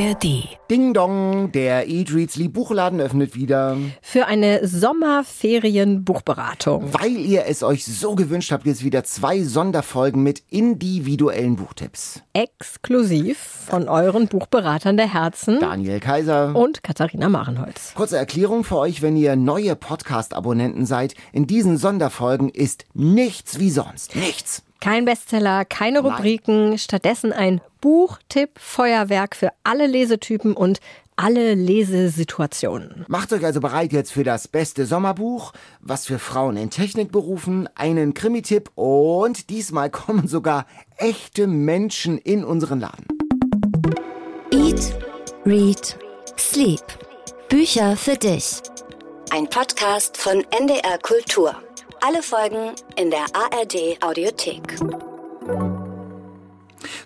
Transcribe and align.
ARD. 0.00 0.48
Ding 0.70 0.94
Dong, 0.94 1.52
der 1.52 1.86
Eat 1.86 2.14
Reads 2.14 2.36
Lieb 2.36 2.54
Buchladen 2.54 3.02
öffnet 3.02 3.34
wieder. 3.34 3.76
Für 4.00 4.24
eine 4.26 4.66
Sommerferien-Buchberatung. 4.66 6.94
Weil 6.94 7.18
ihr 7.18 7.44
es 7.46 7.62
euch 7.62 7.84
so 7.84 8.14
gewünscht 8.14 8.50
habt, 8.50 8.64
jetzt 8.64 8.82
wieder 8.82 9.04
zwei 9.04 9.42
Sonderfolgen 9.42 10.22
mit 10.22 10.42
individuellen 10.48 11.56
Buchtipps. 11.56 12.22
Exklusiv 12.32 13.66
von 13.68 13.90
euren 13.90 14.28
Buchberatern 14.28 14.96
der 14.96 15.12
Herzen. 15.12 15.60
Daniel 15.60 16.00
Kaiser. 16.00 16.56
Und 16.56 16.82
Katharina 16.82 17.28
Marenholz. 17.28 17.92
Kurze 17.94 18.16
Erklärung 18.16 18.64
für 18.64 18.78
euch, 18.78 19.02
wenn 19.02 19.16
ihr 19.16 19.36
neue 19.36 19.76
Podcast-Abonnenten 19.76 20.86
seid. 20.86 21.14
In 21.32 21.46
diesen 21.46 21.76
Sonderfolgen 21.76 22.48
ist 22.48 22.86
nichts 22.94 23.58
wie 23.58 23.70
sonst. 23.70 24.16
Nichts. 24.16 24.62
Kein 24.80 25.04
Bestseller, 25.04 25.66
keine 25.66 26.00
Rubriken, 26.00 26.70
Nein. 26.70 26.78
stattdessen 26.78 27.32
ein 27.32 27.60
Buchtipp, 27.82 28.58
Feuerwerk 28.58 29.36
für 29.36 29.50
alle 29.62 29.86
Lesetypen 29.86 30.54
und 30.54 30.80
alle 31.16 31.52
Lesesituationen. 31.54 33.04
Macht 33.06 33.32
euch 33.34 33.44
also 33.44 33.60
bereit 33.60 33.92
jetzt 33.92 34.10
für 34.10 34.24
das 34.24 34.48
beste 34.48 34.86
Sommerbuch, 34.86 35.52
was 35.80 36.06
für 36.06 36.18
Frauen 36.18 36.56
in 36.56 36.70
Technikberufen, 36.70 37.68
einen 37.74 38.14
Krimi-Tipp 38.14 38.70
und 38.74 39.50
diesmal 39.50 39.90
kommen 39.90 40.28
sogar 40.28 40.64
echte 40.96 41.46
Menschen 41.46 42.16
in 42.16 42.42
unseren 42.42 42.80
Laden. 42.80 43.06
Eat, 44.50 44.96
Read, 45.44 45.98
Sleep. 46.38 46.82
Bücher 47.50 47.96
für 47.96 48.16
dich. 48.16 48.62
Ein 49.30 49.48
Podcast 49.48 50.16
von 50.16 50.42
NDR 50.50 50.98
Kultur. 51.02 51.54
Alle 52.02 52.22
Folgen 52.22 52.72
in 52.96 53.10
der 53.10 53.26
ARD 53.34 54.02
Audiothek. 54.02 54.76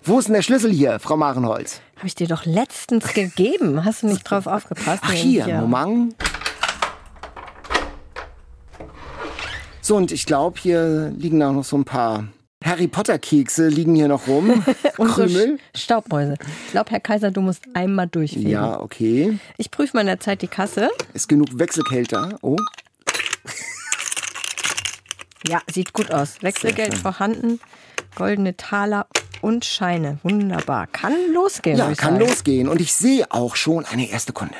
Wo 0.03 0.19
ist 0.19 0.27
denn 0.27 0.35
der 0.35 0.41
Schlüssel 0.41 0.71
hier, 0.71 0.99
Frau 0.99 1.17
Marenholz? 1.17 1.81
Habe 1.97 2.07
ich 2.07 2.15
dir 2.15 2.27
doch 2.27 2.45
letztens 2.45 3.13
gegeben. 3.13 3.83
Hast 3.83 4.03
du 4.03 4.07
nicht 4.07 4.23
drauf 4.23 4.47
aufgepasst? 4.47 5.03
Ach, 5.05 5.11
hier, 5.11 5.45
hier. 5.45 5.61
Moment. 5.61 6.15
So, 9.81 9.97
und 9.97 10.13
ich 10.13 10.25
glaube, 10.25 10.59
hier 10.61 11.11
liegen 11.17 11.43
auch 11.43 11.51
noch 11.51 11.65
so 11.65 11.77
ein 11.77 11.83
paar 11.83 12.29
Harry 12.63 12.87
Potter 12.87 13.19
Kekse 13.19 13.67
liegen 13.67 13.95
hier 13.95 14.07
noch 14.07 14.27
rum. 14.27 14.63
Und 14.97 15.07
Krümel. 15.09 15.59
So 15.73 15.81
Staubmäuse. 15.81 16.35
Ich 16.65 16.71
glaube, 16.71 16.89
Herr 16.89 16.99
Kaiser, 17.01 17.31
du 17.31 17.41
musst 17.41 17.63
einmal 17.73 18.07
durchfegen. 18.07 18.49
Ja, 18.49 18.79
okay. 18.79 19.37
Ich 19.57 19.69
prüfe 19.69 19.97
mal 19.97 20.01
in 20.01 20.07
der 20.07 20.19
Zeit 20.19 20.41
die 20.41 20.47
Kasse. 20.47 20.89
Ist 21.13 21.27
genug 21.27 21.59
Wechselkälte. 21.59 22.37
Oh. 22.41 22.55
Ja, 25.47 25.61
sieht 25.71 25.93
gut 25.93 26.11
aus. 26.11 26.41
Wechselgeld 26.41 26.95
vorhanden, 26.95 27.59
goldene 28.15 28.57
Taler 28.57 29.07
und 29.41 29.63
Scheine. 29.63 30.17
Wunderbar. 30.23 30.87
Kann 30.87 31.13
losgehen. 31.33 31.77
Ja, 31.77 31.93
kann 31.93 32.19
losgehen. 32.19 32.67
Und 32.67 32.81
ich 32.81 32.93
sehe 32.93 33.31
auch 33.31 33.55
schon 33.55 33.85
eine 33.85 34.09
erste 34.09 34.33
Kundin. 34.33 34.57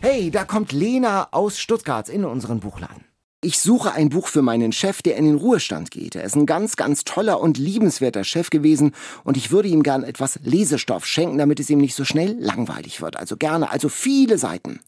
Hey, 0.00 0.30
da 0.30 0.44
kommt 0.44 0.72
Lena 0.72 1.28
aus 1.30 1.58
Stuttgart 1.58 2.08
in 2.08 2.24
unseren 2.24 2.60
Buchladen. 2.60 3.09
Ich 3.42 3.58
suche 3.58 3.92
ein 3.92 4.10
Buch 4.10 4.26
für 4.26 4.42
meinen 4.42 4.70
Chef, 4.70 5.00
der 5.00 5.16
in 5.16 5.24
den 5.24 5.36
Ruhestand 5.36 5.90
geht. 5.90 6.14
Er 6.14 6.24
ist 6.24 6.36
ein 6.36 6.44
ganz, 6.44 6.76
ganz 6.76 7.04
toller 7.04 7.40
und 7.40 7.56
liebenswerter 7.56 8.22
Chef 8.22 8.50
gewesen 8.50 8.94
und 9.24 9.38
ich 9.38 9.50
würde 9.50 9.68
ihm 9.68 9.82
gern 9.82 10.02
etwas 10.02 10.38
Lesestoff 10.44 11.06
schenken, 11.06 11.38
damit 11.38 11.58
es 11.58 11.70
ihm 11.70 11.78
nicht 11.78 11.94
so 11.94 12.04
schnell 12.04 12.36
langweilig 12.38 13.00
wird. 13.00 13.16
Also 13.16 13.38
gerne, 13.38 13.70
also 13.70 13.88
viele 13.88 14.36
Seiten. 14.36 14.80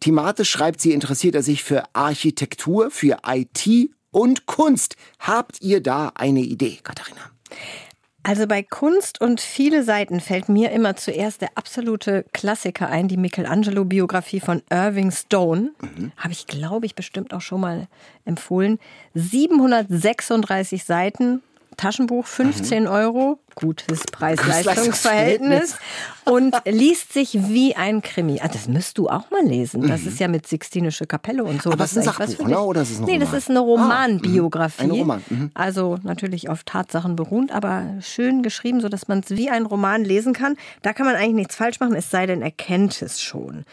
Thematisch 0.00 0.50
schreibt 0.50 0.80
sie, 0.80 0.90
interessiert 0.90 1.36
er 1.36 1.44
sich 1.44 1.62
für 1.62 1.84
Architektur, 1.92 2.90
für 2.90 3.18
IT 3.28 3.90
und 4.10 4.46
Kunst. 4.46 4.96
Habt 5.20 5.62
ihr 5.62 5.80
da 5.80 6.10
eine 6.16 6.40
Idee, 6.40 6.80
Katharina? 6.82 7.30
Also 8.26 8.46
bei 8.46 8.62
Kunst 8.62 9.20
und 9.20 9.42
viele 9.42 9.84
Seiten 9.84 10.18
fällt 10.18 10.48
mir 10.48 10.70
immer 10.70 10.96
zuerst 10.96 11.42
der 11.42 11.50
absolute 11.56 12.24
Klassiker 12.32 12.88
ein, 12.88 13.06
die 13.06 13.18
Michelangelo-Biografie 13.18 14.40
von 14.40 14.62
Irving 14.70 15.10
Stone. 15.10 15.72
Mhm. 15.82 16.10
Habe 16.16 16.32
ich, 16.32 16.46
glaube 16.46 16.86
ich, 16.86 16.94
bestimmt 16.94 17.34
auch 17.34 17.42
schon 17.42 17.60
mal 17.60 17.86
empfohlen. 18.24 18.78
736 19.12 20.84
Seiten, 20.84 21.42
Taschenbuch 21.76 22.26
15 22.26 22.84
mhm. 22.84 22.88
Euro, 22.88 23.38
gutes 23.54 24.02
Preis-Leistungs-Verhältnis 24.10 25.76
und 26.24 26.54
liest 26.64 27.12
sich 27.12 27.48
wie 27.48 27.76
ein 27.76 28.02
Krimi. 28.02 28.40
Ah, 28.42 28.48
das 28.48 28.68
müsst 28.68 28.98
du 28.98 29.08
auch 29.08 29.30
mal 29.30 29.44
lesen. 29.44 29.86
Das 29.88 30.02
mhm. 30.02 30.08
ist 30.08 30.20
ja 30.20 30.28
mit 30.28 30.46
Sixtinische 30.46 31.06
Kapelle 31.06 31.44
und 31.44 31.62
so. 31.62 31.70
Aber 31.70 31.78
das 31.78 31.92
ist 31.92 31.98
ein 31.98 32.04
Sachbuch, 32.04 32.46
ne? 32.46 32.60
oder 32.60 32.82
ist 32.82 32.90
es 32.90 32.98
ein 32.98 33.04
Nee, 33.04 33.12
Roman? 33.14 33.30
das 33.30 33.38
ist 33.38 33.50
eine 33.50 33.60
Romanbiografie. 33.60 34.82
Ah, 34.82 34.84
ein 34.84 34.90
Roman. 34.90 35.24
Mhm. 35.28 35.50
Also 35.54 35.98
natürlich 36.02 36.48
auf 36.48 36.64
Tatsachen 36.64 37.16
beruhend, 37.16 37.52
aber 37.52 37.84
schön 38.00 38.42
geschrieben, 38.42 38.80
sodass 38.80 39.08
man 39.08 39.20
es 39.20 39.30
wie 39.30 39.50
ein 39.50 39.66
Roman 39.66 40.04
lesen 40.04 40.32
kann. 40.32 40.56
Da 40.82 40.92
kann 40.92 41.06
man 41.06 41.16
eigentlich 41.16 41.34
nichts 41.34 41.56
falsch 41.56 41.80
machen, 41.80 41.94
es 41.94 42.10
sei 42.10 42.26
denn, 42.26 42.42
er 42.42 42.50
kennt 42.50 43.02
es 43.02 43.20
schon. 43.20 43.64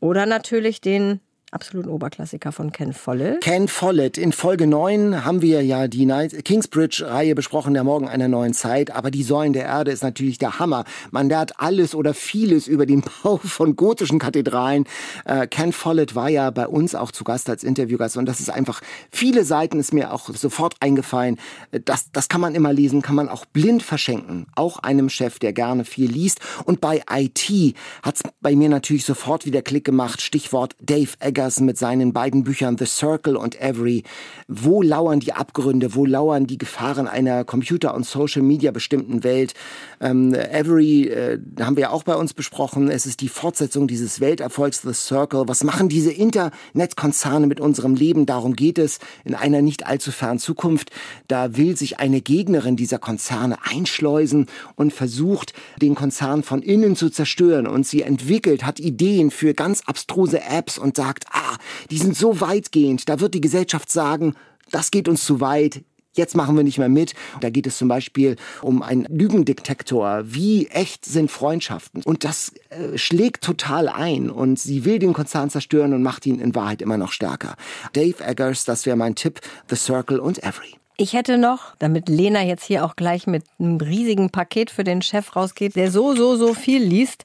Oder 0.00 0.26
natürlich 0.26 0.80
den 0.80 1.20
absoluten 1.56 1.88
Oberklassiker 1.88 2.52
von 2.52 2.70
Ken 2.70 2.92
Follett. 2.92 3.40
Ken 3.40 3.66
Follett. 3.66 4.18
In 4.18 4.32
Folge 4.32 4.66
9 4.66 5.24
haben 5.24 5.40
wir 5.40 5.62
ja 5.62 5.88
die 5.88 6.06
Kingsbridge-Reihe 6.06 7.34
besprochen, 7.34 7.72
der 7.72 7.82
Morgen 7.82 8.10
einer 8.10 8.28
neuen 8.28 8.52
Zeit. 8.52 8.90
Aber 8.90 9.10
die 9.10 9.22
Säulen 9.22 9.54
der 9.54 9.64
Erde 9.64 9.90
ist 9.90 10.02
natürlich 10.02 10.36
der 10.36 10.58
Hammer. 10.58 10.84
Man 11.12 11.30
lernt 11.30 11.58
alles 11.58 11.94
oder 11.94 12.12
vieles 12.12 12.68
über 12.68 12.84
den 12.84 13.02
Bau 13.22 13.38
von 13.38 13.74
gotischen 13.74 14.18
Kathedralen. 14.18 14.84
Äh, 15.24 15.46
Ken 15.46 15.72
Follett 15.72 16.14
war 16.14 16.28
ja 16.28 16.50
bei 16.50 16.68
uns 16.68 16.94
auch 16.94 17.10
zu 17.10 17.24
Gast 17.24 17.48
als 17.48 17.64
Interviewgast. 17.64 18.18
Und 18.18 18.26
das 18.26 18.38
ist 18.38 18.50
einfach, 18.50 18.82
viele 19.10 19.46
Seiten 19.46 19.80
ist 19.80 19.94
mir 19.94 20.12
auch 20.12 20.28
sofort 20.34 20.74
eingefallen. 20.80 21.38
Das, 21.70 22.12
das 22.12 22.28
kann 22.28 22.42
man 22.42 22.54
immer 22.54 22.74
lesen, 22.74 23.00
kann 23.00 23.16
man 23.16 23.30
auch 23.30 23.46
blind 23.46 23.82
verschenken. 23.82 24.46
Auch 24.56 24.80
einem 24.80 25.08
Chef, 25.08 25.38
der 25.38 25.54
gerne 25.54 25.86
viel 25.86 26.10
liest. 26.10 26.40
Und 26.66 26.82
bei 26.82 27.02
IT 27.10 27.74
hat 28.02 28.16
es 28.16 28.22
bei 28.42 28.54
mir 28.54 28.68
natürlich 28.68 29.06
sofort 29.06 29.46
wieder 29.46 29.62
Klick 29.62 29.86
gemacht. 29.86 30.20
Stichwort 30.20 30.76
Dave 30.82 31.12
Egger 31.20 31.45
Peterson 31.46 31.66
mit 31.66 31.78
seinen 31.78 32.12
beiden 32.12 32.42
Büchern 32.42 32.76
The 32.76 32.86
Circle 32.86 33.36
und 33.36 33.60
Every. 33.60 34.02
Wo 34.48 34.82
lauern 34.82 35.20
die 35.20 35.32
Abgründe? 35.32 35.94
Wo 35.94 36.04
lauern 36.04 36.46
die 36.46 36.58
Gefahren 36.58 37.06
einer 37.06 37.44
Computer- 37.44 37.94
und 37.94 38.04
Social-Media 38.04 38.72
bestimmten 38.72 39.22
Welt? 39.22 39.54
Ähm, 40.00 40.34
Every 40.34 41.08
äh, 41.08 41.38
haben 41.60 41.76
wir 41.76 41.82
ja 41.82 41.90
auch 41.90 42.02
bei 42.02 42.16
uns 42.16 42.34
besprochen. 42.34 42.90
Es 42.90 43.06
ist 43.06 43.20
die 43.20 43.28
Fortsetzung 43.28 43.86
dieses 43.86 44.20
Welterfolgs 44.20 44.82
The 44.82 44.92
Circle. 44.92 45.44
Was 45.46 45.62
machen 45.62 45.88
diese 45.88 46.10
Internetkonzerne 46.10 47.46
mit 47.46 47.60
unserem 47.60 47.94
Leben? 47.94 48.26
Darum 48.26 48.56
geht 48.56 48.78
es 48.78 48.98
in 49.24 49.34
einer 49.34 49.62
nicht 49.62 49.86
allzu 49.86 50.10
fernen 50.10 50.40
Zukunft. 50.40 50.90
Da 51.28 51.56
will 51.56 51.76
sich 51.76 52.00
eine 52.00 52.20
Gegnerin 52.20 52.76
dieser 52.76 52.98
Konzerne 52.98 53.58
einschleusen 53.62 54.46
und 54.74 54.92
versucht, 54.92 55.52
den 55.80 55.94
Konzern 55.94 56.42
von 56.42 56.62
innen 56.62 56.96
zu 56.96 57.08
zerstören. 57.08 57.68
Und 57.68 57.86
sie 57.86 58.02
entwickelt, 58.02 58.64
hat 58.64 58.80
Ideen 58.80 59.30
für 59.30 59.54
ganz 59.54 59.82
abstruse 59.86 60.40
Apps 60.42 60.76
und 60.76 60.96
sagt, 60.96 61.25
ah, 61.30 61.56
die 61.90 61.98
sind 61.98 62.16
so 62.16 62.40
weitgehend, 62.40 63.08
da 63.08 63.20
wird 63.20 63.34
die 63.34 63.40
Gesellschaft 63.40 63.90
sagen, 63.90 64.34
das 64.70 64.90
geht 64.90 65.08
uns 65.08 65.24
zu 65.24 65.40
weit, 65.40 65.82
jetzt 66.16 66.34
machen 66.34 66.56
wir 66.56 66.64
nicht 66.64 66.78
mehr 66.78 66.88
mit. 66.88 67.14
Da 67.40 67.50
geht 67.50 67.66
es 67.66 67.78
zum 67.78 67.88
Beispiel 67.88 68.36
um 68.62 68.82
einen 68.82 69.04
Lügendetektor. 69.04 70.22
Wie 70.24 70.66
echt 70.68 71.04
sind 71.04 71.30
Freundschaften? 71.30 72.02
Und 72.02 72.24
das 72.24 72.52
äh, 72.70 72.96
schlägt 72.98 73.44
total 73.44 73.88
ein 73.88 74.30
und 74.30 74.58
sie 74.58 74.84
will 74.84 74.98
den 74.98 75.12
Konzern 75.12 75.50
zerstören 75.50 75.92
und 75.92 76.02
macht 76.02 76.26
ihn 76.26 76.40
in 76.40 76.54
Wahrheit 76.54 76.82
immer 76.82 76.96
noch 76.96 77.12
stärker. 77.12 77.56
Dave 77.92 78.24
Eggers, 78.24 78.64
das 78.64 78.86
wäre 78.86 78.96
mein 78.96 79.14
Tipp, 79.14 79.40
The 79.68 79.76
Circle 79.76 80.18
und 80.18 80.42
Every. 80.42 80.74
Ich 80.98 81.12
hätte 81.12 81.36
noch, 81.36 81.76
damit 81.78 82.08
Lena 82.08 82.42
jetzt 82.42 82.64
hier 82.64 82.82
auch 82.82 82.96
gleich 82.96 83.26
mit 83.26 83.44
einem 83.58 83.76
riesigen 83.76 84.30
Paket 84.30 84.70
für 84.70 84.82
den 84.82 85.02
Chef 85.02 85.36
rausgeht, 85.36 85.76
der 85.76 85.90
so, 85.90 86.14
so, 86.14 86.36
so 86.36 86.54
viel 86.54 86.82
liest, 86.82 87.24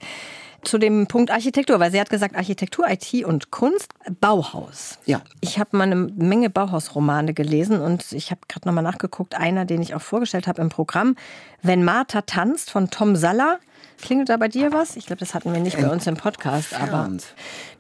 zu 0.64 0.78
dem 0.78 1.08
Punkt 1.08 1.32
Architektur, 1.32 1.80
weil 1.80 1.92
sie 1.92 2.00
hat 2.00 2.10
gesagt 2.10 2.36
Architektur, 2.36 2.86
IT 2.90 3.26
und 3.26 3.52
Kunst, 3.52 3.94
Bauhaus. 4.20 5.00
Ja. 5.06 5.22
Ich 5.40 5.60
habe 5.60 5.78
mal 5.78 5.84
eine 5.84 5.96
Menge 5.96 6.50
Bauhausromane 6.50 7.34
gelesen 7.34 7.82
und 7.82 8.12
ich 8.12 8.32
habe 8.32 8.42
gerade 8.48 8.68
nochmal 8.68 8.84
nachgeguckt, 8.84 9.36
einer, 9.36 9.66
den 9.66 9.82
ich 9.82 9.96
auch 9.96 10.02
vorgestellt 10.02 10.48
habe 10.48 10.62
im 10.62 10.70
Programm, 10.70 11.16
Wenn 11.62 11.84
Martha 11.84 12.22
tanzt 12.22 12.72
von 12.72 12.90
Tom 12.90 13.16
Saller. 13.16 13.60
Klingelt 14.02 14.30
da 14.30 14.38
bei 14.38 14.48
dir 14.48 14.74
was? 14.74 14.96
Ich 14.96 15.06
glaube, 15.06 15.20
das 15.20 15.36
hatten 15.36 15.54
wir 15.54 15.60
nicht 15.60 15.80
bei 15.80 15.88
uns 15.88 16.08
im 16.08 16.18
Podcast, 16.18 16.74
aber 16.74 17.08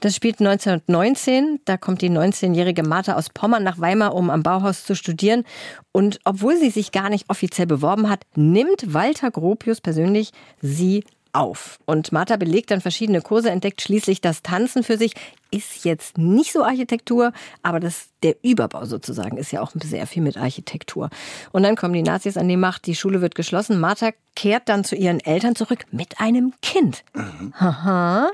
das 0.02 0.16
spielt 0.16 0.40
1919. 0.40 1.62
Da 1.66 1.78
kommt 1.78 2.04
die 2.04 2.12
19-jährige 2.12 2.84
Martha 2.84 3.16
aus 3.16 3.30
Pommern 3.30 3.64
nach 3.64 3.80
Weimar, 3.80 4.14
um 4.14 4.30
am 4.30 4.44
Bauhaus 4.44 4.86
zu 4.86 4.96
studieren. 4.96 5.46
Und 5.92 6.20
obwohl 6.24 6.58
sie 6.58 6.70
sich 6.70 6.92
gar 6.92 7.10
nicht 7.10 7.30
offiziell 7.30 7.66
beworben 7.66 8.08
hat, 8.08 8.22
nimmt 8.36 8.94
Walter 8.94 9.32
Gropius 9.32 9.82
persönlich 9.82 10.32
sie 10.62 11.04
auf. 11.34 11.80
Und 11.86 12.12
Martha 12.12 12.38
belegt 12.38 12.72
dann 12.72 12.82
verschiedene 12.82 13.22
Kurse, 13.22 13.50
entdeckt 13.50 13.82
schließlich 13.82 14.22
das 14.22 14.42
Tanzen 14.42 14.84
für 14.84 14.98
sich. 14.98 15.14
Ist 15.52 15.84
jetzt 15.84 16.18
nicht 16.18 16.54
so 16.54 16.64
Architektur, 16.64 17.34
aber 17.62 17.80
das, 17.80 18.10
der 18.24 18.36
Überbau 18.42 18.86
sozusagen 18.86 19.38
ist 19.38 19.52
ja 19.52 19.62
auch 19.62 19.72
sehr 19.76 20.08
viel 20.08 20.24
mit 20.24 20.38
Architektur. 20.38 21.10
Und 21.52 21.64
dann 21.64 21.76
kommen 21.76 21.94
die 21.94 22.04
Nazis 22.04 22.38
an 22.38 22.48
die 22.48 22.58
Macht, 22.58 22.86
die 22.86 22.96
Schule 22.96 23.22
wird 23.22 23.36
geschlossen. 23.36 23.80
Martha 23.80 24.12
kehrt 24.36 24.70
dann 24.70 24.84
zu 24.84 24.96
ihren 24.96 25.20
Eltern 25.20 25.56
zurück 25.56 25.86
mit 25.92 26.20
einem 26.20 26.54
Kind. 26.62 27.04
Mhm. 27.14 27.54
Haha. 27.60 28.32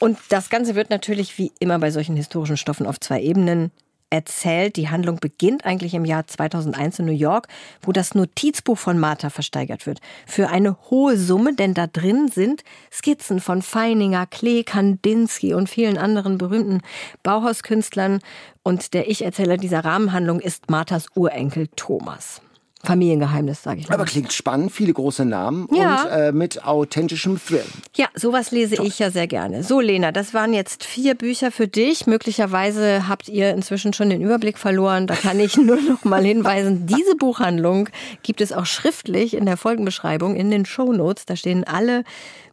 Und 0.00 0.18
das 0.30 0.48
Ganze 0.48 0.74
wird 0.74 0.90
natürlich 0.90 1.36
wie 1.38 1.52
immer 1.58 1.78
bei 1.78 1.90
solchen 1.90 2.16
historischen 2.16 2.56
Stoffen 2.56 2.86
auf 2.86 3.00
zwei 3.00 3.20
Ebenen 3.20 3.72
erzählt. 4.10 4.76
Die 4.76 4.88
Handlung 4.88 5.18
beginnt 5.20 5.64
eigentlich 5.64 5.94
im 5.94 6.04
Jahr 6.04 6.26
2001 6.26 7.00
in 7.00 7.06
New 7.06 7.12
York, 7.12 7.48
wo 7.82 7.92
das 7.92 8.14
Notizbuch 8.14 8.78
von 8.78 8.98
Martha 8.98 9.30
versteigert 9.30 9.86
wird. 9.86 10.00
Für 10.26 10.48
eine 10.48 10.76
hohe 10.90 11.16
Summe, 11.16 11.54
denn 11.54 11.74
da 11.74 11.86
drin 11.86 12.28
sind 12.28 12.64
Skizzen 12.92 13.40
von 13.40 13.62
Feininger, 13.62 14.26
Klee, 14.26 14.64
Kandinsky 14.64 15.54
und 15.54 15.68
vielen 15.68 15.98
anderen 15.98 16.38
berühmten 16.38 16.80
Bauhauskünstlern. 17.22 18.20
Und 18.62 18.94
der 18.94 19.10
Ich-Erzähler 19.10 19.56
dieser 19.56 19.84
Rahmenhandlung 19.84 20.40
ist 20.40 20.70
Marthas 20.70 21.06
Urenkel 21.14 21.68
Thomas. 21.76 22.40
Familiengeheimnis, 22.84 23.62
sage 23.62 23.80
ich 23.80 23.88
mal. 23.88 23.94
Aber 23.94 24.04
klingt 24.04 24.32
spannend, 24.32 24.70
viele 24.72 24.92
große 24.92 25.24
Namen 25.24 25.68
Ja. 25.74 26.02
und 26.02 26.10
äh, 26.10 26.32
mit 26.32 26.64
authentischem 26.64 27.40
Thrill. 27.44 27.64
Ja, 27.96 28.06
sowas 28.14 28.50
lese 28.50 28.82
ich 28.82 28.98
ja 28.98 29.10
sehr 29.10 29.26
gerne. 29.26 29.62
So, 29.64 29.80
Lena, 29.80 30.12
das 30.12 30.32
waren 30.32 30.52
jetzt 30.54 30.84
vier 30.84 31.14
Bücher 31.14 31.50
für 31.50 31.66
dich. 31.68 32.06
Möglicherweise 32.06 33.08
habt 33.08 33.28
ihr 33.28 33.50
inzwischen 33.50 33.92
schon 33.92 34.10
den 34.10 34.22
Überblick 34.22 34.58
verloren. 34.58 35.06
Da 35.06 35.14
kann 35.16 35.40
ich 35.40 35.56
nur 35.58 35.80
noch 35.80 36.04
mal 36.04 36.22
hinweisen. 36.24 36.86
Diese 36.86 37.16
Buchhandlung 37.16 37.88
gibt 38.22 38.40
es 38.40 38.52
auch 38.52 38.66
schriftlich 38.66 39.34
in 39.34 39.46
der 39.46 39.56
Folgenbeschreibung 39.56 40.36
in 40.36 40.50
den 40.50 40.64
Shownotes. 40.64 41.26
Da 41.26 41.34
stehen 41.36 41.64
alle 41.64 42.04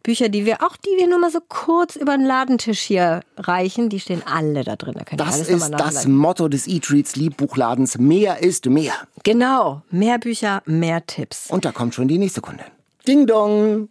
Bücher, 0.06 0.28
die 0.28 0.46
wir, 0.46 0.62
auch 0.62 0.76
die 0.76 0.96
wir 0.96 1.08
nur 1.08 1.18
mal 1.18 1.32
so 1.32 1.40
kurz 1.48 1.96
über 1.96 2.16
den 2.16 2.24
Ladentisch 2.24 2.78
hier 2.78 3.22
reichen, 3.36 3.88
die 3.88 3.98
stehen 3.98 4.22
alle 4.24 4.62
da 4.62 4.76
drin. 4.76 4.94
Da 4.94 5.16
Das 5.16 5.34
alles 5.34 5.48
ist 5.48 5.70
das. 5.70 6.06
Motto 6.06 6.46
des 6.46 6.68
Eat-Reads 6.68 7.16
Liebbuchladens. 7.16 7.98
Mehr 7.98 8.40
ist 8.40 8.66
mehr. 8.66 8.92
Genau, 9.24 9.82
mehr 9.90 10.18
Bücher, 10.18 10.62
mehr 10.64 11.04
Tipps. 11.04 11.50
Und 11.50 11.64
da 11.64 11.72
kommt 11.72 11.96
schon 11.96 12.06
die 12.06 12.18
nächste 12.18 12.40
Kunde. 12.40 12.62
Ding 13.08 13.26
dong. 13.26 13.88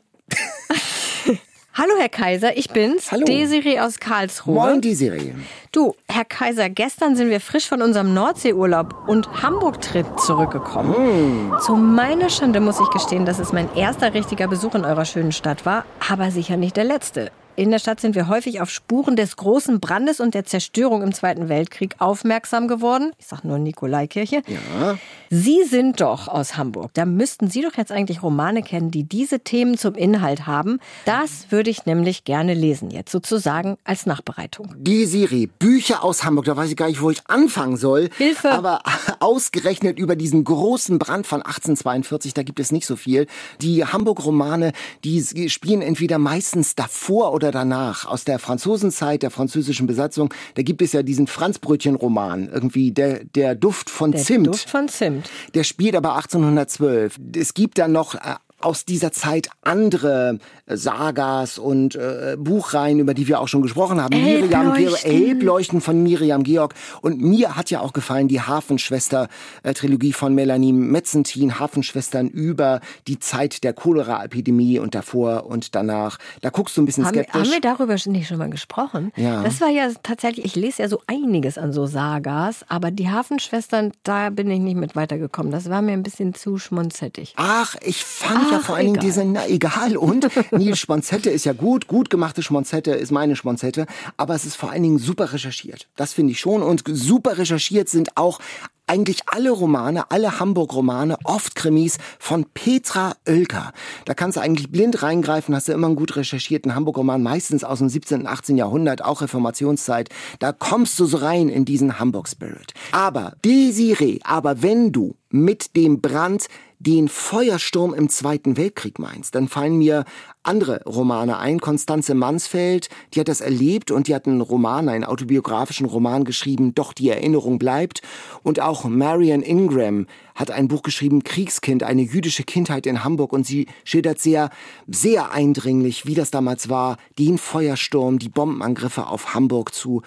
Hallo, 1.77 1.91
Herr 1.99 2.07
Kaiser, 2.07 2.55
ich 2.55 2.69
bin's, 2.69 3.11
Hallo. 3.11 3.25
Desiree 3.25 3.81
aus 3.81 3.99
Karlsruhe. 3.99 4.55
Moin, 4.55 4.79
die 4.79 4.95
Serie. 4.95 5.35
Du, 5.73 5.93
Herr 6.07 6.23
Kaiser, 6.23 6.69
gestern 6.69 7.17
sind 7.17 7.29
wir 7.29 7.41
frisch 7.41 7.67
von 7.67 7.81
unserem 7.81 8.13
Nordseeurlaub 8.13 8.95
und 9.09 9.43
Hamburg-Trip 9.43 10.05
zurückgekommen. 10.17 11.51
Zu 11.65 11.75
meiner 11.75 12.29
Schande 12.29 12.61
muss 12.61 12.79
ich 12.79 12.89
gestehen, 12.91 13.25
dass 13.25 13.39
es 13.39 13.51
mein 13.51 13.67
erster 13.75 14.13
richtiger 14.13 14.47
Besuch 14.47 14.73
in 14.73 14.85
eurer 14.85 15.03
schönen 15.03 15.33
Stadt 15.33 15.65
war, 15.65 15.83
aber 16.09 16.31
sicher 16.31 16.55
nicht 16.55 16.77
der 16.77 16.85
letzte. 16.85 17.29
In 17.57 17.71
der 17.71 17.79
Stadt 17.79 18.01
sind 18.01 18.15
wir 18.15 18.27
häufig 18.27 18.59
auf 18.59 18.69
Spuren 18.69 19.15
des 19.15 19.37
großen 19.37 19.79
Brandes 19.79 20.19
und 20.19 20.33
der 20.33 20.43
Zerstörung 20.43 21.01
im 21.01 21.13
Zweiten 21.13 21.47
Weltkrieg 21.47 21.95
aufmerksam 21.99 22.67
geworden. 22.67 23.13
Ich 23.17 23.27
sag 23.27 23.45
nur 23.45 23.59
Nikolaikirche. 23.59 24.41
Ja. 24.45 24.97
Sie 25.29 25.63
sind 25.63 26.01
doch 26.01 26.27
aus 26.27 26.57
Hamburg. 26.57 26.91
Da 26.95 27.05
müssten 27.05 27.49
Sie 27.49 27.61
doch 27.61 27.75
jetzt 27.77 27.93
eigentlich 27.93 28.23
Romane 28.23 28.61
kennen, 28.61 28.91
die 28.91 29.03
diese 29.03 29.39
Themen 29.39 29.77
zum 29.77 29.95
Inhalt 29.95 30.45
haben. 30.45 30.79
Das 31.05 31.47
würde 31.49 31.69
ich 31.69 31.85
nämlich 31.85 32.25
gerne 32.25 32.53
lesen, 32.53 32.91
jetzt 32.91 33.11
sozusagen 33.11 33.77
als 33.85 34.05
Nachbereitung. 34.05 34.75
Die 34.77 35.05
Serie 35.05 35.47
Bücher 35.47 36.03
aus 36.03 36.25
Hamburg, 36.25 36.45
da 36.45 36.57
weiß 36.57 36.69
ich 36.69 36.75
gar 36.75 36.87
nicht, 36.87 37.01
wo 37.01 37.09
ich 37.09 37.21
anfangen 37.27 37.77
soll. 37.77 38.09
Hilfe. 38.17 38.51
Aber 38.51 38.81
ausgerechnet 39.21 39.97
über 39.97 40.17
diesen 40.17 40.43
großen 40.43 40.99
Brand 40.99 41.25
von 41.25 41.41
1842, 41.41 42.33
da 42.33 42.43
gibt 42.43 42.59
es 42.59 42.73
nicht 42.73 42.85
so 42.85 42.97
viel. 42.97 43.27
Die 43.61 43.85
Hamburg-Romane, 43.85 44.73
die 45.05 45.49
spielen 45.49 45.81
entweder 45.81 46.17
meistens 46.17 46.75
davor 46.75 47.33
oder 47.33 47.44
danach. 47.51 48.05
Aus 48.05 48.23
der 48.23 48.39
Franzosenzeit, 48.39 49.23
der 49.23 49.31
französischen 49.31 49.87
Besatzung, 49.87 50.33
da 50.55 50.61
gibt 50.61 50.81
es 50.81 50.93
ja 50.93 51.03
diesen 51.03 51.27
Franzbrötchen-Roman, 51.27 52.49
irgendwie 52.49 52.91
der, 52.91 53.23
der 53.23 53.55
Duft 53.55 53.89
von 53.89 54.11
Der 54.11 54.21
Zimt. 54.21 54.47
Duft 54.47 54.69
von 54.69 54.87
Zimt. 54.87 55.29
Der 55.53 55.63
spielt 55.63 55.95
aber 55.95 56.15
1812. 56.15 57.19
Es 57.35 57.53
gibt 57.53 57.77
dann 57.77 57.91
noch 57.91 58.15
äh, 58.15 58.35
aus 58.65 58.83
dieser 58.83 59.11
Zeit 59.11 59.49
andere 59.61 60.39
äh, 60.65 60.75
Sagas 60.75 61.59
und 61.59 61.95
äh, 61.95 62.35
Buchreihen, 62.37 62.99
über 62.99 63.13
die 63.13 63.27
wir 63.27 63.39
auch 63.39 63.47
schon 63.47 63.61
gesprochen 63.61 64.01
haben. 64.01 64.15
Miriam 64.15 64.73
Georg, 64.73 65.05
Elbleuchten. 65.05 65.81
Von 65.81 66.01
Miriam 66.01 66.43
Georg. 66.43 66.73
Und 67.01 67.21
mir 67.21 67.55
hat 67.55 67.69
ja 67.69 67.81
auch 67.81 67.93
gefallen 67.93 68.27
die 68.27 68.41
Hafenschwester-Trilogie 68.41 70.13
von 70.13 70.33
Melanie 70.33 70.73
Metzentin, 70.73 71.59
Hafenschwestern 71.59 72.27
über 72.27 72.81
die 73.07 73.19
Zeit 73.19 73.63
der 73.63 73.73
Cholera-Epidemie 73.73 74.79
und 74.79 74.95
davor 74.95 75.45
und 75.45 75.75
danach. 75.75 76.17
Da 76.41 76.49
guckst 76.49 76.75
du 76.75 76.81
ein 76.81 76.85
bisschen 76.85 77.05
skeptisch. 77.05 77.35
haben 77.35 77.51
wir 77.51 77.61
darüber 77.61 77.95
nicht 78.05 78.27
schon 78.27 78.37
mal 78.37 78.49
gesprochen? 78.49 79.11
Ja. 79.15 79.43
Das 79.43 79.61
war 79.61 79.69
ja 79.69 79.89
tatsächlich, 80.01 80.45
ich 80.45 80.55
lese 80.55 80.81
ja 80.81 80.89
so 80.89 81.01
einiges 81.05 81.57
an 81.57 81.71
so 81.71 81.85
Sagas, 81.85 82.65
aber 82.67 82.89
die 82.89 83.09
Hafenschwestern, 83.09 83.91
da 84.03 84.31
bin 84.31 84.49
ich 84.49 84.59
nicht 84.59 84.77
mit 84.77 84.95
weitergekommen. 84.95 85.51
Das 85.51 85.69
war 85.69 85.83
mir 85.83 85.93
ein 85.93 86.03
bisschen 86.03 86.33
zu 86.33 86.57
schmonzettig. 86.57 87.33
Ach, 87.37 87.75
ich 87.81 88.03
fand 88.03 88.51
ja 88.51 88.54
Ach, 88.61 88.65
vor 88.65 88.75
allen 88.75 88.93
Dingen 88.93 88.99
diese, 88.99 89.25
na 89.25 89.47
egal. 89.47 89.97
Und 89.97 90.29
Nils 90.51 90.79
Schmonzette 90.79 91.29
ist 91.29 91.45
ja 91.45 91.53
gut, 91.53 91.87
gut 91.87 92.09
gemachte 92.09 92.43
Schmonzette 92.43 92.91
ist 92.91 93.11
meine 93.11 93.35
Schmonzette, 93.35 93.85
aber 94.17 94.35
es 94.35 94.45
ist 94.45 94.55
vor 94.55 94.71
allen 94.71 94.83
Dingen 94.83 94.99
super 94.99 95.33
recherchiert. 95.33 95.87
Das 95.95 96.13
finde 96.13 96.31
ich 96.31 96.39
schon. 96.39 96.61
Und 96.61 96.83
super 96.85 97.37
recherchiert 97.37 97.89
sind 97.89 98.17
auch 98.17 98.39
eigentlich 98.87 99.21
alle 99.27 99.51
Romane, 99.51 100.11
alle 100.11 100.39
Hamburg-Romane, 100.39 101.17
oft 101.23 101.55
Krimis 101.55 101.97
von 102.19 102.45
Petra 102.53 103.15
Oelker. 103.27 103.71
Da 104.05 104.13
kannst 104.13 104.37
du 104.37 104.41
eigentlich 104.41 104.71
blind 104.71 105.01
reingreifen, 105.01 105.55
hast 105.55 105.67
du 105.67 105.71
immer 105.71 105.87
einen 105.87 105.95
gut 105.95 106.15
recherchierten 106.15 106.75
Hamburg-Roman, 106.75 107.23
meistens 107.23 107.63
aus 107.63 107.79
dem 107.79 107.89
17. 107.89 108.21
und 108.21 108.27
18. 108.27 108.57
Jahrhundert, 108.57 109.03
auch 109.03 109.21
Reformationszeit. 109.21 110.09
Da 110.39 110.51
kommst 110.51 110.99
du 110.99 111.05
so 111.05 111.17
rein 111.17 111.49
in 111.49 111.65
diesen 111.65 111.99
Hamburg-Spirit. 111.99 112.73
Aber, 112.91 113.33
Desiree, 113.43 114.19
aber 114.23 114.61
wenn 114.61 114.91
du 114.91 115.15
mit 115.29 115.75
dem 115.75 116.01
Brand 116.01 116.47
den 116.85 117.07
Feuersturm 117.07 117.93
im 117.93 118.09
Zweiten 118.09 118.57
Weltkrieg 118.57 118.99
meinst, 118.99 119.35
dann 119.35 119.47
fallen 119.47 119.77
mir 119.77 120.05
andere 120.43 120.83
Romane 120.85 121.37
ein. 121.37 121.59
Konstanze 121.59 122.13
Mansfeld, 122.13 122.89
die 123.13 123.19
hat 123.19 123.27
das 123.27 123.41
erlebt 123.41 123.91
und 123.91 124.07
die 124.07 124.15
hat 124.15 124.27
einen 124.27 124.41
Roman, 124.41 124.89
einen 124.89 125.03
autobiografischen 125.03 125.87
Roman 125.87 126.23
geschrieben, 126.23 126.75
Doch 126.75 126.93
die 126.93 127.09
Erinnerung 127.09 127.57
bleibt. 127.57 128.01
Und 128.43 128.59
auch 128.59 128.85
Marian 128.85 129.41
Ingram 129.41 130.05
hat 130.35 130.51
ein 130.51 130.67
Buch 130.67 130.83
geschrieben, 130.83 131.23
Kriegskind, 131.23 131.83
eine 131.83 132.03
jüdische 132.03 132.43
Kindheit 132.43 132.85
in 132.85 133.03
Hamburg. 133.03 133.33
Und 133.33 133.47
sie 133.47 133.67
schildert 133.83 134.19
sehr, 134.19 134.49
sehr 134.87 135.31
eindringlich, 135.31 136.05
wie 136.05 136.15
das 136.15 136.29
damals 136.29 136.69
war, 136.69 136.97
den 137.17 137.37
Feuersturm, 137.37 138.19
die 138.19 138.29
Bombenangriffe 138.29 139.07
auf 139.07 139.33
Hamburg 139.33 139.73
zu 139.73 140.03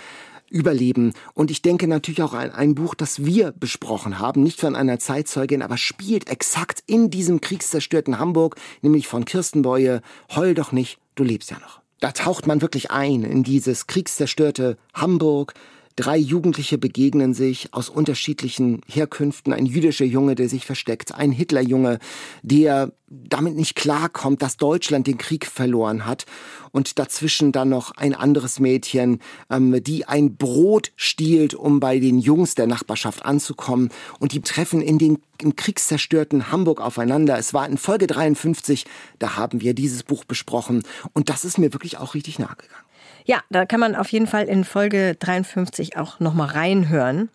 überleben. 0.50 1.12
Und 1.35 1.50
ich 1.50 1.62
denke 1.62 1.89
natürlich 1.89 2.23
auch 2.23 2.35
an 2.35 2.50
ein 2.50 2.75
Buch, 2.75 2.95
das 2.95 3.25
wir 3.25 3.53
besprochen 3.53 4.19
haben, 4.19 4.43
nicht 4.43 4.61
von 4.61 4.77
einer 4.77 4.99
Zeitzeugin, 4.99 5.62
aber 5.62 5.77
spielt 5.77 6.29
exakt 6.29 6.83
in 6.87 7.11
diesem 7.11 7.41
kriegszerstörten 7.41 8.19
Hamburg, 8.19 8.56
nämlich 8.83 9.09
von 9.09 9.25
Kirsten 9.25 9.62
Beue, 9.62 10.03
Heul 10.35 10.55
doch 10.55 10.73
nicht, 10.73 10.99
du 11.15 11.25
lebst 11.25 11.50
ja 11.50 11.59
noch. 11.59 11.81
Da 12.00 12.12
taucht 12.12 12.47
man 12.47 12.62
wirklich 12.62 12.91
ein 12.91 13.25
in 13.25 13.43
dieses 13.43 13.87
kriegszerstörte 13.87 14.79
Hamburg. 14.95 15.55
Drei 15.99 16.17
Jugendliche 16.17 16.79
begegnen 16.79 17.35
sich 17.35 17.75
aus 17.75 17.89
unterschiedlichen 17.89 18.83
Herkünften. 18.87 19.53
Ein 19.53 19.67
jüdischer 19.67 20.05
Junge, 20.05 20.37
der 20.37 20.49
sich 20.49 20.65
versteckt, 20.65 21.12
ein 21.12 21.33
Hitlerjunge, 21.33 21.99
der 22.45 22.93
damit 23.08 23.56
nicht 23.56 23.75
klarkommt, 23.75 24.41
dass 24.41 24.58
Deutschland 24.58 25.08
den 25.08 25.19
Krieg 25.19 25.44
verloren 25.44 26.06
hat. 26.06 26.25
Und 26.70 27.01
dazwischen 27.01 27.51
dann 27.51 27.70
noch 27.70 27.91
ein 27.96 28.15
anderes 28.15 28.61
Mädchen, 28.61 29.19
ähm, 29.51 29.82
die 29.82 30.06
ein 30.06 30.37
Brot 30.37 30.93
stiehlt, 30.94 31.55
um 31.55 31.81
bei 31.81 31.99
den 31.99 32.20
Jungs 32.20 32.55
der 32.55 32.69
Nachbarschaft 32.69 33.25
anzukommen. 33.25 33.89
Und 34.20 34.31
die 34.31 34.41
treffen 34.41 34.81
in 34.81 34.99
den 34.99 35.19
im 35.43 35.56
kriegszerstörten 35.56 36.53
Hamburg 36.53 36.81
aufeinander. 36.81 37.39
Es 37.39 37.55
war 37.55 37.69
in 37.69 37.77
Folge 37.77 38.06
53, 38.06 38.87
da 39.19 39.34
haben 39.34 39.63
wir 39.63 39.75
dieses 39.75 40.05
Buch 40.05 40.25
besprochen. 40.25 40.84
Und 41.13 41.29
das 41.29 41.44
ist 41.44 41.58
mir 41.58 41.72
wirklich 41.72 41.99
auch 41.99 42.15
richtig 42.15 42.39
nahe 42.39 42.55
gegangen. 42.55 42.84
Ja, 43.29 43.41
da 43.51 43.67
kann 43.67 43.79
man 43.79 43.94
auf 43.94 44.11
jeden 44.11 44.27
Fall 44.27 44.47
in 44.47 44.65
Folge 44.65 45.15
53 45.17 45.99
auch 45.99 46.19
nochmal 46.19 46.49
reinhören. 46.49 47.29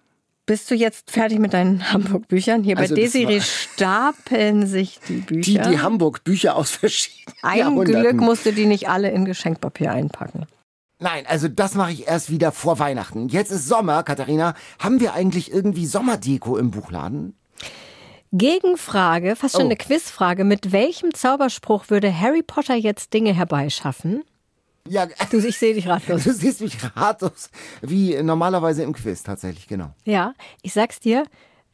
Bist 0.47 0.69
du 0.71 0.75
jetzt 0.75 1.11
fertig 1.11 1.37
mit 1.37 1.53
deinen 1.53 1.89
Hamburg-Büchern? 1.93 2.63
Hier 2.63 2.77
Also 2.79 2.95
bei 2.95 3.01
Desiree 3.01 3.39
stapeln 3.41 4.65
sich 4.65 4.99
die 5.07 5.21
Die, 5.21 5.35
Bücher. 5.35 5.69
die 5.69 5.79
Hamburg-Bücher 5.79 6.55
aus 6.55 6.71
verschiedenen 6.71 7.37
Ein. 7.43 7.75
Glück 7.85 8.15
musst 8.15 8.45
du 8.47 8.51
die 8.51 8.65
nicht 8.65 8.89
alle 8.89 9.11
in 9.11 9.23
Geschenkpapier 9.25 9.91
einpacken. 9.91 10.47
Nein, 10.99 11.25
also 11.27 11.47
das 11.47 11.75
mache 11.75 11.91
ich 11.91 12.07
erst 12.07 12.31
wieder 12.31 12.51
vor 12.51 12.79
Weihnachten. 12.79 13.27
Jetzt 13.27 13.51
ist 13.51 13.67
Sommer, 13.67 14.01
Katharina. 14.03 14.55
Haben 14.79 14.99
wir 14.99 15.13
eigentlich 15.13 15.51
irgendwie 15.53 15.85
Sommerdeko 15.85 16.57
im 16.57 16.71
Buchladen? 16.71 17.35
Gegenfrage, 18.31 19.35
fast 19.35 19.53
schon 19.55 19.63
Oh. 19.63 19.65
eine 19.67 19.75
Quizfrage. 19.75 20.43
Mit 20.43 20.71
welchem 20.71 21.13
Zauberspruch 21.13 21.89
würde 21.89 22.17
Harry 22.19 22.41
Potter 22.41 22.73
jetzt 22.75 23.13
Dinge 23.13 23.33
herbeischaffen? 23.33 24.23
Ja, 24.87 25.07
Du, 25.31 25.37
ich 25.37 25.57
sehe 25.57 25.73
dich 25.73 25.87
ratlos. 25.87 26.23
du 26.25 26.33
siehst 26.33 26.61
mich 26.61 26.77
ratlos, 26.95 27.49
wie 27.81 28.21
normalerweise 28.21 28.83
im 28.83 28.93
Quiz 28.93 29.23
tatsächlich, 29.23 29.67
genau. 29.67 29.91
Ja, 30.03 30.33
ich 30.61 30.73
sag's 30.73 30.99
dir, 30.99 31.23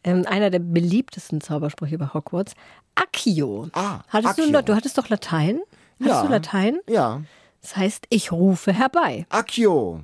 ähm, 0.04 0.25
einer 0.28 0.50
der 0.50 0.60
beliebtesten 0.60 1.42
Zaubersprüche 1.42 1.98
bei 1.98 2.08
Hogwarts, 2.13 2.54
Accio. 2.96 3.68
Ah, 3.74 4.01
hattest 4.10 4.39
Accio. 4.39 4.51
Du, 4.51 4.63
du 4.63 4.75
hattest 4.75 4.98
doch 4.98 5.10
Latein? 5.10 5.60
Hattest 6.00 6.16
Ja. 6.16 6.22
du 6.24 6.28
Latein? 6.32 6.80
Ja, 6.88 7.22
Das 7.62 7.75
heißt, 7.75 8.06
ich 8.10 8.32
rufe 8.32 8.72
herbei. 8.74 9.25
Accio. 9.30 10.01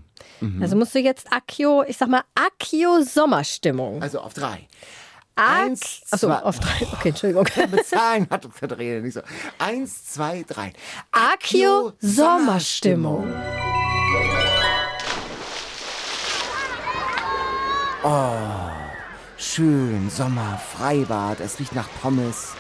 Also 0.59 0.75
musst 0.75 0.93
du 0.95 0.99
jetzt 0.99 1.31
Accio, 1.31 1.83
ich 1.87 1.97
sag 1.97 2.09
mal 2.09 2.23
Accio 2.35 3.01
Sommerstimmung. 3.03 4.01
Also 4.01 4.19
auf 4.19 4.33
drei. 4.33 4.67
Eins, 5.35 6.01
Achso, 6.11 6.31
auf 6.31 6.59
drei. 6.59 6.87
Okay, 6.93 7.09
Entschuldigung. 7.09 7.45
Bezahlen 7.69 8.27
hat 8.29 8.47
Katharina 8.57 9.01
nicht 9.01 9.13
so. 9.13 9.21
Eins, 9.59 10.05
zwei, 10.13 10.45
drei. 10.47 10.71
Accio 11.11 11.91
Sommerstimmung. 11.99 13.33
Oh, 18.03 18.37
schön, 19.37 20.09
Sommer, 20.09 20.57
Freibad, 20.77 21.39
es 21.41 21.59
riecht 21.59 21.73
nach 21.73 21.89
Pommes. 22.01 22.53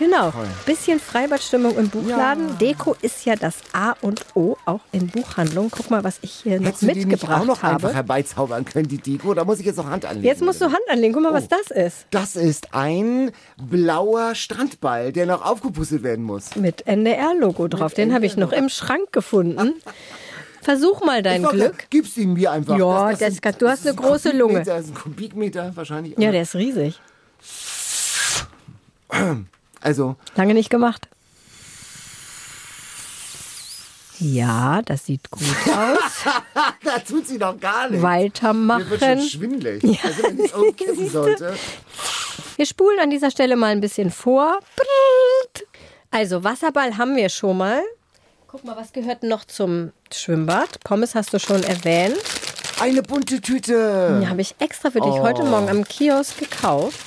Genau. 0.00 0.30
Toll. 0.30 0.46
Bisschen 0.64 0.98
Freibadstimmung 0.98 1.76
im 1.76 1.90
Buchladen. 1.90 2.48
Ja. 2.48 2.54
Deko 2.54 2.96
ist 3.02 3.26
ja 3.26 3.36
das 3.36 3.56
A 3.74 3.92
und 4.00 4.24
O, 4.34 4.56
auch 4.64 4.80
in 4.92 5.08
Buchhandlungen. 5.08 5.70
Guck 5.70 5.90
mal, 5.90 6.02
was 6.02 6.20
ich 6.22 6.32
hier 6.32 6.58
Hättest 6.58 6.82
noch 6.82 6.94
mitgebracht 6.94 7.28
habe. 7.28 7.42
auch 7.42 7.46
noch 7.46 7.62
habe. 7.62 7.74
einfach 7.74 7.92
herbeizaubern 7.92 8.64
können, 8.64 8.88
die 8.88 8.96
Deko. 8.96 9.34
Da 9.34 9.44
muss 9.44 9.60
ich 9.60 9.66
jetzt 9.66 9.76
noch 9.76 9.90
Hand 9.90 10.06
anlegen. 10.06 10.26
Jetzt 10.26 10.40
musst 10.40 10.62
du 10.62 10.64
Hand 10.64 10.80
anlegen. 10.88 11.12
Guck 11.12 11.22
mal, 11.22 11.32
oh. 11.32 11.34
was 11.34 11.48
das 11.48 11.70
ist. 11.70 12.06
Das 12.12 12.34
ist 12.34 12.72
ein 12.72 13.30
blauer 13.58 14.34
Strandball, 14.34 15.12
der 15.12 15.26
noch 15.26 15.44
aufgepustet 15.44 16.02
werden 16.02 16.24
muss. 16.24 16.56
Mit 16.56 16.86
NDR-Logo 16.86 17.68
drauf. 17.68 17.90
Mit 17.90 17.98
Den 17.98 18.14
habe 18.14 18.24
ich 18.24 18.38
noch 18.38 18.52
im 18.52 18.70
Schrank 18.70 19.12
gefunden. 19.12 19.74
Versuch 20.62 21.04
mal 21.04 21.22
dein 21.22 21.42
sag, 21.42 21.52
Glück. 21.52 21.90
Gib's 21.90 22.16
ihm 22.16 22.32
mir 22.32 22.52
einfach. 22.52 22.78
Ja, 22.78 23.10
das, 23.10 23.18
das, 23.18 23.40
das, 23.42 23.58
du 23.58 23.68
hast 23.68 23.86
eine 23.86 23.96
große 23.96 24.30
Lunge. 24.32 24.62
Das 24.62 24.86
ist 24.86 24.92
ein 24.92 24.94
Kubikmeter 24.94 25.72
wahrscheinlich. 25.74 26.16
Ja, 26.16 26.32
der 26.32 26.40
ist 26.42 26.54
riesig. 26.54 26.98
Also. 29.80 30.16
Lange 30.36 30.54
nicht 30.54 30.70
gemacht. 30.70 31.08
Ja, 34.20 34.82
das 34.82 35.06
sieht 35.06 35.30
gut 35.30 35.42
aus. 35.66 36.24
da 36.84 36.98
tut 36.98 37.26
sie 37.26 37.38
doch 37.38 37.58
gar 37.58 37.88
nicht. 37.88 38.02
Weitermachen. 38.02 38.84
Mir 38.84 38.90
wird 38.90 39.00
schon 39.00 39.20
schwindelig. 39.20 39.82
Ja. 39.82 39.98
Also 40.04 40.22
wenn 40.24 40.44
ich 40.44 40.54
umkippen 40.54 41.08
sollte. 41.08 41.54
Wir 42.56 42.66
spulen 42.66 42.98
an 43.00 43.08
dieser 43.08 43.30
Stelle 43.30 43.56
mal 43.56 43.68
ein 43.68 43.80
bisschen 43.80 44.10
vor. 44.10 44.60
Also 46.10 46.44
Wasserball 46.44 46.98
haben 46.98 47.16
wir 47.16 47.30
schon 47.30 47.56
mal. 47.56 47.82
Guck 48.46 48.64
mal, 48.64 48.76
was 48.76 48.92
gehört 48.92 49.22
noch 49.22 49.44
zum 49.44 49.92
Schwimmbad? 50.12 50.80
Pommes 50.84 51.14
hast 51.14 51.32
du 51.32 51.38
schon 51.38 51.62
erwähnt. 51.62 52.18
Eine 52.80 53.02
bunte 53.02 53.40
Tüte. 53.40 54.18
Die 54.20 54.28
habe 54.28 54.42
ich 54.42 54.54
extra 54.58 54.90
für 54.90 55.00
dich 55.00 55.12
oh. 55.12 55.22
heute 55.22 55.44
Morgen 55.44 55.70
am 55.70 55.84
Kiosk 55.84 56.38
gekauft. 56.38 56.98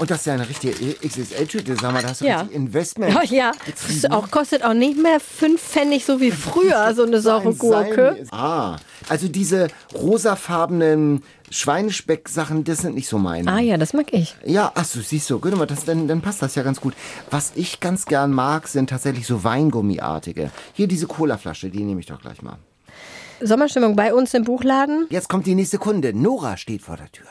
Und 0.00 0.10
das 0.10 0.20
ist 0.20 0.26
ja 0.26 0.32
eine 0.32 0.48
richtige 0.48 0.72
XXL-Tüte, 1.06 1.76
sag 1.76 1.92
mal, 1.92 2.00
das 2.00 2.12
ist 2.12 2.26
ja. 2.26 2.48
Investment. 2.52 3.12
Ja, 3.12 3.22
ja. 3.50 3.52
Das 3.66 4.10
auch, 4.10 4.30
kostet 4.30 4.64
auch 4.64 4.72
nicht 4.72 4.96
mehr 4.96 5.20
fünf 5.20 5.60
Pfennig, 5.60 6.06
so 6.06 6.22
wie 6.22 6.30
früher, 6.30 6.94
so 6.96 7.02
eine 7.02 7.20
saure 7.20 7.54
Gurke. 7.54 8.24
Ah, 8.30 8.76
also 9.10 9.28
diese 9.28 9.68
rosafarbenen 9.94 11.22
Schweinespeck-Sachen, 11.50 12.64
das 12.64 12.78
sind 12.78 12.94
nicht 12.94 13.08
so 13.08 13.18
meine. 13.18 13.52
Ah 13.52 13.58
ja, 13.58 13.76
das 13.76 13.92
mag 13.92 14.10
ich. 14.14 14.34
Ja, 14.42 14.72
ach 14.74 14.86
so, 14.86 15.02
siehst 15.02 15.28
du, 15.28 15.38
gut, 15.38 15.52
das, 15.70 15.84
dann, 15.84 16.08
dann 16.08 16.22
passt 16.22 16.40
das 16.40 16.54
ja 16.54 16.62
ganz 16.62 16.80
gut. 16.80 16.94
Was 17.30 17.52
ich 17.54 17.80
ganz 17.80 18.06
gern 18.06 18.32
mag, 18.32 18.68
sind 18.68 18.88
tatsächlich 18.88 19.26
so 19.26 19.44
Weingummiartige. 19.44 20.50
Hier 20.72 20.88
diese 20.88 21.08
Colaflasche, 21.08 21.68
die 21.68 21.84
nehme 21.84 22.00
ich 22.00 22.06
doch 22.06 22.22
gleich 22.22 22.40
mal. 22.40 22.56
Sommerstimmung 23.42 23.96
bei 23.96 24.14
uns 24.14 24.32
im 24.32 24.44
Buchladen. 24.44 25.08
Jetzt 25.10 25.28
kommt 25.28 25.44
die 25.44 25.54
nächste 25.54 25.76
Kunde. 25.76 26.14
Nora 26.14 26.56
steht 26.56 26.80
vor 26.80 26.96
der 26.96 27.12
Tür. 27.12 27.26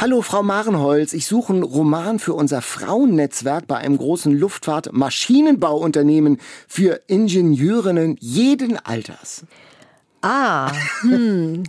Hallo, 0.00 0.22
Frau 0.22 0.42
Marenholz. 0.42 1.12
Ich 1.12 1.26
suche 1.26 1.52
einen 1.52 1.62
Roman 1.62 2.18
für 2.18 2.32
unser 2.32 2.62
Frauennetzwerk 2.62 3.66
bei 3.66 3.76
einem 3.76 3.98
großen 3.98 4.32
Luftfahrt-Maschinenbauunternehmen 4.32 6.38
für 6.66 7.02
Ingenieurinnen 7.06 8.16
jeden 8.18 8.78
Alters. 8.78 9.44
Ah, 10.22 10.72
hm. 11.02 11.64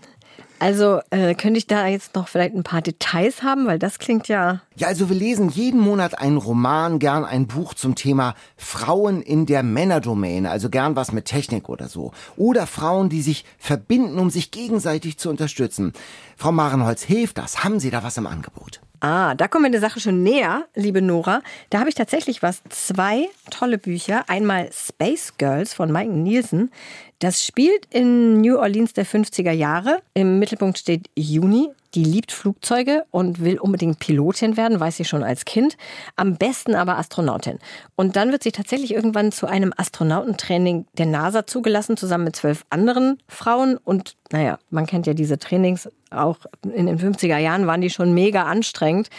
Also 0.61 0.99
äh, 1.09 1.33
könnte 1.33 1.57
ich 1.57 1.65
da 1.65 1.87
jetzt 1.87 2.13
noch 2.13 2.27
vielleicht 2.27 2.53
ein 2.53 2.61
paar 2.61 2.83
Details 2.83 3.41
haben, 3.41 3.65
weil 3.65 3.79
das 3.79 3.97
klingt 3.97 4.27
ja. 4.27 4.61
Ja, 4.75 4.89
also 4.89 5.09
wir 5.09 5.15
lesen 5.15 5.49
jeden 5.49 5.79
Monat 5.79 6.19
einen 6.19 6.37
Roman, 6.37 6.99
gern 6.99 7.25
ein 7.25 7.47
Buch 7.47 7.73
zum 7.73 7.95
Thema 7.95 8.35
Frauen 8.57 9.23
in 9.23 9.47
der 9.47 9.63
Männerdomäne, 9.63 10.51
also 10.51 10.69
gern 10.69 10.95
was 10.95 11.13
mit 11.13 11.25
Technik 11.25 11.67
oder 11.67 11.87
so. 11.87 12.11
Oder 12.37 12.67
Frauen, 12.67 13.09
die 13.09 13.23
sich 13.23 13.43
verbinden, 13.57 14.19
um 14.19 14.29
sich 14.29 14.51
gegenseitig 14.51 15.17
zu 15.17 15.31
unterstützen. 15.31 15.93
Frau 16.37 16.51
Marenholz, 16.51 17.01
hilft 17.01 17.39
das? 17.39 17.63
Haben 17.63 17.79
Sie 17.79 17.89
da 17.89 18.03
was 18.03 18.17
im 18.17 18.27
Angebot? 18.27 18.81
Ah, 19.01 19.33
da 19.33 19.47
kommen 19.47 19.65
wir 19.65 19.71
der 19.71 19.81
Sache 19.81 19.99
schon 19.99 20.21
näher, 20.21 20.67
liebe 20.75 21.01
Nora. 21.01 21.41
Da 21.71 21.79
habe 21.79 21.89
ich 21.89 21.95
tatsächlich 21.95 22.43
was. 22.43 22.61
Zwei 22.69 23.29
tolle 23.49 23.79
Bücher. 23.79 24.29
Einmal 24.29 24.69
Space 24.71 25.33
Girls 25.39 25.73
von 25.73 25.91
Mike 25.91 26.11
Nielsen. 26.11 26.71
Das 27.17 27.43
spielt 27.43 27.87
in 27.89 28.41
New 28.41 28.57
Orleans 28.57 28.93
der 28.93 29.07
50er 29.07 29.51
Jahre. 29.51 30.03
Im 30.13 30.37
Mittelpunkt 30.37 30.77
steht 30.77 31.09
Juni. 31.15 31.69
Die 31.93 32.05
liebt 32.05 32.31
Flugzeuge 32.31 33.05
und 33.11 33.41
will 33.41 33.59
unbedingt 33.59 33.99
Pilotin 33.99 34.55
werden, 34.55 34.79
weiß 34.79 34.97
sie 34.97 35.05
schon 35.05 35.23
als 35.23 35.43
Kind. 35.43 35.75
Am 36.15 36.37
besten 36.37 36.73
aber 36.73 36.97
Astronautin. 36.97 37.59
Und 37.95 38.15
dann 38.15 38.31
wird 38.31 38.43
sie 38.43 38.53
tatsächlich 38.53 38.93
irgendwann 38.93 39.31
zu 39.31 39.45
einem 39.45 39.73
Astronautentraining 39.75 40.85
der 40.97 41.05
NASA 41.05 41.45
zugelassen, 41.45 41.97
zusammen 41.97 42.23
mit 42.23 42.35
zwölf 42.35 42.65
anderen 42.69 43.17
Frauen. 43.27 43.77
Und 43.77 44.15
naja, 44.31 44.57
man 44.69 44.85
kennt 44.85 45.05
ja 45.05 45.13
diese 45.13 45.37
Trainings. 45.37 45.89
Auch 46.11 46.37
in 46.63 46.85
den 46.85 46.97
50er 46.97 47.37
Jahren 47.37 47.67
waren 47.67 47.81
die 47.81 47.89
schon 47.89 48.13
mega 48.13 48.43
anstrengend. 48.43 49.09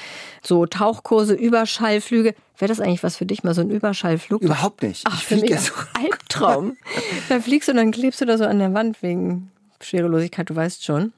So 0.43 0.65
Tauchkurse, 0.65 1.35
Überschallflüge. 1.35 2.35
Wäre 2.57 2.69
das 2.69 2.81
eigentlich 2.81 3.03
was 3.03 3.17
für 3.17 3.27
dich, 3.27 3.45
mal 3.45 3.55
so 3.55 3.61
ein 3.61 3.71
Überschallflug? 3.71 4.43
Überhaupt 4.43 4.83
nicht. 4.83 5.05
Ach, 5.07 5.21
ich 5.21 5.27
für 5.27 5.37
mich 5.37 5.51
ja 5.51 5.59
so. 5.59 5.73
Albtraum. 5.95 6.77
da 7.29 7.41
fliegst 7.41 7.69
du 7.69 7.73
und 7.73 7.79
dann 7.79 7.91
klebst 7.91 8.21
du 8.21 8.25
da 8.25 8.39
so 8.39 8.45
an 8.45 8.59
der 8.59 8.73
Wand 8.73 9.03
wegen 9.03 9.51
Schwerelosigkeit, 9.81 10.49
du 10.49 10.57
weißt 10.57 10.85
schon. 10.85 11.13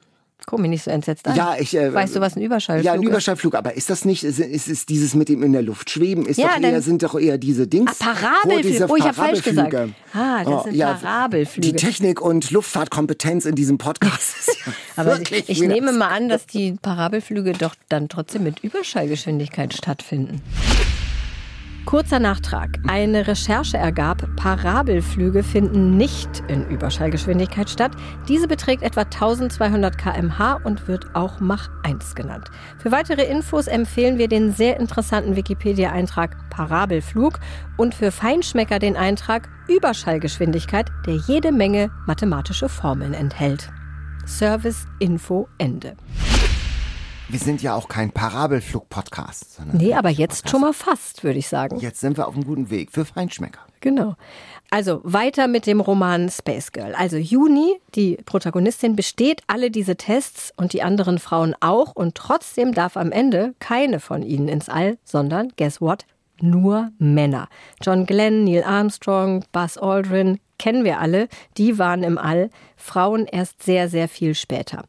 Guck 0.45 0.59
mich 0.59 0.69
nicht 0.69 0.83
so 0.83 0.91
entsetzt 0.91 1.27
an. 1.27 1.35
Ja, 1.35 1.55
ich, 1.57 1.75
äh, 1.75 1.91
weißt 1.91 2.15
du, 2.15 2.19
was 2.19 2.35
ein 2.35 2.41
Überschallflug 2.41 2.81
ist? 2.81 2.85
Ja, 2.85 2.93
ein 2.93 3.01
Überschallflug. 3.01 3.55
Aber 3.55 3.73
ist 3.73 3.89
das 3.89 4.05
nicht, 4.05 4.23
ist, 4.23 4.39
ist, 4.39 4.67
ist 4.67 4.89
dieses 4.89 5.15
mit 5.15 5.27
dem 5.27 5.41
in 5.41 5.53
der 5.53 5.63
Luft 5.63 5.89
schweben, 5.89 6.25
ist 6.25 6.37
ja, 6.37 6.59
doch 6.59 6.61
eher, 6.61 6.81
sind 6.81 7.01
doch 7.01 7.19
eher 7.19 7.37
diese 7.39 7.67
Dings. 7.67 7.99
Ah, 7.99 8.13
Parabelflüge. 8.13 8.85
Oh, 8.87 8.95
ich 8.95 9.03
habe 9.03 9.13
falsch 9.13 9.41
gesagt. 9.41 9.73
Ah, 10.13 10.43
das 10.43 10.47
oh, 10.47 10.63
sind 10.65 10.75
ja, 10.75 10.93
Parabelflüge. 10.93 11.67
Die 11.67 11.75
Technik 11.75 12.21
und 12.21 12.51
Luftfahrtkompetenz 12.51 13.45
in 13.45 13.55
diesem 13.55 13.79
Podcast 13.79 14.35
ist 14.39 14.57
ja 14.65 14.73
Aber 14.97 15.19
ich, 15.31 15.49
ich 15.49 15.61
nehme 15.61 15.91
mal 15.93 16.09
an, 16.09 16.29
dass 16.29 16.45
die 16.45 16.73
Parabelflüge 16.79 17.53
doch 17.53 17.73
dann 17.89 18.07
trotzdem 18.07 18.43
mit 18.43 18.63
Überschallgeschwindigkeit 18.63 19.73
stattfinden. 19.73 20.41
Kurzer 21.85 22.17
Nachtrag. 22.17 22.79
Eine 22.87 23.27
Recherche 23.27 23.77
ergab, 23.77 24.27
Parabelflüge 24.37 25.43
finden 25.43 25.97
nicht 25.97 26.43
in 26.47 26.67
Überschallgeschwindigkeit 26.67 27.69
statt. 27.69 27.91
Diese 28.27 28.47
beträgt 28.47 28.81
etwa 28.81 29.01
1200 29.01 29.95
km/h 29.95 30.59
und 30.63 30.87
wird 30.87 31.15
auch 31.15 31.39
Mach 31.39 31.69
1 31.83 32.15
genannt. 32.15 32.49
Für 32.79 32.91
weitere 32.91 33.23
Infos 33.25 33.67
empfehlen 33.67 34.17
wir 34.17 34.27
den 34.27 34.51
sehr 34.51 34.79
interessanten 34.79 35.35
Wikipedia-Eintrag 35.35 36.49
Parabelflug 36.49 37.39
und 37.77 37.93
für 37.93 38.11
Feinschmecker 38.11 38.79
den 38.79 38.97
Eintrag 38.97 39.47
Überschallgeschwindigkeit, 39.67 40.89
der 41.05 41.15
jede 41.15 41.51
Menge 41.51 41.91
mathematische 42.07 42.67
Formeln 42.67 43.13
enthält. 43.13 43.69
Service 44.25 44.87
Info 44.97 45.47
Ende. 45.59 45.95
Wir 47.27 47.39
sind 47.39 47.63
ja 47.63 47.73
auch 47.73 47.87
kein 47.87 48.11
Parabelflug-Podcast. 48.11 49.59
Nee, 49.73 49.95
aber 49.95 50.09
jetzt 50.09 50.47
schon 50.47 50.61
mal 50.61 50.73
fast, 50.73 51.23
würde 51.23 51.39
ich 51.39 51.47
sagen. 51.47 51.79
Jetzt 51.79 51.99
sind 51.99 52.17
wir 52.17 52.27
auf 52.27 52.35
einem 52.35 52.45
guten 52.45 52.69
Weg 52.69 52.91
für 52.91 53.03
Feinschmecker. 53.03 53.61
Genau. 53.81 54.15
Also 54.69 55.01
weiter 55.03 55.47
mit 55.47 55.65
dem 55.65 55.79
Roman 55.79 56.29
Space 56.29 56.71
Girl. 56.71 56.93
Also 56.93 57.17
Juni, 57.17 57.79
die 57.95 58.17
Protagonistin, 58.25 58.95
besteht 58.95 59.41
alle 59.47 59.71
diese 59.71 59.95
Tests 59.95 60.53
und 60.55 60.73
die 60.73 60.83
anderen 60.83 61.17
Frauen 61.17 61.55
auch 61.61 61.95
und 61.95 62.13
trotzdem 62.13 62.73
darf 62.73 62.95
am 62.95 63.11
Ende 63.11 63.55
keine 63.59 63.99
von 63.99 64.21
ihnen 64.21 64.47
ins 64.47 64.69
All, 64.69 64.97
sondern, 65.03 65.51
guess 65.57 65.81
what, 65.81 66.05
nur 66.41 66.91
Männer. 66.97 67.47
John 67.81 68.05
Glenn, 68.05 68.43
Neil 68.43 68.63
Armstrong, 68.63 69.45
Buzz 69.51 69.77
Aldrin, 69.77 70.39
kennen 70.57 70.83
wir 70.83 70.99
alle, 70.99 71.27
die 71.57 71.77
waren 71.77 72.03
im 72.03 72.17
All, 72.17 72.49
Frauen 72.77 73.25
erst 73.25 73.63
sehr, 73.63 73.89
sehr 73.89 74.07
viel 74.07 74.35
später. 74.35 74.85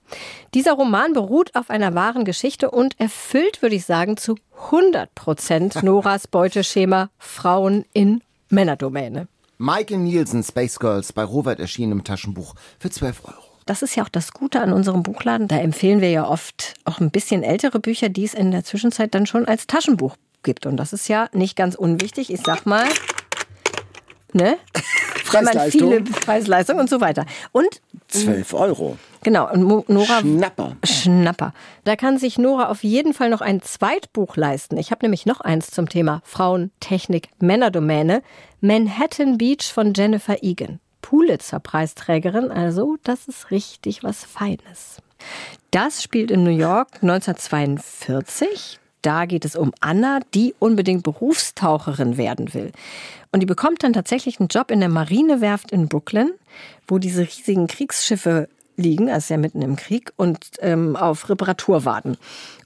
Dieser 0.55 0.73
Roman 0.73 1.13
beruht 1.13 1.55
auf 1.55 1.71
einer 1.71 1.95
wahren 1.95 2.25
Geschichte 2.25 2.71
und 2.71 2.99
erfüllt, 3.01 3.63
würde 3.63 3.77
ich 3.77 3.85
sagen, 3.85 4.17
zu 4.17 4.37
100 4.67 5.15
Prozent 5.15 5.83
Noras 5.83 6.29
Beuteschema 6.29 7.11
Frauen 7.19 7.85
in 7.93 8.23
Männerdomäne. 8.49 9.29
Michael 9.59 9.99
Nielsen, 9.99 10.43
Space 10.43 10.79
Girls, 10.79 11.13
bei 11.13 11.25
Robert 11.25 11.61
erschienen 11.61 11.93
im 11.93 12.05
Taschenbuch 12.05 12.55
für 12.79 12.91
12 12.91 13.25
Euro. 13.25 13.43
Das 13.65 13.83
ist 13.83 13.97
ja 13.97 14.05
auch 14.05 14.09
das 14.09 14.33
Gute 14.33 14.61
an 14.61 14.73
unserem 14.73 15.03
Buchladen. 15.03 15.49
Da 15.49 15.57
empfehlen 15.57 16.01
wir 16.01 16.11
ja 16.11 16.29
oft 16.29 16.75
auch 16.85 17.01
ein 17.01 17.11
bisschen 17.11 17.43
ältere 17.43 17.81
Bücher, 17.81 18.09
die 18.09 18.25
es 18.25 18.35
in 18.35 18.53
der 18.53 18.63
Zwischenzeit 18.63 19.15
dann 19.15 19.27
schon 19.27 19.49
als 19.49 19.67
Taschenbuch 19.67 20.15
gibt. 20.47 20.65
Und 20.65 20.79
das 20.79 20.95
ist 20.95 21.09
ja 21.09 21.29
nicht 21.33 21.57
ganz 21.57 21.75
unwichtig. 21.75 22.33
Ich 22.33 22.41
sag 22.41 22.65
mal, 22.65 22.87
ne? 24.33 24.57
Preisleistung. 25.27 25.81
viele 25.81 26.03
Preisleistung 26.03 26.79
und 26.79 26.89
so 26.89 27.03
weiter. 27.03 27.27
Und 27.53 27.83
12 28.09 28.55
Euro. 28.55 28.97
Genau, 29.23 29.51
und 29.53 29.89
Nora. 29.89 30.21
Schnapper. 30.21 30.77
Schnapper. 30.85 31.53
Da 31.83 31.97
kann 31.97 32.17
sich 32.17 32.39
Nora 32.39 32.69
auf 32.69 32.85
jeden 32.85 33.13
Fall 33.13 33.29
noch 33.29 33.41
ein 33.41 33.61
Zweitbuch 33.61 34.37
leisten. 34.37 34.79
Ich 34.79 34.93
habe 34.93 35.05
nämlich 35.05 35.27
noch 35.27 35.41
eins 35.41 35.71
zum 35.73 35.89
Thema 35.89 36.23
Frauen, 36.25 36.71
Technik, 36.79 37.29
Männerdomäne. 37.41 38.23
Manhattan 38.61 39.37
Beach 39.37 39.73
von 39.73 39.93
Jennifer 39.95 40.43
Egan. 40.43 40.79
Pulitzer-Preisträgerin, 41.03 42.51
also 42.51 42.97
das 43.05 43.29
ist 43.29 43.51
richtig 43.51 44.03
was 44.03 44.25
Feines. 44.25 45.03
Das 45.71 46.03
spielt 46.03 46.31
in 46.31 46.43
New 46.43 46.51
York 46.57 46.89
1942. 47.03 48.81
da 49.07 49.25
geht 49.25 49.45
es 49.45 49.55
um 49.55 49.73
Anna, 49.81 50.21
die 50.35 50.55
unbedingt 50.59 51.05
Berufstaucherin 51.05 52.17
werden 52.17 52.53
will. 52.55 52.73
Und 53.31 53.41
die 53.41 53.47
bekommt 53.47 53.85
dann 53.85 53.93
tatsächlich 53.93 54.41
einen 54.41 54.49
Job 54.49 54.71
in 54.71 54.81
der 54.81 54.89
Marinewerft 54.89 55.71
in 55.71 55.89
Brooklyn, 55.89 56.33
wo 56.89 56.99
diese 56.99 57.23
riesigen 57.23 57.69
Kriegsschiffe 57.69 58.49
liegen, 58.77 59.09
also 59.09 59.33
ja 59.33 59.39
mitten 59.39 59.63
im 59.63 59.77
Krieg, 59.77 60.13
und 60.17 60.39
ähm, 60.61 60.97
auf 60.97 61.29
Reparatur 61.31 61.85
warten. 61.85 62.17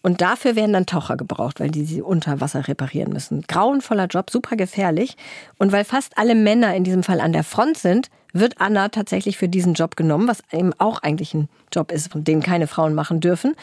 Und 0.02 0.22
dafür 0.22 0.56
werden 0.56 0.72
dann 0.72 0.86
Taucher 0.86 1.16
gebraucht, 1.16 1.60
weil 1.60 1.70
die 1.70 1.84
sie 1.84 2.02
unter 2.02 2.40
Wasser 2.40 2.66
reparieren 2.66 3.12
müssen. 3.12 3.42
Grauenvoller 3.42 4.06
Job, 4.06 4.30
super 4.30 4.56
gefährlich. 4.56 5.16
Und 5.58 5.72
weil 5.72 5.84
fast 5.84 6.16
alle 6.16 6.34
Männer 6.34 6.74
in 6.74 6.84
diesem 6.84 7.02
Fall 7.02 7.20
an 7.20 7.32
der 7.32 7.44
Front 7.44 7.78
sind, 7.78 8.08
wird 8.32 8.60
Anna 8.60 8.88
tatsächlich 8.88 9.36
für 9.36 9.48
diesen 9.48 9.74
Job 9.74 9.96
genommen, 9.96 10.28
was 10.28 10.42
eben 10.52 10.72
auch 10.78 11.02
eigentlich 11.02 11.34
ein 11.34 11.48
Job 11.72 11.92
ist, 11.92 12.10
den 12.14 12.42
keine 12.42 12.66
Frauen 12.66 12.94
machen 12.94 13.20
dürfen. 13.20 13.54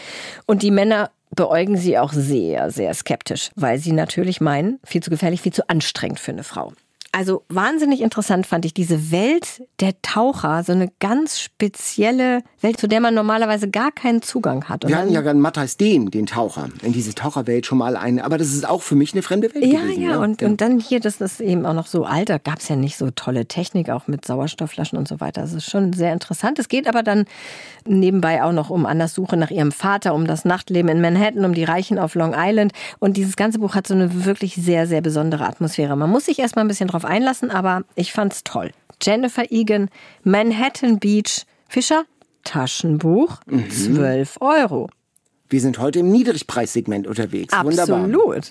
Und 0.46 0.62
die 0.62 0.72
Männer 0.72 1.10
beäugen 1.36 1.78
sie 1.78 1.98
auch 1.98 2.14
sehr, 2.14 2.72
sehr 2.72 2.94
skeptisch, 2.94 3.52
weil 3.56 3.80
sie 3.80 3.92
natürlich 3.92 4.42
meinen, 4.42 4.80
viel 4.84 5.02
zu 5.02 5.10
gefährlich, 5.10 5.42
viel 5.42 5.54
zu 5.54 5.70
anstrengend 5.70 6.20
für 6.20 6.32
eine 6.32 6.44
Frau. 6.44 6.74
Also 7.18 7.44
wahnsinnig 7.50 8.02
interessant 8.02 8.46
fand 8.46 8.64
ich 8.64 8.76
diese 8.76 9.10
Welt 9.12 9.64
der 9.80 10.00
Taucher, 10.04 10.64
so 10.64 10.72
eine 10.72 10.92
ganz 11.00 11.40
spezielle 11.40 12.44
Welt, 12.62 12.80
zu 12.80 12.88
der 12.88 13.00
man 13.00 13.16
normalerweise 13.16 13.72
gar 13.72 13.92
keinen 13.92 14.22
Zugang 14.22 14.66
hat. 14.66 14.86
Und 14.86 14.92
Wir 14.92 15.00
hatten 15.00 15.12
ja 15.12 15.22
gerade 15.22 15.40
Matthijs 15.40 15.78
Dehn, 15.78 16.12
den 16.12 16.28
Taucher, 16.28 16.70
in 16.84 16.94
diese 16.94 17.16
Taucherwelt 17.16 17.66
schon 17.66 17.80
mal 17.80 17.98
ein. 17.98 18.20
Aber 18.20 18.38
das 18.38 18.54
ist 18.54 18.70
auch 18.70 18.84
für 18.84 18.94
mich 18.94 19.14
eine 19.14 19.24
fremde 19.24 19.52
Welt 19.56 19.66
ja, 19.66 19.82
gewesen. 19.82 20.04
Ja, 20.04 20.12
ja. 20.12 20.18
Und, 20.20 20.44
und 20.44 20.62
dann 20.62 20.80
hier, 20.80 21.00
das 21.00 21.20
ist 21.20 21.42
eben 21.42 21.66
auch 21.66 21.74
noch 21.74 21.88
so 21.88 22.06
alt, 22.06 22.30
da 22.30 22.38
gab 22.38 22.60
es 22.60 22.68
ja 22.68 22.76
nicht 22.76 22.98
so 22.98 23.10
tolle 23.10 23.48
Technik, 23.48 23.90
auch 23.90 24.06
mit 24.06 24.24
Sauerstoffflaschen 24.24 24.96
und 25.00 25.08
so 25.08 25.20
weiter. 25.20 25.42
Das 25.42 25.54
ist 25.54 25.68
schon 25.68 25.94
sehr 25.94 26.14
interessant. 26.14 26.60
Es 26.60 26.70
geht 26.70 26.88
aber 26.88 27.02
dann 27.02 27.26
nebenbei 27.88 28.44
auch 28.44 28.52
noch 28.52 28.70
um 28.70 28.86
Annas 28.86 29.16
Suche 29.16 29.38
nach 29.38 29.50
ihrem 29.50 29.72
Vater, 29.72 30.14
um 30.14 30.28
das 30.28 30.46
Nachtleben 30.46 30.92
in 30.92 31.02
Manhattan, 31.02 31.46
um 31.46 31.56
die 31.56 31.64
Reichen 31.64 31.98
auf 31.98 32.14
Long 32.14 32.36
Island. 32.38 32.74
Und 33.00 33.18
dieses 33.18 33.36
ganze 33.36 33.58
Buch 33.58 33.74
hat 33.74 33.88
so 33.88 33.96
eine 33.96 34.26
wirklich 34.26 34.54
sehr, 34.54 34.86
sehr 34.86 35.02
besondere 35.02 35.48
Atmosphäre. 35.48 35.96
Man 35.96 36.12
muss 36.12 36.26
sich 36.26 36.38
erstmal 36.38 36.64
ein 36.64 36.68
bisschen 36.68 36.90
drauf 36.90 37.07
einlassen, 37.08 37.52
aber 37.52 37.84
ich 37.96 38.12
fand's 38.12 38.44
toll. 38.44 38.72
Jennifer 39.02 39.52
Egan, 39.52 39.90
Manhattan 40.24 41.00
Beach, 41.00 41.46
Fischer, 41.68 42.06
Taschenbuch, 42.44 43.40
mhm. 43.46 43.70
12 43.70 44.38
Euro. 44.42 44.90
Wir 45.50 45.62
sind 45.62 45.80
heute 45.80 46.00
im 46.00 46.12
Niedrigpreissegment 46.12 47.08
unterwegs. 47.08 47.54
Absolut. 47.54 47.88
Wunderbar. 47.88 48.42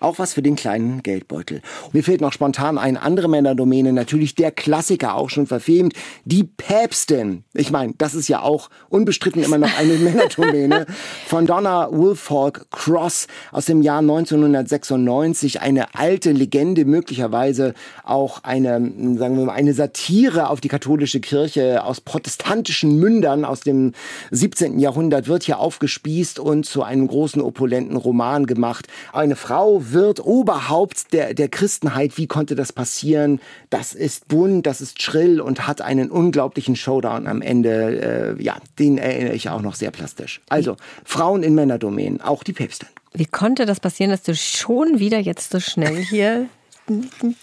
Auch 0.00 0.18
was 0.18 0.32
für 0.32 0.40
den 0.40 0.56
kleinen 0.56 1.02
Geldbeutel. 1.02 1.60
Mir 1.92 2.02
fehlt 2.02 2.22
noch 2.22 2.32
spontan 2.32 2.78
eine 2.78 3.02
andere 3.02 3.28
Männerdomäne, 3.28 3.92
natürlich 3.92 4.34
der 4.34 4.50
Klassiker, 4.50 5.14
auch 5.14 5.28
schon 5.28 5.46
verfilmt, 5.46 5.92
die 6.24 6.44
Päpstin. 6.44 7.44
Ich 7.52 7.70
meine, 7.70 7.92
das 7.98 8.14
ist 8.14 8.26
ja 8.26 8.40
auch 8.40 8.70
unbestritten 8.88 9.42
immer 9.42 9.58
noch 9.58 9.78
eine 9.78 9.92
Männerdomäne 9.98 10.86
von 11.26 11.44
Donna 11.44 11.88
Woolfolk 11.92 12.70
Cross 12.70 13.26
aus 13.52 13.66
dem 13.66 13.82
Jahr 13.82 13.98
1996. 13.98 15.60
Eine 15.60 15.94
alte 15.94 16.32
Legende, 16.32 16.86
möglicherweise 16.86 17.74
auch 18.02 18.42
eine, 18.42 18.78
sagen 19.18 19.36
wir 19.36 19.44
mal, 19.44 19.52
eine 19.52 19.74
Satire 19.74 20.48
auf 20.48 20.62
die 20.62 20.68
katholische 20.68 21.20
Kirche 21.20 21.84
aus 21.84 22.00
protestantischen 22.00 22.98
Mündern 22.98 23.44
aus 23.44 23.60
dem 23.60 23.92
17. 24.30 24.78
Jahrhundert 24.78 25.28
wird 25.28 25.42
hier 25.42 25.58
aufgespießt 25.58 26.38
und 26.38 26.64
zu 26.64 26.82
einem 26.82 27.06
großen 27.06 27.42
opulenten 27.42 27.96
Roman 27.98 28.46
gemacht. 28.46 28.86
Eine 29.12 29.36
Frau 29.36 29.89
wird 29.92 30.24
Oberhaupt 30.24 31.12
der, 31.12 31.34
der 31.34 31.48
Christenheit. 31.48 32.16
Wie 32.16 32.26
konnte 32.26 32.54
das 32.54 32.72
passieren? 32.72 33.40
Das 33.70 33.92
ist 33.92 34.28
bunt, 34.28 34.66
das 34.66 34.80
ist 34.80 35.02
schrill 35.02 35.40
und 35.40 35.66
hat 35.66 35.80
einen 35.80 36.10
unglaublichen 36.10 36.76
Showdown 36.76 37.26
am 37.26 37.42
Ende. 37.42 38.36
Äh, 38.38 38.42
ja, 38.42 38.56
den 38.78 38.98
erinnere 38.98 39.34
ich 39.34 39.48
auch 39.48 39.62
noch 39.62 39.74
sehr 39.74 39.90
plastisch. 39.90 40.40
Also, 40.48 40.76
Frauen 41.04 41.42
in 41.42 41.54
Männerdomänen, 41.54 42.20
auch 42.20 42.42
die 42.42 42.52
Päpstin. 42.52 42.88
Wie 43.12 43.26
konnte 43.26 43.66
das 43.66 43.80
passieren, 43.80 44.10
dass 44.10 44.22
du 44.22 44.34
schon 44.34 44.98
wieder 45.00 45.18
jetzt 45.18 45.50
so 45.50 45.58
schnell 45.58 45.96
hier 45.96 46.46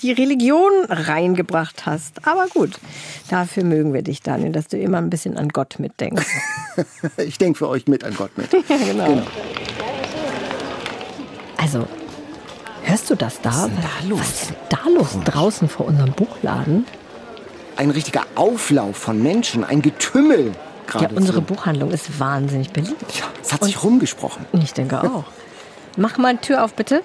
die 0.02 0.12
Religion 0.12 0.72
reingebracht 0.90 1.86
hast. 1.86 2.28
Aber 2.28 2.48
gut, 2.48 2.80
dafür 3.30 3.64
mögen 3.64 3.94
wir 3.94 4.02
dich, 4.02 4.22
Daniel, 4.22 4.52
dass 4.52 4.68
du 4.68 4.78
immer 4.78 4.98
ein 4.98 5.10
bisschen 5.10 5.38
an 5.38 5.50
Gott 5.50 5.80
mitdenkst. 5.80 6.28
ich 7.18 7.38
denke 7.38 7.60
für 7.60 7.70
euch 7.70 7.88
mit 7.88 8.04
an 8.04 8.14
Gott 8.16 8.38
mit. 8.38 8.52
ja, 8.70 8.78
genau. 8.78 9.06
genau. 9.06 9.28
Also, 11.58 11.88
Hörst 12.88 13.10
du 13.10 13.16
das 13.16 13.42
da? 13.42 13.50
Was 13.52 13.66
ist 13.68 13.74
da 13.84 14.08
los? 14.08 14.20
Was 14.22 14.30
ist 14.44 14.50
denn 14.52 14.58
da 14.70 14.90
los 14.90 15.18
draußen 15.26 15.68
vor 15.68 15.88
unserem 15.88 16.14
Buchladen? 16.14 16.86
Ein 17.76 17.90
richtiger 17.92 18.24
Auflauf 18.36 18.96
von 18.96 19.22
Menschen, 19.22 19.66
ein 19.66 19.82
Getümmel. 19.82 20.54
Ja, 20.98 21.10
unsere 21.14 21.42
Buchhandlung 21.42 21.92
ist 21.92 22.18
wahnsinnig 22.18 22.72
beliebt. 22.72 23.18
Ja, 23.20 23.26
es 23.42 23.52
hat 23.52 23.62
Und 23.62 23.68
sich 23.68 23.84
rumgesprochen. 23.84 24.46
Ich 24.54 24.74
denke 24.74 25.02
auch. 25.04 25.26
Mach 25.98 26.18
mal 26.18 26.36
die 26.36 26.42
Tür 26.42 26.64
auf, 26.64 26.76
bitte, 26.76 27.04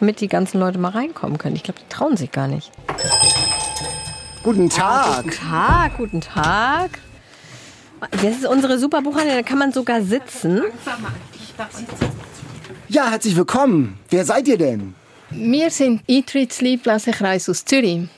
damit 0.00 0.22
die 0.22 0.28
ganzen 0.28 0.58
Leute 0.58 0.78
mal 0.78 0.92
reinkommen 0.92 1.36
können. 1.36 1.54
Ich 1.54 1.64
glaube, 1.64 1.80
die 1.80 1.88
trauen 1.94 2.16
sich 2.16 2.32
gar 2.32 2.48
nicht. 2.48 2.70
Guten 4.42 4.70
Tag. 4.70 5.06
Ah, 5.06 5.22
guten 5.22 5.30
Tag, 5.32 5.96
guten 5.98 6.20
Tag. 6.22 6.90
Das 8.12 8.22
ist 8.38 8.46
unsere 8.46 8.78
super 8.78 9.02
Buchhandlung, 9.02 9.36
da 9.36 9.42
kann 9.42 9.58
man 9.58 9.72
sogar 9.72 10.00
sitzen. 10.00 10.62
Ja, 12.88 13.10
herzlich 13.10 13.36
willkommen. 13.36 13.98
Wer 14.08 14.24
seid 14.24 14.48
ihr 14.48 14.56
denn? 14.56 14.94
Wir 15.30 15.70
sind 15.70 16.02
Eatreads 16.08 16.60
Lieblassekreis 16.60 17.48
aus 17.48 17.64
Zürich. 17.64 18.08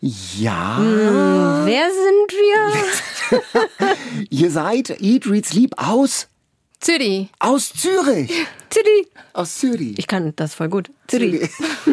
Ja. 0.00 0.76
Hm, 0.76 1.66
wer 1.66 1.88
sind 1.90 2.30
wir? 2.30 4.26
Ihr 4.30 4.50
seid 4.50 5.00
Eat, 5.00 5.26
Read, 5.26 5.46
Sleep 5.46 5.74
aus? 5.76 6.28
Zürich. 6.78 7.28
Aus 7.38 7.72
Zürich. 7.72 8.30
Zürich. 8.68 9.06
Aus 9.32 9.58
Zürich. 9.58 9.98
Ich 9.98 10.06
kann 10.06 10.32
das 10.36 10.54
voll 10.54 10.68
gut. 10.68 10.90
Zürich. 11.08 11.50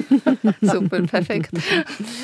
Super, 0.62 1.02
perfekt. 1.04 1.52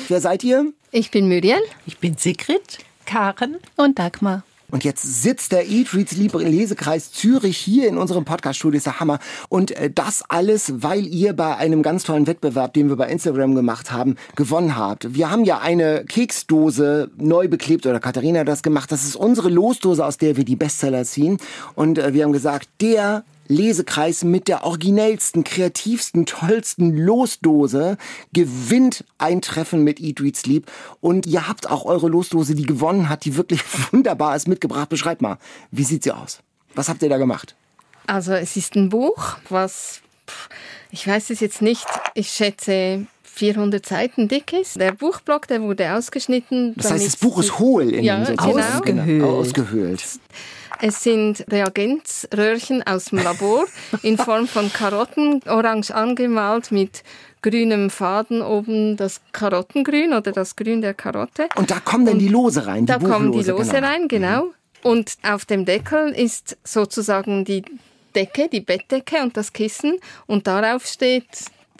Wer 0.08 0.20
seid 0.20 0.44
ihr? 0.44 0.72
Ich 0.92 1.10
bin 1.10 1.26
Muriel. 1.26 1.62
Ich 1.86 1.98
bin 1.98 2.16
Sigrid. 2.16 2.78
Karen. 3.06 3.56
Und 3.76 3.98
Dagmar. 3.98 4.44
Und 4.70 4.84
jetzt 4.84 5.22
sitzt 5.22 5.52
der 5.52 5.64
Libre 5.64 6.42
Lesekreis 6.42 7.10
Zürich 7.10 7.56
hier 7.56 7.88
in 7.88 7.96
unserem 7.96 8.24
Podcast-Studio. 8.24 8.76
Ist 8.76 8.86
der 8.86 9.00
Hammer. 9.00 9.18
Und 9.48 9.70
äh, 9.70 9.90
das 9.90 10.22
alles, 10.28 10.82
weil 10.82 11.06
ihr 11.06 11.32
bei 11.32 11.56
einem 11.56 11.82
ganz 11.82 12.04
tollen 12.04 12.26
Wettbewerb, 12.26 12.74
den 12.74 12.90
wir 12.90 12.96
bei 12.96 13.08
Instagram 13.08 13.54
gemacht 13.54 13.92
haben, 13.92 14.16
gewonnen 14.36 14.76
habt. 14.76 15.14
Wir 15.14 15.30
haben 15.30 15.44
ja 15.44 15.58
eine 15.58 16.04
Keksdose 16.04 17.10
neu 17.16 17.48
beklebt, 17.48 17.86
oder 17.86 17.98
Katharina 17.98 18.40
hat 18.40 18.48
das 18.48 18.62
gemacht. 18.62 18.92
Das 18.92 19.04
ist 19.04 19.16
unsere 19.16 19.48
Losdose, 19.48 20.04
aus 20.04 20.18
der 20.18 20.36
wir 20.36 20.44
die 20.44 20.56
Bestseller 20.56 21.04
ziehen. 21.04 21.38
Und 21.74 21.98
äh, 21.98 22.12
wir 22.12 22.24
haben 22.24 22.32
gesagt, 22.32 22.68
der 22.80 23.24
Lesekreis 23.48 24.24
mit 24.24 24.48
der 24.48 24.64
originellsten, 24.64 25.44
kreativsten, 25.44 26.26
tollsten 26.26 26.96
Losdose 26.96 27.96
gewinnt 28.32 29.04
ein 29.18 29.42
Treffen 29.42 29.84
mit 29.84 30.00
Eat, 30.00 30.20
Read, 30.20 30.36
Sleep. 30.36 30.70
Und 31.00 31.26
ihr 31.26 31.48
habt 31.48 31.68
auch 31.70 31.84
eure 31.84 32.08
Losdose, 32.08 32.54
die 32.54 32.66
gewonnen 32.66 33.08
hat, 33.08 33.24
die 33.24 33.36
wirklich 33.36 33.62
wunderbar 33.92 34.36
ist, 34.36 34.48
mitgebracht. 34.48 34.88
Beschreibt 34.88 35.22
mal, 35.22 35.38
wie 35.70 35.84
sieht 35.84 36.04
sie 36.04 36.12
aus? 36.12 36.40
Was 36.74 36.88
habt 36.88 37.02
ihr 37.02 37.08
da 37.08 37.18
gemacht? 37.18 37.56
Also 38.06 38.32
es 38.32 38.56
ist 38.56 38.74
ein 38.74 38.88
Buch, 38.88 39.36
was, 39.48 40.00
ich 40.90 41.06
weiß 41.06 41.30
es 41.30 41.40
jetzt 41.40 41.60
nicht, 41.60 41.86
ich 42.14 42.30
schätze 42.30 43.06
400 43.38 43.86
Seiten 43.86 44.28
dick 44.28 44.52
ist. 44.52 44.80
Der 44.80 44.92
Buchblock, 44.92 45.46
der 45.46 45.62
wurde 45.62 45.94
ausgeschnitten. 45.94 46.74
Das 46.76 46.90
heißt, 46.90 47.06
das 47.06 47.16
Buch 47.16 47.38
ist 47.38 47.58
hohl 47.58 47.94
in 47.94 48.04
ja, 48.04 48.24
so 48.24 48.34
genau. 48.34 48.58
ausgehöhlt. 48.58 49.22
ausgehöhlt. 49.22 50.04
Es 50.80 51.02
sind 51.02 51.44
Reagenzröhrchen 51.50 52.86
aus 52.86 53.06
dem 53.06 53.18
Labor 53.18 53.66
in 54.02 54.16
Form 54.16 54.46
von 54.46 54.72
Karotten, 54.72 55.40
orange 55.46 55.90
angemalt 55.90 56.70
mit 56.70 57.02
grünem 57.42 57.90
Faden 57.90 58.42
oben 58.42 58.96
das 58.96 59.20
Karottengrün 59.32 60.12
oder 60.12 60.30
das 60.30 60.54
Grün 60.54 60.80
der 60.80 60.94
Karotte. 60.94 61.48
Und 61.56 61.70
da 61.70 61.80
kommen 61.80 62.06
dann 62.06 62.18
die 62.18 62.28
Lose 62.28 62.66
rein. 62.66 62.86
Die 62.86 62.92
da 62.92 62.98
kommen 62.98 63.32
die 63.32 63.42
Lose 63.42 63.72
genau. 63.72 63.86
rein, 63.86 64.08
genau. 64.08 64.44
Mhm. 64.44 64.52
Und 64.84 65.18
auf 65.24 65.44
dem 65.44 65.64
Deckel 65.64 66.10
ist 66.10 66.56
sozusagen 66.62 67.44
die 67.44 67.64
Decke, 68.14 68.48
die 68.48 68.60
Bettdecke 68.60 69.20
und 69.22 69.36
das 69.36 69.52
Kissen. 69.52 69.98
Und 70.26 70.46
darauf 70.46 70.86
steht 70.86 71.26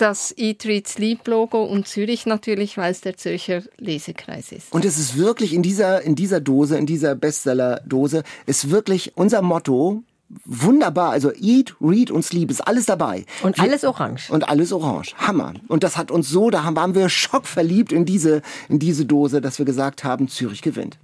das 0.00 0.34
Eat, 0.36 0.64
Read, 0.64 0.88
Sleep 0.88 1.26
Logo 1.26 1.64
und 1.64 1.86
Zürich 1.86 2.26
natürlich, 2.26 2.76
weil 2.78 2.92
es 2.92 3.00
der 3.00 3.16
Zürcher 3.16 3.62
Lesekreis 3.76 4.52
ist. 4.52 4.72
Und 4.72 4.84
es 4.84 4.98
ist 4.98 5.16
wirklich 5.16 5.52
in 5.52 5.62
dieser, 5.62 6.02
in 6.02 6.14
dieser 6.14 6.40
Dose, 6.40 6.78
in 6.78 6.86
dieser 6.86 7.14
Bestseller-Dose, 7.14 8.22
ist 8.46 8.70
wirklich 8.70 9.12
unser 9.16 9.42
Motto, 9.42 10.02
wunderbar. 10.44 11.10
Also 11.10 11.32
Eat, 11.32 11.74
Read 11.80 12.10
und 12.10 12.24
Sleep 12.24 12.50
ist 12.50 12.60
alles 12.60 12.86
dabei. 12.86 13.24
Und 13.42 13.56
wir, 13.56 13.64
alles 13.64 13.84
orange. 13.84 14.30
Und 14.30 14.48
alles 14.48 14.72
orange. 14.72 15.14
Hammer. 15.16 15.54
Und 15.68 15.84
das 15.84 15.96
hat 15.96 16.10
uns 16.10 16.28
so, 16.28 16.50
da 16.50 16.64
waren 16.74 16.94
wir 16.94 17.08
schockverliebt 17.08 17.92
in 17.92 18.04
diese, 18.04 18.42
in 18.68 18.78
diese 18.78 19.04
Dose, 19.04 19.40
dass 19.40 19.58
wir 19.58 19.66
gesagt 19.66 20.04
haben, 20.04 20.28
Zürich 20.28 20.62
gewinnt. 20.62 20.98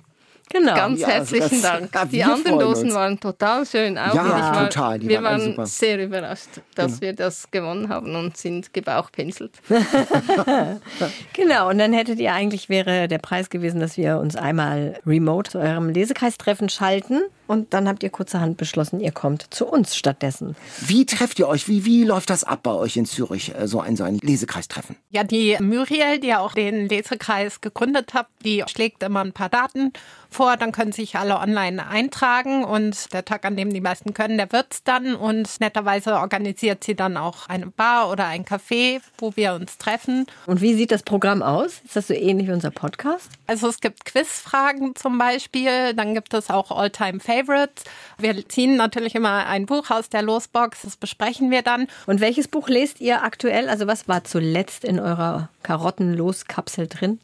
Genau. 0.50 0.74
Ganz 0.74 1.00
ja, 1.00 1.08
also 1.08 1.36
herzlichen 1.36 1.62
das, 1.62 1.90
Dank. 1.90 2.10
die 2.10 2.22
anderen 2.22 2.58
Dosen 2.58 2.86
uns. 2.86 2.94
waren 2.94 3.20
total 3.20 3.66
schön. 3.66 3.98
Auch 3.98 4.14
ja, 4.14 4.28
war, 4.28 4.68
total. 4.68 5.00
Wir 5.00 5.22
waren, 5.22 5.56
waren 5.56 5.66
sehr 5.66 6.02
überrascht, 6.02 6.48
dass 6.74 6.86
genau. 6.86 7.00
wir 7.00 7.12
das 7.14 7.50
gewonnen 7.50 7.88
haben 7.88 8.14
und 8.14 8.36
sind 8.36 8.72
gebauchpinselt. 8.72 9.52
genau, 11.32 11.70
und 11.70 11.78
dann 11.78 11.92
hättet 11.92 12.18
ihr 12.20 12.32
eigentlich, 12.32 12.68
wäre 12.68 13.08
der 13.08 13.18
Preis 13.18 13.50
gewesen, 13.50 13.80
dass 13.80 13.96
wir 13.96 14.18
uns 14.18 14.36
einmal 14.36 15.00
remote 15.06 15.50
zu 15.50 15.58
eurem 15.58 15.88
Lesekreistreffen 15.88 16.68
schalten. 16.68 17.22
Und 17.46 17.74
dann 17.74 17.88
habt 17.88 18.02
ihr 18.02 18.10
kurzerhand 18.10 18.56
beschlossen, 18.56 19.00
ihr 19.00 19.12
kommt 19.12 19.54
zu 19.54 19.66
uns 19.66 19.96
stattdessen. 19.96 20.56
Wie 20.80 21.06
trefft 21.06 21.38
ihr 21.38 21.48
euch? 21.48 21.68
Wie, 21.68 21.84
wie 21.84 22.04
läuft 22.04 22.30
das 22.30 22.44
ab 22.44 22.60
bei 22.62 22.72
euch 22.72 22.96
in 22.96 23.06
Zürich, 23.06 23.54
äh, 23.54 23.66
so 23.68 23.80
ein, 23.80 23.96
so 23.96 24.04
ein 24.04 24.18
Lesekreistreffen? 24.18 24.96
Ja, 25.10 25.24
die 25.24 25.56
Muriel, 25.60 26.20
die 26.20 26.28
ja 26.28 26.40
auch 26.40 26.54
den 26.54 26.88
Lesekreis 26.88 27.60
gegründet 27.60 28.14
hat, 28.14 28.26
die 28.44 28.64
schlägt 28.66 29.02
immer 29.02 29.20
ein 29.20 29.32
paar 29.32 29.48
Daten 29.48 29.92
vor, 30.34 30.56
dann 30.56 30.72
können 30.72 30.92
sich 30.92 31.16
alle 31.16 31.38
online 31.38 31.86
eintragen 31.86 32.64
und 32.64 33.12
der 33.12 33.24
Tag, 33.24 33.44
an 33.44 33.56
dem 33.56 33.72
die 33.72 33.80
meisten 33.80 34.14
können, 34.14 34.36
der 34.36 34.50
wird's 34.52 34.82
dann 34.82 35.14
und 35.14 35.60
netterweise 35.60 36.16
organisiert 36.16 36.82
sie 36.84 36.96
dann 36.96 37.16
auch 37.16 37.48
eine 37.48 37.68
Bar 37.68 38.10
oder 38.10 38.26
ein 38.26 38.44
Café, 38.44 39.00
wo 39.18 39.32
wir 39.36 39.54
uns 39.54 39.78
treffen. 39.78 40.26
Und 40.46 40.60
wie 40.60 40.74
sieht 40.74 40.90
das 40.90 41.02
Programm 41.04 41.42
aus? 41.42 41.80
Ist 41.84 41.96
das 41.96 42.08
so 42.08 42.14
ähnlich 42.14 42.48
wie 42.48 42.52
unser 42.52 42.72
Podcast? 42.72 43.30
Also 43.46 43.68
es 43.68 43.80
gibt 43.80 44.04
Quizfragen 44.04 44.96
zum 44.96 45.18
Beispiel, 45.18 45.94
dann 45.94 46.14
gibt 46.14 46.34
es 46.34 46.50
auch 46.50 46.70
Alltime 46.70 47.20
Favorites. 47.34 47.84
Wir 48.18 48.48
ziehen 48.48 48.76
natürlich 48.76 49.14
immer 49.14 49.46
ein 49.46 49.66
Buch 49.66 49.90
aus 49.90 50.08
der 50.08 50.22
Losbox, 50.22 50.82
das 50.82 50.96
besprechen 50.96 51.50
wir 51.50 51.62
dann. 51.62 51.86
Und 52.06 52.20
welches 52.20 52.48
Buch 52.48 52.68
lest 52.68 53.00
ihr 53.00 53.22
aktuell? 53.22 53.68
Also 53.68 53.86
was 53.86 54.08
war 54.08 54.24
zuletzt 54.24 54.84
in 54.84 55.00
eurer 55.00 55.48
Karottenloskapsel 55.62 56.86
drin? 56.86 57.18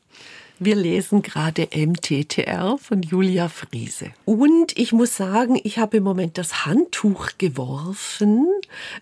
Wir 0.62 0.76
lesen 0.76 1.22
gerade 1.22 1.68
MTTR 1.74 2.76
von 2.76 3.00
Julia 3.02 3.48
Friese. 3.48 4.10
Und 4.26 4.76
ich 4.76 4.92
muss 4.92 5.16
sagen, 5.16 5.58
ich 5.64 5.78
habe 5.78 5.96
im 5.96 6.02
Moment 6.02 6.36
das 6.36 6.66
Handtuch 6.66 7.28
geworfen 7.38 8.46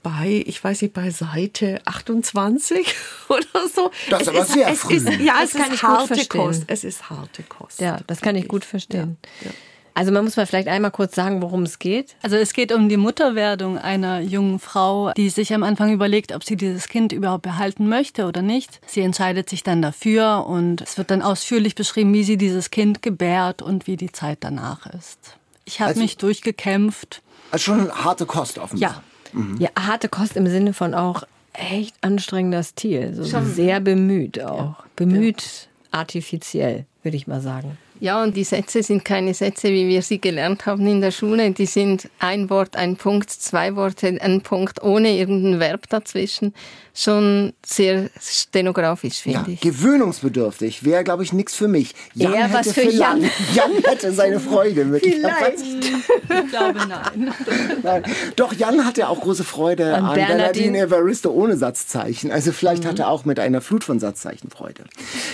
bei, 0.04 0.44
ich 0.46 0.62
weiß 0.62 0.82
nicht, 0.82 0.94
bei 0.94 1.10
Seite 1.10 1.80
28 1.84 2.94
oder 3.28 3.68
so. 3.74 3.90
Das 4.08 4.22
ist 4.22 4.28
aber 4.28 4.38
ist, 4.42 4.52
sehr 4.52 4.72
früh. 4.76 4.94
Ist, 4.94 5.08
ja, 5.18 5.40
Das 5.40 5.54
es 5.54 5.60
kann 5.60 5.66
ist 5.66 5.74
ich 5.74 5.80
gut 5.80 5.90
harte 5.90 6.06
verstehen. 6.06 6.40
Kost. 6.40 6.64
Es 6.68 6.84
ist 6.84 7.10
harte 7.10 7.42
Kost. 7.42 7.80
Ja, 7.80 7.98
das 8.06 8.20
kann 8.20 8.36
ich 8.36 8.46
gut 8.46 8.64
verstehen. 8.64 9.16
Ja, 9.40 9.46
ja. 9.48 9.52
Also 9.98 10.12
man 10.12 10.22
muss 10.22 10.36
mal 10.36 10.46
vielleicht 10.46 10.68
einmal 10.68 10.92
kurz 10.92 11.16
sagen, 11.16 11.42
worum 11.42 11.64
es 11.64 11.80
geht. 11.80 12.14
Also 12.22 12.36
es 12.36 12.52
geht 12.52 12.70
um 12.70 12.88
die 12.88 12.96
Mutterwerdung 12.96 13.78
einer 13.78 14.20
jungen 14.20 14.60
Frau, 14.60 15.10
die 15.16 15.28
sich 15.28 15.52
am 15.52 15.64
Anfang 15.64 15.92
überlegt, 15.92 16.32
ob 16.32 16.44
sie 16.44 16.54
dieses 16.54 16.86
Kind 16.86 17.12
überhaupt 17.12 17.42
behalten 17.42 17.88
möchte 17.88 18.26
oder 18.26 18.40
nicht. 18.40 18.80
Sie 18.86 19.00
entscheidet 19.00 19.50
sich 19.50 19.64
dann 19.64 19.82
dafür 19.82 20.46
und 20.46 20.82
es 20.82 20.98
wird 20.98 21.10
dann 21.10 21.20
ausführlich 21.20 21.74
beschrieben, 21.74 22.14
wie 22.14 22.22
sie 22.22 22.36
dieses 22.36 22.70
Kind 22.70 23.02
gebärt 23.02 23.60
und 23.60 23.88
wie 23.88 23.96
die 23.96 24.12
Zeit 24.12 24.38
danach 24.42 24.86
ist. 24.86 25.18
Ich 25.64 25.80
habe 25.80 25.88
Also- 25.88 26.00
mich 26.02 26.16
durchgekämpft. 26.16 27.20
Also 27.50 27.64
schon 27.64 27.90
harte 27.90 28.24
Kost 28.24 28.58
offenbar. 28.58 29.02
Ja, 29.34 29.42
Ja, 29.58 29.68
harte 29.76 30.08
Kost 30.08 30.36
im 30.36 30.46
Sinne 30.46 30.74
von 30.74 30.94
auch 30.94 31.24
echt 31.54 31.96
anstrengender 32.02 32.62
Stil. 32.62 33.14
So 33.14 33.24
sehr 33.42 33.80
bemüht 33.80 34.40
auch. 34.44 34.76
Bemüht 34.94 35.68
artifiziell, 35.90 36.86
würde 37.02 37.16
ich 37.16 37.26
mal 37.26 37.40
sagen. 37.40 37.76
Ja, 38.00 38.22
und 38.22 38.36
die 38.36 38.44
Sätze 38.44 38.82
sind 38.84 39.04
keine 39.04 39.34
Sätze, 39.34 39.70
wie 39.70 39.88
wir 39.88 40.02
sie 40.02 40.20
gelernt 40.20 40.66
haben 40.66 40.86
in 40.86 41.00
der 41.00 41.10
Schule. 41.10 41.50
Die 41.50 41.66
sind 41.66 42.08
ein 42.20 42.48
Wort, 42.48 42.76
ein 42.76 42.94
Punkt, 42.94 43.28
zwei 43.28 43.74
Worte, 43.74 44.16
ein 44.20 44.40
Punkt 44.40 44.82
ohne 44.82 45.16
irgendein 45.16 45.58
Verb 45.58 45.88
dazwischen. 45.88 46.54
Schon 47.00 47.52
sehr 47.64 48.10
stenografisch, 48.20 49.24
Ja, 49.24 49.38
finde 49.38 49.52
ich. 49.52 49.60
gewöhnungsbedürftig 49.60 50.84
wäre, 50.84 51.04
glaube 51.04 51.22
ich, 51.22 51.32
nichts 51.32 51.54
für 51.54 51.68
mich. 51.68 51.94
Jan 52.14 52.32
Eher 52.34 52.52
was 52.52 52.66
hätte 52.74 52.80
für 52.80 52.90
Jan. 52.90 53.20
Jan 53.54 53.70
hätte 53.84 54.10
seine 54.12 54.40
Freude 54.40 54.84
mit. 54.84 55.06
ich 55.06 55.20
glaube 55.20 56.78
nein. 56.88 57.32
Nein. 57.84 58.02
Doch, 58.34 58.52
Jan 58.52 58.84
hatte 58.84 59.08
auch 59.08 59.20
große 59.20 59.44
Freude 59.44 59.94
An 59.94 60.06
an, 60.06 60.14
Bernardine. 60.14 60.26
Bernardine 60.38 60.78
Evaristo 60.78 61.30
ohne 61.30 61.56
Satzzeichen. 61.56 62.32
Also 62.32 62.50
vielleicht 62.50 62.84
hat 62.84 62.98
er 62.98 63.10
auch 63.10 63.24
mit 63.24 63.38
einer 63.38 63.60
Flut 63.60 63.84
von 63.84 64.00
Satzzeichen 64.00 64.50
Freude. 64.50 64.82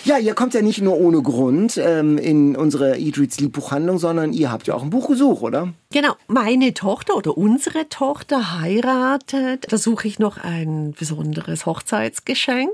Ja, 0.04 0.18
ihr 0.18 0.34
kommt 0.34 0.52
ja 0.52 0.60
nicht 0.60 0.82
nur 0.82 0.98
ohne 0.98 1.22
Grund 1.22 1.78
ähm, 1.82 2.18
in 2.18 2.56
unsere 2.56 2.98
Eat, 2.98 3.16
Read, 3.18 3.32
Sleep 3.32 3.52
Buchhandlung, 3.52 3.98
sondern 3.98 4.34
ihr 4.34 4.52
habt 4.52 4.66
ja 4.66 4.74
auch 4.74 4.82
ein 4.82 4.90
Buch 4.90 5.08
gesucht, 5.08 5.42
oder? 5.42 5.72
Genau, 5.92 6.14
meine 6.26 6.74
Tochter 6.74 7.14
oder 7.16 7.38
unsere 7.38 7.88
Tochter 7.88 8.60
heiratet. 8.60 9.66
Da 9.70 9.78
suche 9.78 10.08
ich 10.08 10.18
noch 10.18 10.36
ein 10.36 10.92
besonderes 10.98 11.53
Hochzeitsgeschenk. 11.66 12.70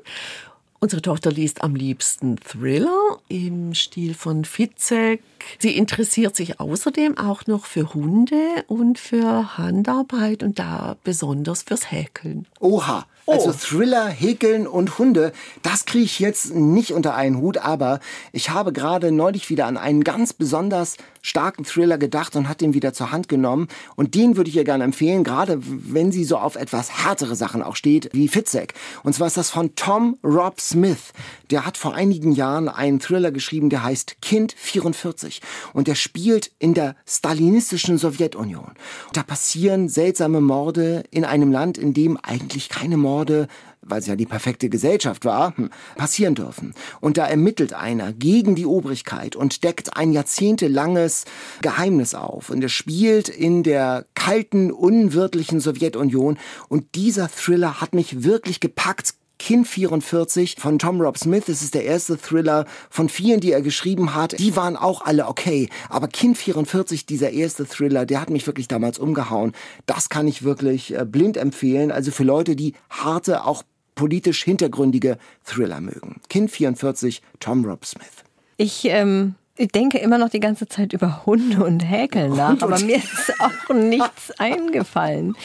Unsere 0.82 1.02
Tochter 1.02 1.30
liest 1.30 1.62
am 1.62 1.74
liebsten 1.74 2.38
Thriller 2.38 3.18
im 3.28 3.74
Stil 3.74 4.14
von 4.14 4.46
Fitzek. 4.46 5.20
Sie 5.58 5.76
interessiert 5.76 6.34
sich 6.34 6.58
außerdem 6.58 7.18
auch 7.18 7.46
noch 7.46 7.66
für 7.66 7.92
Hunde 7.92 8.64
und 8.66 8.98
für 8.98 9.58
Handarbeit 9.58 10.42
und 10.42 10.58
da 10.58 10.96
besonders 11.04 11.64
fürs 11.64 11.90
Häkeln. 11.92 12.46
Oha. 12.60 13.04
Also 13.26 13.52
Thriller, 13.52 14.08
Häkeln 14.08 14.66
und 14.66 14.98
Hunde, 14.98 15.32
das 15.62 15.84
kriege 15.84 16.04
ich 16.04 16.18
jetzt 16.18 16.54
nicht 16.54 16.92
unter 16.92 17.14
einen 17.14 17.36
Hut, 17.36 17.58
aber 17.58 18.00
ich 18.32 18.50
habe 18.50 18.72
gerade 18.72 19.12
neulich 19.12 19.50
wieder 19.50 19.66
an 19.66 19.76
einen 19.76 20.02
ganz 20.02 20.32
besonders 20.32 20.96
starken 21.22 21.64
Thriller 21.64 21.98
gedacht 21.98 22.36
und 22.36 22.48
hat 22.48 22.60
den 22.60 22.74
wieder 22.74 22.92
zur 22.92 23.12
Hand 23.12 23.28
genommen. 23.28 23.68
Und 23.96 24.14
den 24.14 24.36
würde 24.36 24.50
ich 24.50 24.56
ihr 24.56 24.64
gerne 24.64 24.84
empfehlen, 24.84 25.24
gerade 25.24 25.60
wenn 25.62 26.12
sie 26.12 26.24
so 26.24 26.38
auf 26.38 26.56
etwas 26.56 27.04
härtere 27.04 27.36
Sachen 27.36 27.62
auch 27.62 27.76
steht, 27.76 28.10
wie 28.12 28.28
Fitzek. 28.28 28.74
Und 29.02 29.14
zwar 29.14 29.26
ist 29.26 29.36
das 29.36 29.50
von 29.50 29.74
Tom 29.74 30.18
Rob 30.24 30.60
Smith. 30.60 31.12
Der 31.50 31.66
hat 31.66 31.76
vor 31.76 31.94
einigen 31.94 32.32
Jahren 32.32 32.68
einen 32.68 33.00
Thriller 33.00 33.32
geschrieben, 33.32 33.70
der 33.70 33.82
heißt 33.82 34.22
Kind 34.22 34.54
44. 34.56 35.40
Und 35.72 35.88
der 35.88 35.94
spielt 35.94 36.52
in 36.58 36.74
der 36.74 36.96
stalinistischen 37.06 37.98
Sowjetunion. 37.98 38.72
Da 39.12 39.22
passieren 39.22 39.88
seltsame 39.88 40.40
Morde 40.40 41.04
in 41.10 41.24
einem 41.24 41.52
Land, 41.52 41.78
in 41.78 41.94
dem 41.94 42.18
eigentlich 42.22 42.68
keine 42.68 42.96
Morde 42.96 43.48
weil 43.82 44.00
es 44.00 44.06
ja 44.06 44.16
die 44.16 44.26
perfekte 44.26 44.68
Gesellschaft 44.68 45.24
war, 45.24 45.56
hm, 45.56 45.70
passieren 45.96 46.34
dürfen. 46.34 46.74
Und 47.00 47.16
da 47.16 47.26
ermittelt 47.26 47.72
einer 47.72 48.12
gegen 48.12 48.54
die 48.54 48.66
Obrigkeit 48.66 49.36
und 49.36 49.64
deckt 49.64 49.96
ein 49.96 50.12
jahrzehntelanges 50.12 51.24
Geheimnis 51.62 52.14
auf. 52.14 52.50
Und 52.50 52.62
er 52.62 52.68
spielt 52.68 53.28
in 53.28 53.62
der 53.62 54.06
kalten, 54.14 54.70
unwirtlichen 54.70 55.60
Sowjetunion. 55.60 56.38
Und 56.68 56.94
dieser 56.94 57.28
Thriller 57.28 57.80
hat 57.80 57.94
mich 57.94 58.22
wirklich 58.22 58.60
gepackt. 58.60 59.14
Kind 59.38 59.66
44 59.66 60.56
von 60.58 60.78
Tom 60.78 61.00
Rob 61.00 61.16
Smith. 61.16 61.48
Es 61.48 61.62
ist 61.62 61.72
der 61.72 61.84
erste 61.84 62.18
Thriller 62.18 62.66
von 62.90 63.08
vielen, 63.08 63.40
die 63.40 63.52
er 63.52 63.62
geschrieben 63.62 64.14
hat. 64.14 64.38
Die 64.38 64.54
waren 64.54 64.76
auch 64.76 65.00
alle 65.00 65.26
okay. 65.28 65.70
Aber 65.88 66.08
Kind 66.08 66.36
44, 66.36 67.06
dieser 67.06 67.30
erste 67.30 67.64
Thriller, 67.64 68.04
der 68.04 68.20
hat 68.20 68.28
mich 68.28 68.46
wirklich 68.46 68.68
damals 68.68 68.98
umgehauen. 68.98 69.52
Das 69.86 70.10
kann 70.10 70.28
ich 70.28 70.42
wirklich 70.42 70.94
äh, 70.94 71.06
blind 71.06 71.38
empfehlen. 71.38 71.90
Also 71.90 72.10
für 72.10 72.22
Leute, 72.22 72.54
die 72.54 72.74
harte, 72.90 73.46
auch 73.46 73.62
politisch 74.00 74.44
hintergründige 74.44 75.18
Thriller 75.44 75.82
mögen. 75.82 76.22
Kind 76.30 76.50
44, 76.50 77.20
Tom 77.38 77.66
Rob 77.66 77.84
Smith. 77.84 78.24
Ich 78.56 78.86
ähm, 78.86 79.34
ich 79.58 79.68
denke 79.68 79.98
immer 79.98 80.16
noch 80.16 80.30
die 80.30 80.40
ganze 80.40 80.66
Zeit 80.68 80.94
über 80.94 81.26
Hunde 81.26 81.62
und 81.62 81.80
Häkeln 81.80 82.34
nach, 82.34 82.48
Hund 82.52 82.62
und- 82.62 82.72
aber 82.72 82.82
mir 82.82 82.96
ist 82.96 83.34
auch 83.40 83.74
nichts 83.74 84.30
eingefallen. 84.38 85.36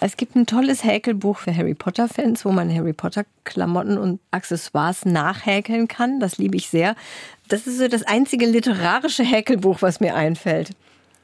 Es 0.00 0.18
gibt 0.18 0.36
ein 0.36 0.44
tolles 0.44 0.84
Häkelbuch 0.84 1.38
für 1.38 1.56
Harry 1.56 1.72
Potter-Fans, 1.72 2.44
wo 2.44 2.52
man 2.52 2.70
Harry 2.74 2.92
Potter-Klamotten 2.92 3.96
und 3.96 4.20
Accessoires 4.30 5.06
nachhäkeln 5.06 5.88
kann. 5.88 6.20
Das 6.20 6.36
liebe 6.36 6.54
ich 6.58 6.68
sehr. 6.68 6.96
Das 7.48 7.66
ist 7.66 7.78
so 7.78 7.88
das 7.88 8.02
einzige 8.02 8.44
literarische 8.44 9.22
Häkelbuch, 9.24 9.80
was 9.80 10.00
mir 10.00 10.14
einfällt. 10.14 10.72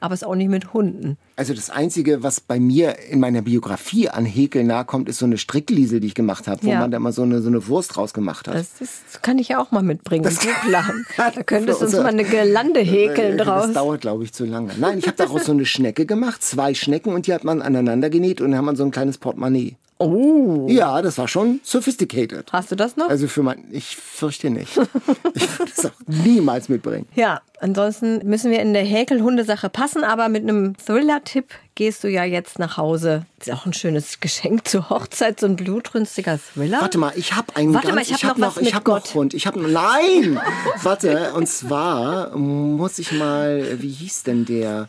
Aber 0.03 0.13
es 0.15 0.21
ist 0.21 0.27
auch 0.27 0.35
nicht 0.35 0.49
mit 0.49 0.73
Hunden. 0.73 1.15
Also 1.37 1.53
das 1.53 1.69
Einzige, 1.69 2.23
was 2.23 2.41
bei 2.41 2.59
mir 2.59 2.99
in 3.09 3.21
meiner 3.21 3.41
Biografie 3.41 4.09
an 4.09 4.25
Häkeln 4.25 4.67
nahe 4.67 4.83
kommt, 4.83 5.07
ist 5.07 5.19
so 5.19 5.25
eine 5.25 5.37
Strickliesel, 5.37 6.01
die 6.01 6.07
ich 6.07 6.13
gemacht 6.13 6.45
habe, 6.49 6.61
wo 6.61 6.71
Ja. 6.71 6.79
man 6.81 6.91
da 6.91 6.97
immer 6.97 7.13
so 7.13 7.21
eine, 7.21 7.41
so 7.41 7.47
eine 7.47 7.65
Wurst 7.67 7.95
draus 7.95 8.13
gemacht 8.13 8.49
hat. 8.49 8.55
Das, 8.55 8.81
ist, 8.81 9.23
kann 9.23 9.37
ich 9.39 9.47
ja 9.47 9.59
auch 9.61 9.71
mal 9.71 9.81
mitbringen. 9.81 10.25
Das. 10.25 10.43
Ja, 10.43 10.83
Da 11.31 11.41
könntest 11.43 11.79
du 11.79 11.85
uns 11.85 11.93
mal 11.95 12.07
eine 12.07 12.25
Girlande 12.25 12.81
häkeln 12.81 13.39
Äh, 13.39 13.43
draus. 13.45 13.67
Das 13.67 13.75
dauert, 13.75 14.01
glaube 14.01 14.25
ich, 14.25 14.33
zu 14.33 14.43
lange. 14.43 14.73
Nein, 14.77 14.97
ich 14.99 15.07
habe 15.07 15.15
daraus 15.15 15.45
so 15.45 15.53
eine 15.53 15.65
Schnecke 15.65 16.05
gemacht, 16.05 16.43
zwei 16.43 16.73
Schnecken 16.73 17.13
und 17.13 17.27
die 17.27 17.33
hat 17.33 17.45
man 17.45 17.61
aneinander 17.61 18.09
genäht 18.09 18.41
und 18.41 18.51
dann 18.51 18.57
hat 18.57 18.65
man 18.65 18.75
so 18.75 18.83
ein 18.83 18.91
kleines 18.91 19.17
Portemonnaie. 19.17 19.77
Oh. 20.03 20.67
Ja, 20.69 21.01
das 21.01 21.17
war 21.17 21.27
schon 21.27 21.59
sophisticated. 21.63 22.51
Hast 22.51 22.71
du 22.71 22.75
das 22.75 22.97
noch? 22.97 23.09
Also 23.09 23.27
für 23.27 23.43
mein, 23.43 23.65
ich 23.71 23.95
fürchte 23.95 24.49
nicht. 24.49 24.77
Ich 25.35 25.59
würde 25.59 25.71
es 25.75 25.85
auch 25.85 25.91
niemals 26.05 26.69
mitbringen. 26.69 27.07
Ja, 27.15 27.41
ansonsten 27.59 28.19
müssen 28.27 28.51
wir 28.51 28.59
in 28.61 28.73
der 28.73 28.83
Häkel-Hundesache 28.83 29.67
passen, 29.67 30.03
aber 30.03 30.29
mit 30.29 30.43
einem 30.43 30.75
Thriller-Tipp 30.77 31.47
gehst 31.75 32.03
du 32.03 32.07
ja 32.07 32.23
jetzt 32.23 32.59
nach 32.59 32.77
Hause. 32.77 33.25
Ist 33.39 33.51
auch 33.51 33.65
ein 33.65 33.73
schönes 33.73 34.19
Geschenk 34.19 34.67
zur 34.67 34.89
Hochzeit, 34.89 35.39
so 35.39 35.47
ein 35.47 35.55
blutrünstiger 35.55 36.37
Thriller. 36.37 36.81
Warte 36.81 36.99
mal, 36.99 37.13
ich 37.15 37.33
habe 37.33 37.55
einen 37.55 37.73
Warte 37.73 37.87
ganz, 37.87 37.95
mal, 37.95 38.15
ich 38.15 38.23
hab 38.23 38.31
hab 38.31 38.37
noch 38.37 38.55
was 38.55 38.57
ich 38.57 38.65
mit 38.65 38.75
hab 38.75 38.83
Gott. 38.83 39.05
noch 39.05 39.13
Hund. 39.15 39.33
Ich 39.33 39.47
habe 39.47 39.59
nein. 39.59 40.39
Warte, 40.83 41.33
und 41.33 41.47
zwar 41.47 42.35
muss 42.37 42.99
ich 42.99 43.11
mal, 43.11 43.81
wie 43.81 43.89
hieß 43.91 44.23
denn 44.23 44.45
der? 44.45 44.87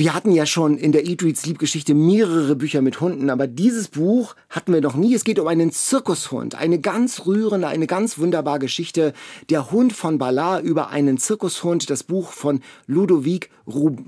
Wir 0.00 0.14
hatten 0.14 0.30
ja 0.30 0.46
schon 0.46 0.78
in 0.78 0.92
der 0.92 1.08
Eat, 1.08 1.24
Read, 1.24 1.36
Sleep 1.36 1.58
mehrere 1.92 2.54
Bücher 2.54 2.82
mit 2.82 3.00
Hunden, 3.00 3.30
aber 3.30 3.48
dieses 3.48 3.88
Buch 3.88 4.36
hatten 4.48 4.72
wir 4.72 4.80
noch 4.80 4.94
nie. 4.94 5.12
Es 5.12 5.24
geht 5.24 5.40
um 5.40 5.48
einen 5.48 5.72
Zirkushund. 5.72 6.54
Eine 6.54 6.78
ganz 6.78 7.26
rührende, 7.26 7.66
eine 7.66 7.88
ganz 7.88 8.16
wunderbare 8.16 8.60
Geschichte. 8.60 9.12
Der 9.50 9.72
Hund 9.72 9.92
von 9.92 10.18
Ballard 10.18 10.62
über 10.62 10.90
einen 10.90 11.18
Zirkushund. 11.18 11.90
Das 11.90 12.04
Buch 12.04 12.30
von 12.30 12.60
Ludovic 12.86 13.50
Rub 13.66 13.98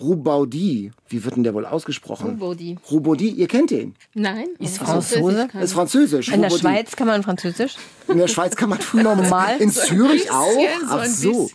Rubaudi. 0.00 0.92
Wie 1.08 1.24
wird 1.24 1.36
denn 1.36 1.44
der 1.44 1.54
wohl 1.54 1.66
ausgesprochen? 1.66 2.30
Rubaudi. 2.30 2.78
Rubaudi, 2.90 3.30
ihr 3.30 3.48
kennt 3.48 3.70
den. 3.70 3.94
Nein. 4.14 4.48
Ist 4.58 4.78
Franzose? 4.78 5.48
Ist 5.60 5.72
Französisch. 5.72 6.28
In 6.28 6.40
der 6.42 6.50
Rubaudi. 6.50 6.60
Schweiz 6.60 6.96
kann 6.96 7.06
man 7.06 7.22
Französisch. 7.22 7.76
In 8.08 8.18
der 8.18 8.28
Schweiz 8.28 8.56
kann 8.56 8.70
man 8.70 8.78
normal. 8.92 9.58
In 9.58 9.70
Zürich 9.70 10.30
auch? 10.30 10.66
Ach 10.88 11.04
so. 11.04 11.50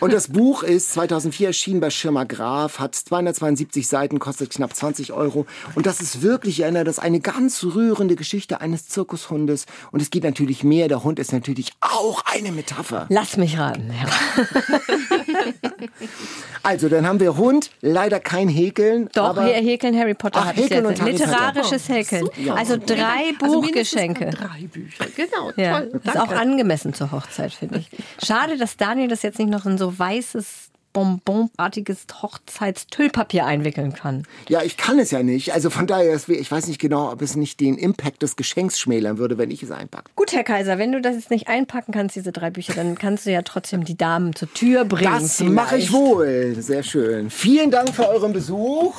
Und 0.00 0.12
das 0.12 0.28
Buch 0.28 0.62
ist 0.62 0.92
2004 0.92 1.48
erschienen 1.48 1.80
bei 1.80 1.90
Schirmer 1.90 2.26
Graf, 2.26 2.78
hat 2.78 2.94
272 2.94 3.86
Seiten, 3.86 4.18
kostet 4.18 4.50
knapp 4.50 4.74
20 4.74 5.12
Euro. 5.12 5.46
Und 5.74 5.86
das 5.86 6.00
ist 6.00 6.22
wirklich, 6.22 6.58
ich 6.58 6.64
erinnere 6.64 6.84
das 6.84 6.98
eine 6.98 7.20
ganz 7.20 7.62
rührende 7.64 8.16
Geschichte 8.16 8.60
eines 8.60 8.88
Zirkushundes. 8.88 9.66
Und 9.90 10.02
es 10.02 10.10
geht 10.10 10.24
natürlich 10.24 10.64
mehr. 10.64 10.88
Der 10.88 11.04
Hund 11.04 11.18
ist 11.18 11.32
natürlich 11.32 11.72
auch 11.80 12.22
eine 12.26 12.52
Metapher. 12.52 13.06
Lass 13.08 13.36
mich 13.36 13.58
raten. 13.58 13.90
Herr. 13.90 14.10
Also, 16.64 16.88
dann 16.88 17.06
haben 17.06 17.18
wir 17.18 17.36
Hund, 17.36 17.70
leider 17.80 18.20
kein 18.20 18.48
Häkeln. 18.48 19.08
Doch, 19.14 19.30
aber 19.30 19.46
häkeln 19.46 19.98
Harry 19.98 20.14
Potter 20.14 20.40
Ach, 20.44 20.52
ich 20.52 20.64
Häkeln 20.64 20.86
und 20.86 21.00
Harry 21.00 21.12
Potter. 21.12 21.26
Literarisches 21.26 21.88
Häkeln. 21.88 22.28
Ja. 22.36 22.54
Also 22.54 22.76
drei 22.76 23.32
Buchgeschenke. 23.38 24.30
Drei 24.30 24.68
Bücher, 24.72 25.06
genau. 25.16 25.50
Ja, 25.56 25.80
Toll, 25.80 26.00
ist 26.04 26.18
auch 26.18 26.30
angemessen 26.30 26.94
zur 26.94 27.10
Hochzeit, 27.10 27.52
finde 27.52 27.78
ich. 27.78 27.90
Schade, 28.24 28.56
dass 28.56 28.76
Daniel 28.76 29.08
das 29.08 29.22
jetzt 29.22 29.38
nicht 29.38 29.50
noch 29.50 29.66
in 29.66 29.76
so 29.76 29.98
weißes, 29.98 30.70
bonbonartiges 30.92 32.06
Hochzeitstüllpapier 32.20 33.46
einwickeln 33.46 33.92
kann. 33.92 34.24
Ja, 34.48 34.62
ich 34.62 34.76
kann 34.76 34.98
es 34.98 35.10
ja 35.10 35.22
nicht. 35.22 35.52
Also 35.52 35.70
von 35.70 35.86
daher, 35.86 36.14
ich 36.14 36.50
weiß 36.50 36.66
nicht 36.66 36.80
genau, 36.80 37.10
ob 37.10 37.22
es 37.22 37.36
nicht 37.36 37.60
den 37.60 37.78
Impact 37.78 38.22
des 38.22 38.36
Geschenks 38.36 38.78
schmälern 38.78 39.18
würde, 39.18 39.38
wenn 39.38 39.50
ich 39.50 39.62
es 39.62 39.70
einpacke. 39.70 40.10
Gut, 40.16 40.32
Herr 40.32 40.44
Kaiser, 40.44 40.78
wenn 40.78 40.92
du 40.92 41.00
das 41.00 41.14
jetzt 41.14 41.30
nicht 41.30 41.48
einpacken 41.48 41.92
kannst, 41.92 42.16
diese 42.16 42.32
drei 42.32 42.50
Bücher, 42.50 42.74
dann 42.74 42.98
kannst 42.98 43.26
du 43.26 43.30
ja 43.30 43.42
trotzdem 43.42 43.84
die 43.84 43.96
Damen 43.96 44.34
zur 44.34 44.52
Tür 44.52 44.84
bringen. 44.84 45.12
Das 45.12 45.40
mache 45.40 45.78
ich 45.78 45.92
wohl. 45.92 46.56
Sehr 46.58 46.82
schön. 46.82 47.30
Vielen 47.30 47.70
Dank 47.70 47.94
für 47.94 48.08
euren 48.08 48.32
Besuch. 48.32 48.94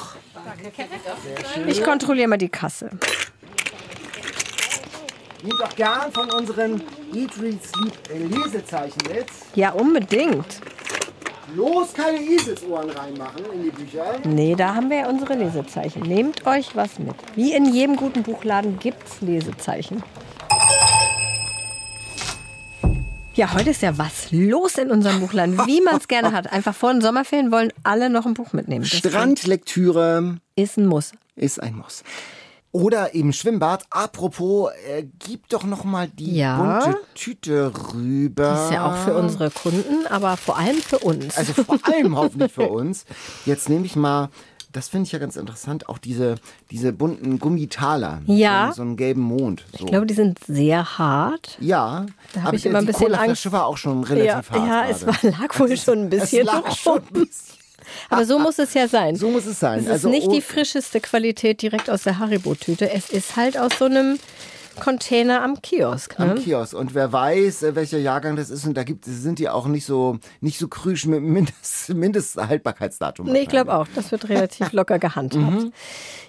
Ich 1.68 1.84
kontrolliere 1.84 2.28
mal 2.28 2.38
die 2.38 2.50
Kasse. 2.50 2.90
Nehmt 5.42 5.60
doch 5.60 5.76
gern 5.76 6.12
von 6.14 6.32
unseren 6.32 6.82
Eat, 7.14 7.32
Read, 7.42 7.60
Sleep 7.62 7.94
Lesezeichen 8.30 9.02
mit. 9.10 9.26
Ja, 9.56 9.72
unbedingt. 9.72 10.62
Los, 11.56 11.94
keine 11.94 12.20
Eselsohren 12.20 12.90
reinmachen 12.90 13.44
in 13.54 13.64
die 13.64 13.70
Bücher. 13.70 14.06
Nee, 14.24 14.56
da 14.56 14.76
haben 14.76 14.90
wir 14.90 14.98
ja 15.00 15.10
unsere 15.10 15.36
Lesezeichen. 15.36 16.02
Nehmt 16.04 16.48
euch 16.48 16.76
was 16.76 17.00
mit. 17.00 17.16
Wie 17.36 17.54
in 17.54 17.66
jedem 17.66 17.96
guten 17.96 18.24
Buchladen 18.24 18.80
gibt's 18.80 19.22
Lesezeichen. 19.22 20.02
Ja, 23.36 23.54
heute 23.54 23.72
ist 23.72 23.82
ja 23.82 23.98
was 23.98 24.32
los 24.32 24.78
in 24.78 24.92
unserem 24.92 25.20
Buchladen, 25.20 25.58
wie 25.66 25.82
man 25.82 25.98
es 25.98 26.08
gerne 26.08 26.32
hat. 26.32 26.52
Einfach 26.54 26.76
vor 26.76 26.92
den 26.94 27.02
Sommerferien 27.02 27.52
wollen 27.52 27.74
alle 27.84 28.10
noch 28.10 28.26
ein 28.26 28.36
Buch 28.36 28.54
mitnehmen. 28.54 28.86
Das 28.90 28.98
Strandlektüre 28.98 30.38
ist 30.56 30.78
ein 30.78 30.86
Muss. 30.86 31.14
ist 31.36 31.62
ein 31.62 31.76
Muss. 31.76 32.04
Oder 32.74 33.14
im 33.14 33.32
Schwimmbad. 33.32 33.86
Apropos, 33.92 34.72
äh, 34.90 35.06
gib 35.20 35.48
doch 35.50 35.64
noch 35.64 35.84
mal 35.84 36.08
die 36.08 36.36
Ja. 36.38 36.58
bunte 36.82 37.00
Tüte 37.14 37.72
rüber. 37.94 38.66
Ist 38.66 38.74
ja 38.74 38.88
auch 38.92 38.96
für 39.06 39.14
unsere 39.16 39.52
Kunden, 39.52 40.08
aber 40.10 40.36
vor 40.38 40.58
allem 40.58 40.78
für 40.78 40.98
uns. 40.98 41.38
Also 41.38 41.54
vor 41.64 41.78
allem 41.84 42.18
hoffentlich 42.18 42.52
für 42.52 42.68
uns. 42.70 43.06
Jetzt 43.46 43.70
nehme 43.70 43.86
ich 43.86 43.96
mal, 43.96 44.30
das 44.72 44.88
finde 44.88 45.06
ich 45.06 45.12
ja 45.12 45.20
ganz 45.20 45.36
interessant, 45.36 45.88
auch 45.88 46.00
diese, 46.00 46.34
diese 46.72 46.94
bunten 46.94 47.38
Gummitaler. 47.38 48.24
Ja. 48.26 48.70
So, 48.70 48.78
so 48.78 48.82
einen 48.82 48.98
gelben 48.98 49.22
Mond. 49.22 49.64
So. 49.72 49.86
ich 49.86 49.92
glaube, 49.92 50.08
die 50.08 50.16
sind 50.16 50.40
sehr 50.48 50.98
hart. 50.98 51.58
ja. 51.62 52.08
Da 52.34 52.42
hab 52.42 52.48
aber 52.48 52.58
ich 52.58 52.66
immer 52.66 52.80
ein 52.80 52.88
bisschen 52.88 53.14
Angst. 53.14 53.52
war 53.52 53.68
auch 53.68 53.78
schon 53.78 54.04
relativ 54.04 54.50
Ja, 54.52 54.60
hart. 54.60 54.68
ja 54.68 54.86
es 54.90 55.06
gerade. 55.06 55.24
war, 55.36 55.42
lag 55.42 55.60
wohl 55.60 55.78
schon 55.78 56.00
ein 56.00 56.10
bisschen 56.10 56.48
es 56.48 56.52
lag 56.52 56.72
schon 56.76 56.98
ein 56.98 57.14
bisschen. 57.14 57.63
Aber 58.10 58.26
so 58.26 58.40
muss 58.40 58.60
es 58.60 58.74
ja 58.74 58.88
sein. 58.88 59.16
So 59.16 59.30
muss 59.30 59.46
es 59.46 59.60
sein. 59.60 59.80
Es 59.80 59.86
ist 59.86 59.92
Also, 59.92 60.10
nicht 60.10 60.28
oh- 60.28 60.32
die 60.32 60.42
frischeste 60.42 61.00
Qualität 61.00 61.62
direkt 61.62 61.90
aus 61.90 62.04
der 62.04 62.20
Haribo-Tüte. 62.20 62.92
Es 62.92 63.10
ist 63.10 63.36
halt 63.36 63.58
aus 63.58 63.72
so 63.80 63.86
einem 63.86 64.20
Container 64.80 65.44
am 65.44 65.62
Kiosk. 65.62 66.18
Ne? 66.18 66.32
Am 66.32 66.36
Kiosk. 66.40 66.74
Und 66.74 66.96
wer 66.96 67.12
weiß, 67.14 67.62
äh, 67.64 67.76
welcher 67.76 68.00
Jahrgang 68.00 68.36
das 68.36 68.50
ist. 68.50 68.66
Und 68.66 68.76
da 68.76 68.84
gibt, 68.84 69.06
sind 69.06 69.38
die 69.40 69.48
auch 69.48 69.68
nicht 69.68 69.86
so, 69.86 70.18
nicht 70.42 70.58
so 70.58 70.68
krüsch 70.68 71.06
mit 71.06 71.22
Mindest, 71.22 71.90
Mindesthaltbarkeitsdatum. 71.94 73.28
Nee, 73.32 73.42
ich 73.42 73.50
glaube 73.50 73.74
auch. 73.74 73.88
Das 73.96 74.12
wird 74.12 74.30
relativ 74.30 74.72
locker 74.74 75.00
gehandhabt. 75.00 75.68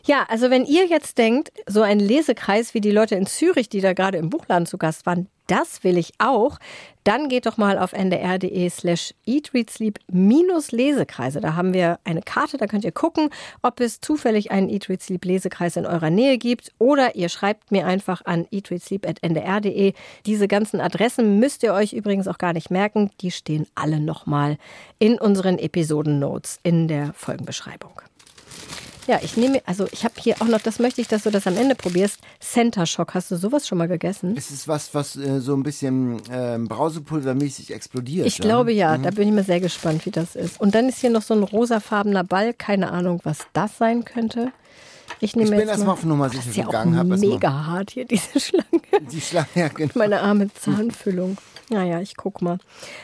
Ja, 0.04 0.26
also 0.28 0.50
wenn 0.50 0.66
ihr 0.66 0.86
jetzt 0.86 1.16
denkt, 1.18 1.52
so 1.66 1.80
ein 1.82 1.98
Lesekreis 1.98 2.74
wie 2.74 2.80
die 2.80 2.90
Leute 2.90 3.14
in 3.14 3.26
Zürich, 3.26 3.68
die 3.68 3.80
da 3.80 3.94
gerade 3.94 4.18
im 4.18 4.28
Buchladen 4.30 4.66
zu 4.66 4.76
Gast 4.76 5.06
waren, 5.06 5.28
das 5.46 5.84
will 5.84 5.98
ich 5.98 6.12
auch, 6.18 6.58
dann 7.04 7.28
geht 7.28 7.44
doch 7.44 7.58
mal 7.58 7.78
auf 7.78 7.92
ndr.de 7.92 8.70
slash 8.70 9.14
eatreadsleep 9.26 9.98
minus 10.10 10.72
Lesekreise. 10.72 11.40
Da 11.40 11.54
haben 11.54 11.74
wir 11.74 11.98
eine 12.04 12.22
Karte, 12.22 12.56
da 12.56 12.66
könnt 12.66 12.84
ihr 12.84 12.92
gucken, 12.92 13.28
ob 13.62 13.80
es 13.80 14.00
zufällig 14.00 14.50
einen 14.50 14.70
Eat, 14.70 14.88
Read, 14.88 15.02
Sleep 15.02 15.24
Lesekreis 15.24 15.76
in 15.76 15.84
eurer 15.84 16.10
Nähe 16.10 16.38
gibt 16.38 16.72
oder 16.78 17.14
ihr 17.14 17.28
schreibt 17.28 17.70
mir 17.70 17.86
einfach 17.86 18.24
an 18.24 18.46
eatreadsleep.ndr.de. 18.50 19.92
Diese 20.24 20.48
ganzen 20.48 20.80
Adressen 20.80 21.38
müsst 21.38 21.62
ihr 21.62 21.74
euch 21.74 21.92
übrigens 21.92 22.26
auch 22.26 22.38
gar 22.38 22.54
nicht 22.54 22.70
merken, 22.70 23.10
die 23.20 23.30
stehen 23.30 23.66
alle 23.74 24.00
nochmal 24.00 24.56
in 24.98 25.18
unseren 25.18 25.58
Episoden-Notes 25.58 26.60
in 26.62 26.88
der 26.88 27.12
Folgenbeschreibung. 27.12 28.00
Ja, 29.06 29.20
ich 29.22 29.36
nehme, 29.36 29.60
also 29.66 29.86
ich 29.92 30.04
habe 30.04 30.14
hier 30.18 30.36
auch 30.40 30.46
noch, 30.48 30.60
das 30.60 30.78
möchte 30.78 31.00
ich, 31.00 31.08
dass 31.08 31.24
du 31.24 31.30
das 31.30 31.46
am 31.46 31.56
Ende 31.58 31.74
probierst. 31.74 32.18
Center 32.40 32.86
Shock. 32.86 33.12
Hast 33.14 33.30
du 33.30 33.36
sowas 33.36 33.68
schon 33.68 33.76
mal 33.78 33.88
gegessen? 33.88 34.34
Es 34.36 34.50
ist 34.50 34.66
was, 34.66 34.94
was 34.94 35.16
äh, 35.16 35.40
so 35.40 35.54
ein 35.54 35.62
bisschen 35.62 36.22
ähm, 36.30 36.68
Brausepulvermäßig 36.68 37.72
explodiert. 37.74 38.26
Ich 38.26 38.38
glaube 38.38 38.72
ja, 38.72 38.96
da 38.96 39.10
bin 39.10 39.28
ich 39.28 39.34
mir 39.34 39.44
sehr 39.44 39.60
gespannt, 39.60 40.06
wie 40.06 40.10
das 40.10 40.36
ist. 40.36 40.58
Und 40.60 40.74
dann 40.74 40.88
ist 40.88 40.98
hier 41.00 41.10
noch 41.10 41.22
so 41.22 41.34
ein 41.34 41.42
rosafarbener 41.42 42.24
Ball, 42.24 42.54
keine 42.54 42.90
Ahnung, 42.92 43.20
was 43.24 43.38
das 43.52 43.76
sein 43.76 44.04
könnte. 44.06 44.52
Ich 45.20 45.36
nehme 45.36 45.44
Ich 45.44 45.50
bin 45.50 45.60
jetzt 45.60 45.68
erst 45.68 45.80
mal, 45.80 45.86
mal 45.86 45.92
auf 45.92 46.04
Nummer 46.04 46.24
das 46.28 46.36
sicher 46.36 46.50
ist 46.50 46.56
ja 46.56 46.64
gegangen, 46.64 46.94
auch 46.94 46.98
hab 47.00 47.10
erst 47.10 47.22
mal- 47.24 47.28
mega 47.30 47.66
hart 47.66 47.90
hier, 47.90 48.04
diese 48.06 48.40
Schlange. 48.40 48.64
Die 49.12 49.20
Schlange, 49.20 49.46
ja, 49.54 49.68
genau. 49.68 49.92
Meine 49.94 50.20
arme 50.20 50.52
Zahnfüllung. 50.54 51.36
Naja, 51.70 52.00
ich 52.00 52.16
guck 52.16 52.42
mal. 52.42 52.58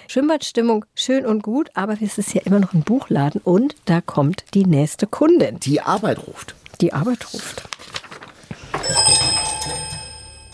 Schwimmbadstimmung 0.09 0.85
schön 0.95 1.25
und 1.25 1.43
gut, 1.43 1.71
aber 1.75 1.97
es 2.01 2.19
ist 2.19 2.35
ja 2.35 2.43
immer 2.45 2.61
noch 2.61 2.75
ein 2.75 2.83
Buchladen 2.83 3.41
und 3.43 3.75
da 3.87 4.01
kommt 4.01 4.45
die 4.55 4.67
nächste 4.67 5.07
Kundin. 5.07 5.59
Die 5.61 5.81
Arbeit 5.81 6.27
ruft. 6.27 6.55
Die 6.81 6.93
Arbeit 6.93 7.33
ruft. 7.33 7.63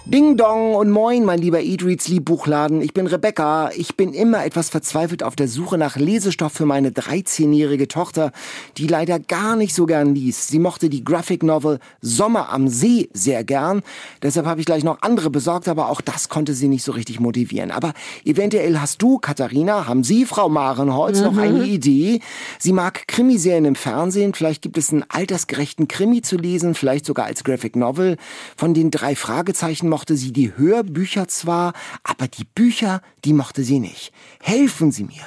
Ding 0.09 0.37
Dong 0.37 0.77
und 0.77 0.89
Moin, 0.89 1.25
mein 1.25 1.41
lieber 1.41 1.61
Eat, 1.61 1.85
Read, 1.85 2.01
Sleep 2.01 2.25
Buchladen. 2.25 2.81
Ich 2.81 2.95
bin 2.95 3.09
Rebecca. 3.09 3.71
Ich 3.75 3.97
bin 3.97 4.13
immer 4.13 4.45
etwas 4.45 4.69
verzweifelt 4.69 5.25
auf 5.25 5.35
der 5.35 5.49
Suche 5.49 5.79
nach 5.79 5.97
Lesestoff 5.97 6.53
für 6.53 6.65
meine 6.65 6.91
13-jährige 6.91 7.89
Tochter, 7.89 8.31
die 8.77 8.87
leider 8.87 9.19
gar 9.19 9.57
nicht 9.57 9.75
so 9.75 9.85
gern 9.85 10.15
liest. 10.15 10.47
Sie 10.47 10.61
mochte 10.61 10.89
die 10.91 11.03
Graphic 11.03 11.43
Novel 11.43 11.81
Sommer 12.03 12.51
am 12.51 12.69
See 12.69 13.09
sehr 13.15 13.43
gern. 13.43 13.83
Deshalb 14.23 14.47
habe 14.47 14.61
ich 14.61 14.67
gleich 14.67 14.85
noch 14.85 15.03
andere 15.03 15.29
besorgt, 15.29 15.67
aber 15.67 15.89
auch 15.89 16.01
das 16.01 16.29
konnte 16.29 16.55
sie 16.55 16.69
nicht 16.69 16.85
so 16.85 16.93
richtig 16.93 17.19
motivieren. 17.19 17.73
Aber 17.73 17.93
eventuell 18.25 18.79
hast 18.79 19.03
du, 19.03 19.19
Katharina, 19.19 19.89
haben 19.89 20.05
Sie, 20.05 20.25
Frau 20.25 20.49
Marenholz, 20.49 21.21
noch 21.21 21.37
eine 21.37 21.65
Idee? 21.65 22.21
Sie 22.61 22.73
mag 22.73 23.09
Krimiserien 23.09 23.65
im 23.65 23.75
Fernsehen. 23.75 24.35
Vielleicht 24.35 24.63
gibt 24.63 24.79
es 24.79 24.93
einen 24.93 25.05
altersgerechten 25.09 25.89
Krimi 25.89 26.23
zu 26.23 26.37
lesen, 26.37 26.77
vielleicht 26.77 27.07
sogar 27.07 27.27
als 27.27 27.43
Graphic 27.43 27.75
Novel. 27.75 28.19
Von 28.57 28.73
den 28.73 28.93
drei 28.93 29.17
Fragezeichen 29.17 29.96
mochte 29.97 30.19
sie 30.19 30.31
die 30.31 30.55
Hörbücher 30.55 31.27
zwar, 31.27 31.73
aber 32.05 32.29
die 32.29 32.45
Bücher, 32.45 33.01
die 33.25 33.33
mochte 33.33 33.65
sie 33.65 33.81
nicht. 33.81 34.13
Helfen 34.43 34.93
Sie 34.93 35.05
mir. 35.05 35.25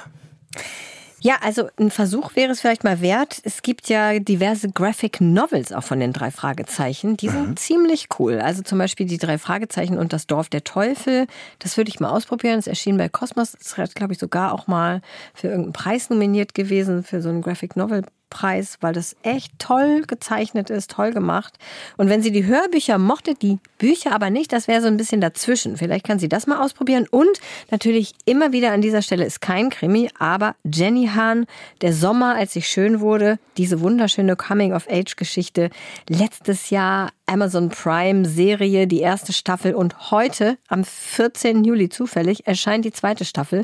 Ja, 1.20 1.38
also 1.42 1.68
ein 1.76 1.90
Versuch 1.90 2.36
wäre 2.36 2.52
es 2.52 2.60
vielleicht 2.60 2.84
mal 2.84 3.00
wert. 3.00 3.40
Es 3.42 3.62
gibt 3.62 3.88
ja 3.88 4.20
diverse 4.20 4.70
Graphic 4.70 5.20
Novels 5.20 5.72
auch 5.72 5.82
von 5.82 5.98
den 5.98 6.12
drei 6.12 6.30
Fragezeichen. 6.30 7.16
Die 7.16 7.28
sind 7.28 7.58
ziemlich 7.58 8.06
cool. 8.20 8.38
Also 8.38 8.62
zum 8.62 8.78
Beispiel 8.78 9.06
die 9.06 9.18
drei 9.18 9.38
Fragezeichen 9.38 9.98
und 9.98 10.12
das 10.12 10.28
Dorf 10.28 10.48
der 10.48 10.62
Teufel. 10.62 11.26
Das 11.58 11.76
würde 11.76 11.88
ich 11.88 11.98
mal 11.98 12.10
ausprobieren. 12.10 12.60
Es 12.60 12.68
erschien 12.68 12.96
bei 12.96 13.08
Cosmos. 13.08 13.56
Das 13.58 13.76
ist, 13.76 13.96
glaube 13.96 14.12
ich, 14.12 14.20
sogar 14.20 14.52
auch 14.54 14.68
mal 14.68 15.02
für 15.34 15.48
irgendeinen 15.48 15.72
Preis 15.72 16.10
nominiert 16.10 16.54
gewesen, 16.54 17.02
für 17.02 17.20
so 17.20 17.28
einen 17.28 17.42
Graphic 17.42 17.74
Novel 17.74 18.04
Preis, 18.30 18.78
weil 18.80 18.92
das 18.92 19.16
echt 19.22 19.52
toll 19.58 20.02
gezeichnet 20.06 20.70
ist, 20.70 20.90
toll 20.90 21.12
gemacht. 21.12 21.58
Und 21.96 22.08
wenn 22.08 22.22
sie 22.22 22.30
die 22.30 22.46
Hörbücher 22.46 22.98
mochte, 22.98 23.34
die 23.34 23.58
Bücher 23.78 24.12
aber 24.12 24.30
nicht, 24.30 24.52
das 24.52 24.68
wäre 24.68 24.80
so 24.80 24.86
ein 24.86 24.96
bisschen 24.96 25.20
dazwischen. 25.20 25.76
Vielleicht 25.76 26.06
kann 26.06 26.18
sie 26.18 26.28
das 26.28 26.46
mal 26.46 26.64
ausprobieren. 26.64 27.06
Und 27.10 27.40
natürlich 27.70 28.14
immer 28.24 28.52
wieder 28.52 28.72
an 28.72 28.80
dieser 28.80 29.02
Stelle 29.02 29.24
ist 29.24 29.40
kein 29.40 29.70
Krimi, 29.70 30.10
aber 30.18 30.54
Jenny 30.64 31.08
Hahn, 31.08 31.46
der 31.82 31.92
Sommer, 31.92 32.36
als 32.36 32.56
ich 32.56 32.68
schön 32.68 33.00
wurde, 33.00 33.38
diese 33.56 33.80
wunderschöne 33.80 34.36
Coming-of-Age-Geschichte. 34.36 35.70
Letztes 36.08 36.70
Jahr 36.70 37.10
Amazon 37.30 37.68
Prime 37.68 38.26
Serie, 38.26 38.88
die 38.88 39.00
erste 39.00 39.32
Staffel 39.32 39.74
und 39.74 40.10
heute, 40.10 40.58
am 40.66 40.82
14. 40.82 41.62
Juli 41.62 41.88
zufällig, 41.88 42.46
erscheint 42.48 42.84
die 42.84 42.90
zweite 42.90 43.24
Staffel. 43.24 43.60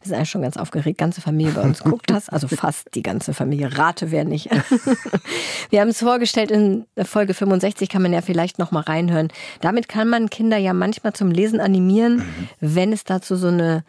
Wir 0.00 0.06
sind 0.06 0.14
eigentlich 0.14 0.30
schon 0.30 0.40
ganz 0.40 0.56
aufgeregt. 0.56 0.96
Ganze 0.96 1.20
Familie 1.20 1.52
bei 1.52 1.60
uns 1.60 1.80
guckt 1.84 2.08
das, 2.08 2.30
also 2.30 2.48
fast 2.48 2.94
die 2.94 3.02
ganze 3.02 3.34
Familie. 3.34 3.76
Rate 3.76 4.09
wer 4.10 4.24
nicht. 4.24 4.48
Wir 5.70 5.80
haben 5.80 5.88
es 5.88 5.98
vorgestellt 5.98 6.50
in 6.50 6.86
Folge 7.02 7.34
65, 7.34 7.88
kann 7.88 8.02
man 8.02 8.12
ja 8.12 8.20
vielleicht 8.20 8.58
noch 8.58 8.70
mal 8.70 8.80
reinhören. 8.80 9.28
Damit 9.60 9.88
kann 9.88 10.08
man 10.08 10.30
Kinder 10.30 10.56
ja 10.56 10.72
manchmal 10.72 11.12
zum 11.12 11.30
Lesen 11.30 11.60
animieren, 11.60 12.24
wenn 12.60 12.92
es 12.92 13.04
dazu 13.04 13.36
so 13.36 13.48
eine 13.48 13.84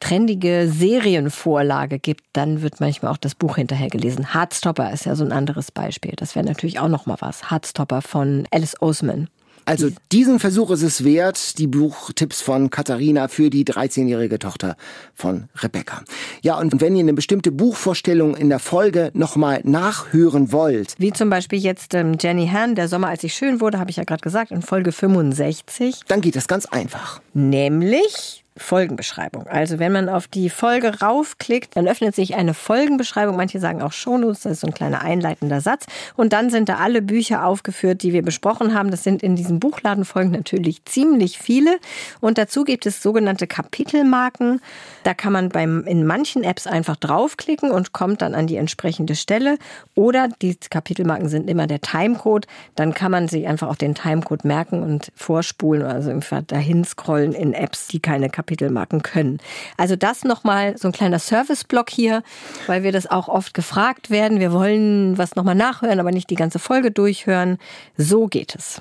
trendige 0.00 0.68
Serienvorlage 0.70 1.98
gibt, 1.98 2.24
dann 2.32 2.62
wird 2.62 2.80
manchmal 2.80 3.12
auch 3.12 3.16
das 3.16 3.34
Buch 3.34 3.56
hinterher 3.56 3.88
gelesen. 3.88 4.34
Hardstopper 4.34 4.92
ist 4.92 5.06
ja 5.06 5.14
so 5.14 5.24
ein 5.24 5.32
anderes 5.32 5.70
Beispiel. 5.72 6.12
Das 6.16 6.34
wäre 6.34 6.44
natürlich 6.44 6.78
auch 6.78 6.88
noch 6.88 7.06
mal 7.06 7.16
was. 7.20 7.50
Hardstopper 7.50 8.02
von 8.02 8.46
Alice 8.50 8.80
Oseman. 8.80 9.28
Also 9.66 9.88
diesen 10.12 10.38
Versuch 10.38 10.70
ist 10.70 10.82
es 10.82 11.02
wert, 11.02 11.58
die 11.58 11.66
Buchtipps 11.66 12.40
von 12.40 12.70
Katharina 12.70 13.26
für 13.26 13.50
die 13.50 13.64
13-jährige 13.64 14.38
Tochter 14.38 14.76
von 15.12 15.48
Rebecca. 15.56 16.04
Ja, 16.40 16.56
und 16.58 16.80
wenn 16.80 16.94
ihr 16.94 17.00
eine 17.00 17.14
bestimmte 17.14 17.50
Buchvorstellung 17.50 18.36
in 18.36 18.48
der 18.48 18.60
Folge 18.60 19.10
nochmal 19.12 19.60
nachhören 19.64 20.52
wollt. 20.52 20.94
Wie 20.98 21.12
zum 21.12 21.30
Beispiel 21.30 21.58
jetzt 21.58 21.94
ähm, 21.94 22.16
Jenny 22.20 22.46
Han, 22.46 22.76
Der 22.76 22.86
Sommer, 22.86 23.08
als 23.08 23.24
ich 23.24 23.34
schön 23.34 23.60
wurde, 23.60 23.80
habe 23.80 23.90
ich 23.90 23.96
ja 23.96 24.04
gerade 24.04 24.22
gesagt, 24.22 24.52
in 24.52 24.62
Folge 24.62 24.92
65. 24.92 26.02
Dann 26.06 26.20
geht 26.20 26.36
das 26.36 26.46
ganz 26.46 26.66
einfach. 26.66 27.20
Nämlich 27.34 28.45
Folgenbeschreibung. 28.56 29.46
Also 29.46 29.78
wenn 29.78 29.92
man 29.92 30.08
auf 30.08 30.28
die 30.28 30.48
Folge 30.48 31.00
raufklickt, 31.00 31.76
dann 31.76 31.86
öffnet 31.86 32.14
sich 32.14 32.34
eine 32.34 32.54
Folgenbeschreibung. 32.54 33.36
Manche 33.36 33.60
sagen 33.60 33.82
auch 33.82 33.92
Shownotes, 33.92 34.40
das 34.40 34.52
ist 34.52 34.60
so 34.60 34.68
ein 34.68 34.74
kleiner 34.74 35.02
einleitender 35.02 35.60
Satz. 35.60 35.86
Und 36.16 36.32
dann 36.32 36.48
sind 36.50 36.68
da 36.68 36.76
alle 36.76 37.02
Bücher 37.02 37.44
aufgeführt, 37.44 38.02
die 38.02 38.12
wir 38.12 38.22
besprochen 38.22 38.74
haben. 38.74 38.90
Das 38.90 39.04
sind 39.04 39.22
in 39.22 39.36
diesen 39.36 39.60
Buchladenfolgen 39.60 40.32
natürlich 40.32 40.84
ziemlich 40.86 41.38
viele. 41.38 41.78
Und 42.20 42.38
dazu 42.38 42.64
gibt 42.64 42.86
es 42.86 43.02
sogenannte 43.02 43.46
Kapitelmarken. 43.46 44.60
Da 45.04 45.12
kann 45.12 45.32
man 45.32 45.50
beim, 45.50 45.84
in 45.84 46.06
manchen 46.06 46.42
Apps 46.42 46.66
einfach 46.66 46.96
draufklicken 46.96 47.70
und 47.70 47.92
kommt 47.92 48.22
dann 48.22 48.34
an 48.34 48.46
die 48.46 48.56
entsprechende 48.56 49.16
Stelle. 49.16 49.58
Oder 49.94 50.28
die 50.40 50.56
Kapitelmarken 50.56 51.28
sind 51.28 51.50
immer 51.50 51.66
der 51.66 51.82
Timecode. 51.82 52.46
Dann 52.74 52.94
kann 52.94 53.10
man 53.10 53.28
sich 53.28 53.46
einfach 53.46 53.68
auch 53.68 53.76
den 53.76 53.94
Timecode 53.94 54.44
merken 54.44 54.82
und 54.82 55.12
vorspulen 55.14 55.82
also 55.82 56.10
einfach 56.10 56.42
dahin 56.42 56.84
scrollen 56.84 57.34
in 57.34 57.52
Apps, 57.52 57.88
die 57.88 58.00
keine 58.00 58.30
Kapitelmarken 58.30 58.45
Kapitelmarken 58.46 59.02
können. 59.02 59.38
Also 59.76 59.96
das 59.96 60.24
nochmal 60.24 60.78
so 60.78 60.88
ein 60.88 60.92
kleiner 60.92 61.18
Serviceblock 61.18 61.90
hier, 61.90 62.22
weil 62.66 62.84
wir 62.84 62.92
das 62.92 63.10
auch 63.10 63.28
oft 63.28 63.54
gefragt 63.54 64.08
werden. 64.08 64.38
Wir 64.38 64.52
wollen 64.52 65.18
was 65.18 65.34
nochmal 65.34 65.56
nachhören, 65.56 65.98
aber 65.98 66.12
nicht 66.12 66.30
die 66.30 66.36
ganze 66.36 66.58
Folge 66.60 66.92
durchhören. 66.92 67.58
So 67.96 68.26
geht 68.26 68.54
es. 68.54 68.80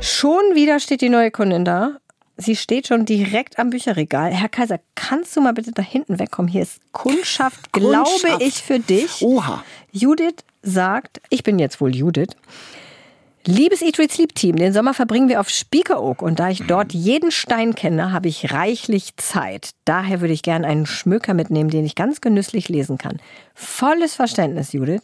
Schon 0.00 0.42
wieder 0.54 0.80
steht 0.80 1.02
die 1.02 1.10
neue 1.10 1.30
Kundin 1.30 1.64
da. 1.64 1.98
Sie 2.38 2.56
steht 2.56 2.88
schon 2.88 3.04
direkt 3.04 3.58
am 3.58 3.70
Bücherregal. 3.70 4.32
Herr 4.32 4.48
Kaiser, 4.48 4.80
kannst 4.94 5.36
du 5.36 5.42
mal 5.42 5.52
bitte 5.52 5.72
da 5.72 5.82
hinten 5.82 6.18
wegkommen? 6.18 6.50
Hier 6.50 6.62
ist 6.62 6.80
Kundschaft, 6.90 7.70
Kundschaft. 7.72 8.20
glaube 8.22 8.42
ich, 8.42 8.54
für 8.54 8.78
dich. 8.80 9.20
Oha. 9.20 9.62
Judith 9.92 10.36
sagt, 10.62 11.20
ich 11.28 11.42
bin 11.42 11.58
jetzt 11.58 11.80
wohl 11.80 11.94
Judith. 11.94 12.30
Liebes 13.44 13.82
Eat, 13.82 13.98
Read, 13.98 14.12
Sleep 14.12 14.34
Team, 14.36 14.54
den 14.54 14.72
Sommer 14.72 14.94
verbringen 14.94 15.28
wir 15.28 15.40
auf 15.40 15.48
Spiekeroog 15.48 16.22
und 16.22 16.38
da 16.38 16.50
ich 16.50 16.62
dort 16.68 16.92
jeden 16.92 17.32
Stein 17.32 17.74
kenne, 17.74 18.12
habe 18.12 18.28
ich 18.28 18.52
reichlich 18.52 19.16
Zeit. 19.16 19.70
Daher 19.84 20.20
würde 20.20 20.32
ich 20.32 20.42
gerne 20.42 20.64
einen 20.64 20.86
Schmöker 20.86 21.34
mitnehmen, 21.34 21.68
den 21.68 21.84
ich 21.84 21.96
ganz 21.96 22.20
genüsslich 22.20 22.68
lesen 22.68 22.98
kann. 22.98 23.18
Volles 23.52 24.14
Verständnis, 24.14 24.72
Judith. 24.72 25.02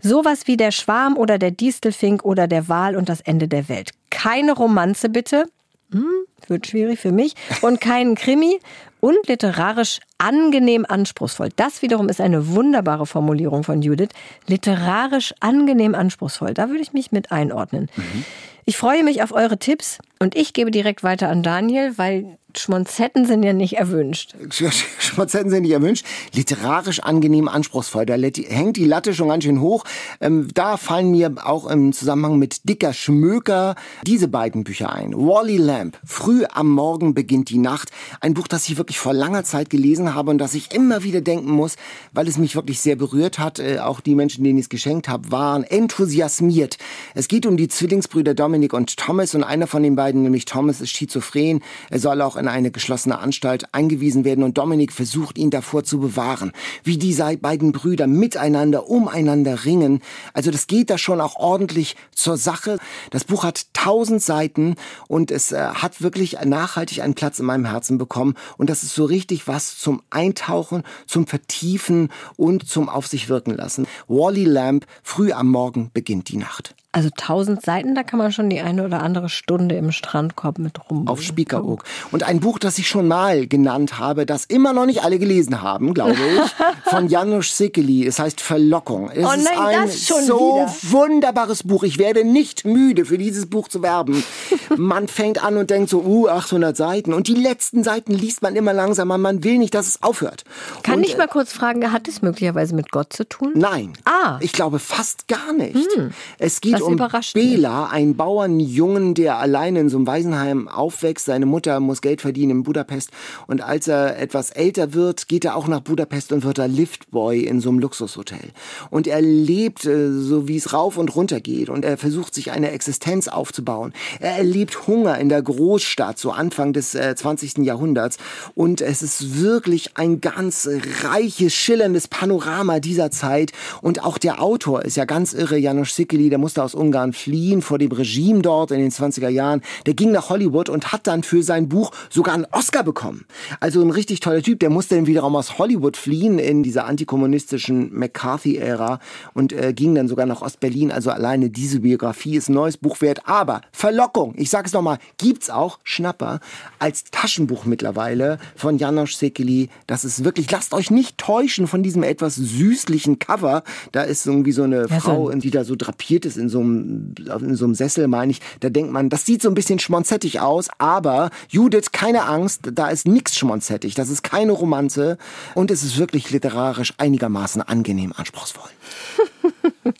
Sowas 0.00 0.46
wie 0.46 0.56
der 0.56 0.70
Schwarm 0.70 1.16
oder 1.16 1.36
der 1.36 1.50
Distelfink 1.50 2.24
oder 2.24 2.46
der 2.46 2.68
Wal 2.68 2.94
und 2.94 3.08
das 3.08 3.22
Ende 3.22 3.48
der 3.48 3.68
Welt. 3.68 3.90
Keine 4.10 4.52
Romanze 4.52 5.08
bitte. 5.08 5.46
Hm, 5.90 6.06
wird 6.46 6.68
schwierig 6.68 7.00
für 7.00 7.10
mich. 7.10 7.34
Und 7.60 7.80
keinen 7.80 8.14
Krimi 8.14 8.60
und 9.00 9.26
literarisch 9.26 10.00
angenehm 10.18 10.86
anspruchsvoll. 10.88 11.48
Das 11.56 11.82
wiederum 11.82 12.08
ist 12.08 12.20
eine 12.20 12.48
wunderbare 12.48 13.06
Formulierung 13.06 13.64
von 13.64 13.82
Judith. 13.82 14.10
Literarisch 14.46 15.34
angenehm 15.40 15.94
anspruchsvoll. 15.94 16.54
Da 16.54 16.68
würde 16.68 16.82
ich 16.82 16.92
mich 16.92 17.12
mit 17.12 17.32
einordnen. 17.32 17.88
Mhm. 17.96 18.24
Ich 18.64 18.76
freue 18.76 19.02
mich 19.02 19.22
auf 19.22 19.32
eure 19.32 19.58
Tipps 19.58 19.98
und 20.18 20.36
ich 20.36 20.52
gebe 20.52 20.70
direkt 20.70 21.02
weiter 21.02 21.28
an 21.28 21.42
Daniel, 21.42 21.96
weil 21.96 22.38
Schmonzetten 22.58 23.26
sind 23.26 23.42
ja 23.42 23.52
nicht 23.52 23.74
erwünscht. 23.74 24.34
Schmonzetten 24.98 25.50
sind 25.50 25.62
nicht 25.62 25.72
erwünscht. 25.72 26.06
Literarisch 26.32 27.00
angenehm 27.00 27.48
anspruchsvoll. 27.48 28.06
Da 28.06 28.14
hängt 28.14 28.76
die 28.76 28.84
Latte 28.84 29.14
schon 29.14 29.28
ganz 29.28 29.44
schön 29.44 29.60
hoch. 29.60 29.84
Ähm, 30.20 30.48
da 30.54 30.76
fallen 30.76 31.10
mir 31.10 31.34
auch 31.44 31.68
im 31.68 31.92
Zusammenhang 31.92 32.38
mit 32.38 32.68
Dicker 32.68 32.92
Schmöker 32.92 33.74
diese 34.06 34.28
beiden 34.28 34.64
Bücher 34.64 34.92
ein. 34.92 35.14
Wally 35.14 35.56
Lamp. 35.56 35.98
Früh 36.04 36.44
am 36.50 36.68
Morgen 36.70 37.14
beginnt 37.14 37.50
die 37.50 37.58
Nacht. 37.58 37.90
Ein 38.20 38.34
Buch, 38.34 38.48
das 38.48 38.68
ich 38.68 38.76
wirklich 38.76 38.98
vor 38.98 39.12
langer 39.12 39.44
Zeit 39.44 39.70
gelesen 39.70 40.14
habe 40.14 40.30
und 40.30 40.38
das 40.38 40.54
ich 40.54 40.74
immer 40.74 41.02
wieder 41.02 41.20
denken 41.20 41.50
muss, 41.50 41.76
weil 42.12 42.28
es 42.28 42.38
mich 42.38 42.56
wirklich 42.56 42.80
sehr 42.80 42.96
berührt 42.96 43.38
hat. 43.38 43.58
Äh, 43.58 43.78
auch 43.78 44.00
die 44.00 44.14
Menschen, 44.14 44.44
denen 44.44 44.58
ich 44.58 44.64
es 44.64 44.68
geschenkt 44.68 45.08
habe, 45.08 45.30
waren 45.30 45.64
enthusiasmiert. 45.64 46.78
Es 47.14 47.28
geht 47.28 47.46
um 47.46 47.56
die 47.56 47.68
Zwillingsbrüder 47.68 48.34
Dominic 48.34 48.72
und 48.72 48.96
Thomas 48.96 49.34
und 49.34 49.44
einer 49.44 49.66
von 49.66 49.82
den 49.82 49.96
beiden, 49.96 50.22
nämlich 50.22 50.44
Thomas, 50.44 50.80
ist 50.80 50.90
schizophren. 50.90 51.62
Er 51.90 51.98
soll 51.98 52.22
auch 52.22 52.36
in 52.40 52.48
eine 52.48 52.70
geschlossene 52.70 53.18
Anstalt 53.18 53.72
eingewiesen 53.72 54.24
werden 54.24 54.42
und 54.42 54.58
Dominik 54.58 54.92
versucht 54.92 55.38
ihn 55.38 55.50
davor 55.50 55.84
zu 55.84 56.00
bewahren. 56.00 56.52
Wie 56.82 56.98
die 56.98 57.20
beiden 57.40 57.72
Brüder 57.72 58.06
miteinander, 58.06 58.88
umeinander 58.88 59.64
ringen. 59.64 60.00
Also 60.32 60.50
das 60.50 60.66
geht 60.66 60.90
da 60.90 60.98
schon 60.98 61.20
auch 61.20 61.36
ordentlich 61.36 61.96
zur 62.14 62.36
Sache. 62.36 62.78
Das 63.10 63.24
Buch 63.24 63.44
hat 63.44 63.66
tausend 63.74 64.22
Seiten 64.22 64.76
und 65.06 65.30
es 65.30 65.52
äh, 65.52 65.58
hat 65.58 66.02
wirklich 66.02 66.38
nachhaltig 66.44 67.02
einen 67.02 67.14
Platz 67.14 67.38
in 67.38 67.46
meinem 67.46 67.66
Herzen 67.66 67.98
bekommen. 67.98 68.34
Und 68.56 68.70
das 68.70 68.82
ist 68.82 68.94
so 68.94 69.04
richtig 69.04 69.46
was 69.46 69.78
zum 69.78 70.02
Eintauchen, 70.10 70.82
zum 71.06 71.26
Vertiefen 71.26 72.08
und 72.36 72.68
zum 72.68 72.88
Auf 72.88 73.06
sich 73.06 73.28
wirken 73.28 73.54
lassen. 73.54 73.86
Wally 74.08 74.44
Lamp, 74.44 74.86
früh 75.02 75.32
am 75.32 75.48
Morgen 75.48 75.90
beginnt 75.92 76.28
die 76.28 76.38
Nacht. 76.38 76.74
Also 76.92 77.08
1000 77.08 77.62
Seiten, 77.64 77.94
da 77.94 78.02
kann 78.02 78.18
man 78.18 78.32
schon 78.32 78.50
die 78.50 78.60
eine 78.60 78.84
oder 78.84 79.00
andere 79.00 79.28
Stunde 79.28 79.76
im 79.76 79.92
Strandkorb 79.92 80.58
mit 80.58 80.90
rum. 80.90 81.06
Auf 81.06 81.22
Spiekeroog. 81.22 81.84
Und 82.10 82.24
ein 82.24 82.40
Buch, 82.40 82.58
das 82.58 82.78
ich 82.78 82.88
schon 82.88 83.06
mal 83.06 83.46
genannt 83.46 84.00
habe, 84.00 84.26
das 84.26 84.44
immer 84.44 84.72
noch 84.72 84.86
nicht 84.86 85.04
alle 85.04 85.20
gelesen 85.20 85.62
haben, 85.62 85.94
glaube 85.94 86.14
ich, 86.14 86.90
von 86.90 87.06
Janusz 87.06 87.56
Sikeli. 87.56 88.04
Es 88.04 88.18
heißt 88.18 88.40
Verlockung. 88.40 89.08
Es 89.10 89.24
oh 89.24 89.28
nein, 89.28 89.86
ist 89.86 90.12
ein 90.12 90.24
so 90.24 90.56
wieder. 90.56 90.74
wunderbares 90.90 91.62
Buch. 91.62 91.84
Ich 91.84 91.98
werde 91.98 92.24
nicht 92.24 92.64
müde, 92.64 93.04
für 93.04 93.18
dieses 93.18 93.46
Buch 93.46 93.68
zu 93.68 93.82
werben. 93.84 94.24
Man 94.76 95.06
fängt 95.06 95.44
an 95.44 95.58
und 95.58 95.70
denkt 95.70 95.90
so, 95.90 96.02
uh, 96.02 96.26
800 96.26 96.76
Seiten. 96.76 97.14
Und 97.14 97.28
die 97.28 97.34
letzten 97.34 97.84
Seiten 97.84 98.12
liest 98.12 98.42
man 98.42 98.56
immer 98.56 98.72
langsamer. 98.72 99.16
Man 99.16 99.44
will 99.44 99.58
nicht, 99.58 99.74
dass 99.74 99.86
es 99.86 100.02
aufhört. 100.02 100.42
Kann 100.82 100.98
und, 100.98 101.04
ich 101.04 101.16
mal 101.16 101.28
kurz 101.28 101.52
fragen, 101.52 101.92
hat 101.92 102.08
es 102.08 102.20
möglicherweise 102.20 102.74
mit 102.74 102.90
Gott 102.90 103.12
zu 103.12 103.28
tun? 103.28 103.52
Nein. 103.54 103.92
Ah. 104.04 104.38
Ich 104.40 104.52
glaube 104.52 104.80
fast 104.80 105.28
gar 105.28 105.52
nicht. 105.52 105.76
Hm. 105.94 106.12
Es 106.38 106.60
geht 106.60 106.79
Das 106.80 106.88
um 106.88 106.94
überrascht 106.94 107.34
Bela, 107.34 107.86
einen 107.86 108.16
Bauernjungen, 108.16 109.14
der 109.14 109.38
alleine 109.38 109.80
in 109.80 109.88
so 109.88 109.98
einem 109.98 110.06
Waisenheim 110.06 110.68
aufwächst. 110.68 111.26
Seine 111.26 111.46
Mutter 111.46 111.80
muss 111.80 112.00
Geld 112.00 112.20
verdienen 112.20 112.50
in 112.50 112.62
Budapest. 112.62 113.10
Und 113.46 113.62
als 113.62 113.88
er 113.88 114.18
etwas 114.18 114.50
älter 114.50 114.94
wird, 114.94 115.28
geht 115.28 115.44
er 115.44 115.56
auch 115.56 115.68
nach 115.68 115.80
Budapest 115.80 116.32
und 116.32 116.44
wird 116.44 116.58
da 116.58 116.66
Liftboy 116.66 117.40
in 117.44 117.60
so 117.60 117.70
einem 117.70 117.78
Luxushotel. 117.78 118.50
Und 118.90 119.06
er 119.06 119.20
lebt 119.20 119.84
äh, 119.84 120.12
so, 120.12 120.48
wie 120.48 120.56
es 120.56 120.72
rauf 120.72 120.96
und 120.96 121.14
runter 121.14 121.40
geht. 121.40 121.68
Und 121.68 121.84
er 121.84 121.96
versucht, 121.96 122.34
sich 122.34 122.50
eine 122.50 122.70
Existenz 122.70 123.28
aufzubauen. 123.28 123.92
Er 124.18 124.36
erlebt 124.36 124.86
Hunger 124.86 125.18
in 125.18 125.28
der 125.28 125.42
Großstadt, 125.42 126.18
so 126.18 126.30
Anfang 126.30 126.72
des 126.72 126.94
äh, 126.94 127.14
20. 127.14 127.58
Jahrhunderts. 127.58 128.18
Und 128.54 128.80
es 128.80 129.02
ist 129.02 129.40
wirklich 129.40 129.96
ein 129.96 130.20
ganz 130.20 130.68
reiches, 131.02 131.54
schillerndes 131.54 132.08
Panorama 132.08 132.80
dieser 132.80 133.10
Zeit. 133.10 133.52
Und 133.82 134.02
auch 134.04 134.18
der 134.18 134.42
Autor 134.42 134.82
ist 134.82 134.96
ja 134.96 135.04
ganz 135.04 135.32
irre, 135.32 135.58
Janusz 135.58 135.94
Sikeli, 135.94 136.30
der 136.30 136.38
musste 136.38 136.62
aus 136.62 136.69
Ungarn 136.74 137.12
fliehen 137.12 137.62
vor 137.62 137.78
dem 137.78 137.92
Regime 137.92 138.42
dort 138.42 138.70
in 138.70 138.78
den 138.78 138.90
20er 138.90 139.28
Jahren. 139.28 139.62
Der 139.86 139.94
ging 139.94 140.12
nach 140.12 140.30
Hollywood 140.30 140.68
und 140.68 140.92
hat 140.92 141.06
dann 141.06 141.22
für 141.22 141.42
sein 141.42 141.68
Buch 141.68 141.90
sogar 142.08 142.34
einen 142.34 142.46
Oscar 142.52 142.82
bekommen. 142.82 143.26
Also 143.60 143.80
ein 143.82 143.90
richtig 143.90 144.20
toller 144.20 144.42
Typ. 144.42 144.60
Der 144.60 144.70
musste 144.70 144.94
dann 144.96 145.06
wiederum 145.06 145.36
aus 145.36 145.58
Hollywood 145.58 145.96
fliehen 145.96 146.38
in 146.38 146.62
dieser 146.62 146.86
antikommunistischen 146.86 147.92
McCarthy-Ära 147.92 149.00
und 149.34 149.52
äh, 149.52 149.72
ging 149.72 149.94
dann 149.94 150.08
sogar 150.08 150.26
nach 150.26 150.42
Ostberlin. 150.42 150.92
Also 150.92 151.10
alleine 151.10 151.50
diese 151.50 151.80
Biografie 151.80 152.36
ist 152.36 152.48
ein 152.48 152.54
neues 152.54 152.76
Buch 152.76 153.00
wert. 153.00 153.22
Aber 153.26 153.60
Verlockung, 153.72 154.34
ich 154.36 154.50
sage 154.50 154.66
es 154.66 154.72
nochmal, 154.72 154.98
gibt's 155.18 155.50
auch 155.50 155.78
Schnapper 155.84 156.40
als 156.78 157.04
Taschenbuch 157.10 157.64
mittlerweile 157.64 158.38
von 158.56 158.78
Janusz 158.78 159.18
Sekeli. 159.18 159.68
Das 159.86 160.04
ist 160.04 160.24
wirklich, 160.24 160.50
lasst 160.50 160.74
euch 160.74 160.90
nicht 160.90 161.18
täuschen 161.18 161.66
von 161.66 161.82
diesem 161.82 162.02
etwas 162.02 162.36
süßlichen 162.36 163.18
Cover. 163.18 163.62
Da 163.92 164.02
ist 164.02 164.26
irgendwie 164.26 164.52
so 164.52 164.62
eine 164.62 164.86
Ja, 164.88 165.00
Frau, 165.00 165.30
die 165.30 165.50
da 165.50 165.64
so 165.64 165.76
drapiert 165.76 166.24
ist 166.24 166.36
in 166.36 166.48
so 166.48 166.59
einem, 166.60 167.14
in 167.40 167.54
so 167.54 167.64
einem 167.64 167.74
Sessel, 167.74 168.08
meine 168.08 168.32
ich. 168.32 168.40
Da 168.60 168.70
denkt 168.70 168.92
man, 168.92 169.08
das 169.08 169.26
sieht 169.26 169.42
so 169.42 169.48
ein 169.48 169.54
bisschen 169.54 169.78
schmonzettig 169.78 170.40
aus, 170.40 170.68
aber 170.78 171.30
Judith, 171.48 171.92
keine 171.92 172.24
Angst, 172.24 172.70
da 172.72 172.88
ist 172.88 173.06
nichts 173.06 173.36
schmonzettig. 173.36 173.94
Das 173.94 174.08
ist 174.08 174.22
keine 174.22 174.52
Romanze 174.52 175.18
und 175.54 175.70
es 175.70 175.82
ist 175.82 175.98
wirklich 175.98 176.30
literarisch 176.30 176.94
einigermaßen 176.98 177.62
angenehm 177.62 178.12
anspruchsvoll. 178.16 178.70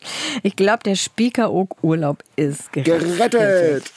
Ich 0.42 0.56
glaube, 0.56 0.80
der 0.84 0.94
Spiekeroog-Urlaub 0.94 2.22
ist 2.36 2.72
gerettet. 2.72 3.16
Gerettet! 3.16 3.92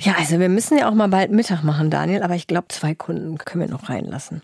Ja, 0.00 0.14
also 0.18 0.38
wir 0.38 0.48
müssen 0.48 0.78
ja 0.78 0.88
auch 0.88 0.94
mal 0.94 1.08
bald 1.08 1.30
Mittag 1.30 1.62
machen, 1.62 1.90
Daniel, 1.90 2.22
aber 2.22 2.34
ich 2.34 2.46
glaube, 2.46 2.68
zwei 2.68 2.94
Kunden 2.94 3.38
können 3.38 3.64
wir 3.64 3.70
noch 3.70 3.88
reinlassen. 3.88 4.42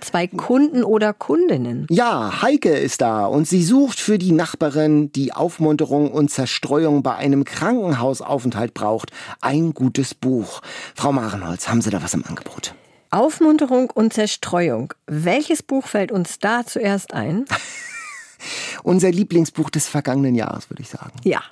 Zwei 0.00 0.26
Kunden 0.26 0.84
oder 0.84 1.12
Kundinnen. 1.12 1.86
Ja, 1.90 2.42
Heike 2.42 2.70
ist 2.70 3.00
da 3.00 3.26
und 3.26 3.48
sie 3.48 3.62
sucht 3.62 3.98
für 3.98 4.18
die 4.18 4.32
Nachbarin, 4.32 5.12
die 5.12 5.32
Aufmunterung 5.32 6.10
und 6.10 6.30
Zerstreuung 6.30 7.02
bei 7.02 7.14
einem 7.14 7.44
Krankenhausaufenthalt 7.44 8.74
braucht, 8.74 9.10
ein 9.40 9.74
gutes 9.74 10.14
Buch. 10.14 10.60
Frau 10.94 11.12
Marenholz, 11.12 11.68
haben 11.68 11.80
Sie 11.82 11.90
da 11.90 12.02
was 12.02 12.14
im 12.14 12.24
Angebot? 12.24 12.74
Aufmunterung 13.10 13.90
und 13.90 14.12
Zerstreuung. 14.12 14.92
Welches 15.06 15.62
Buch 15.62 15.86
fällt 15.86 16.12
uns 16.12 16.38
da 16.38 16.66
zuerst 16.66 17.14
ein? 17.14 17.44
Unser 18.82 19.10
Lieblingsbuch 19.10 19.70
des 19.70 19.88
vergangenen 19.88 20.34
Jahres, 20.34 20.68
würde 20.70 20.82
ich 20.82 20.88
sagen. 20.88 21.12
Ja. 21.24 21.42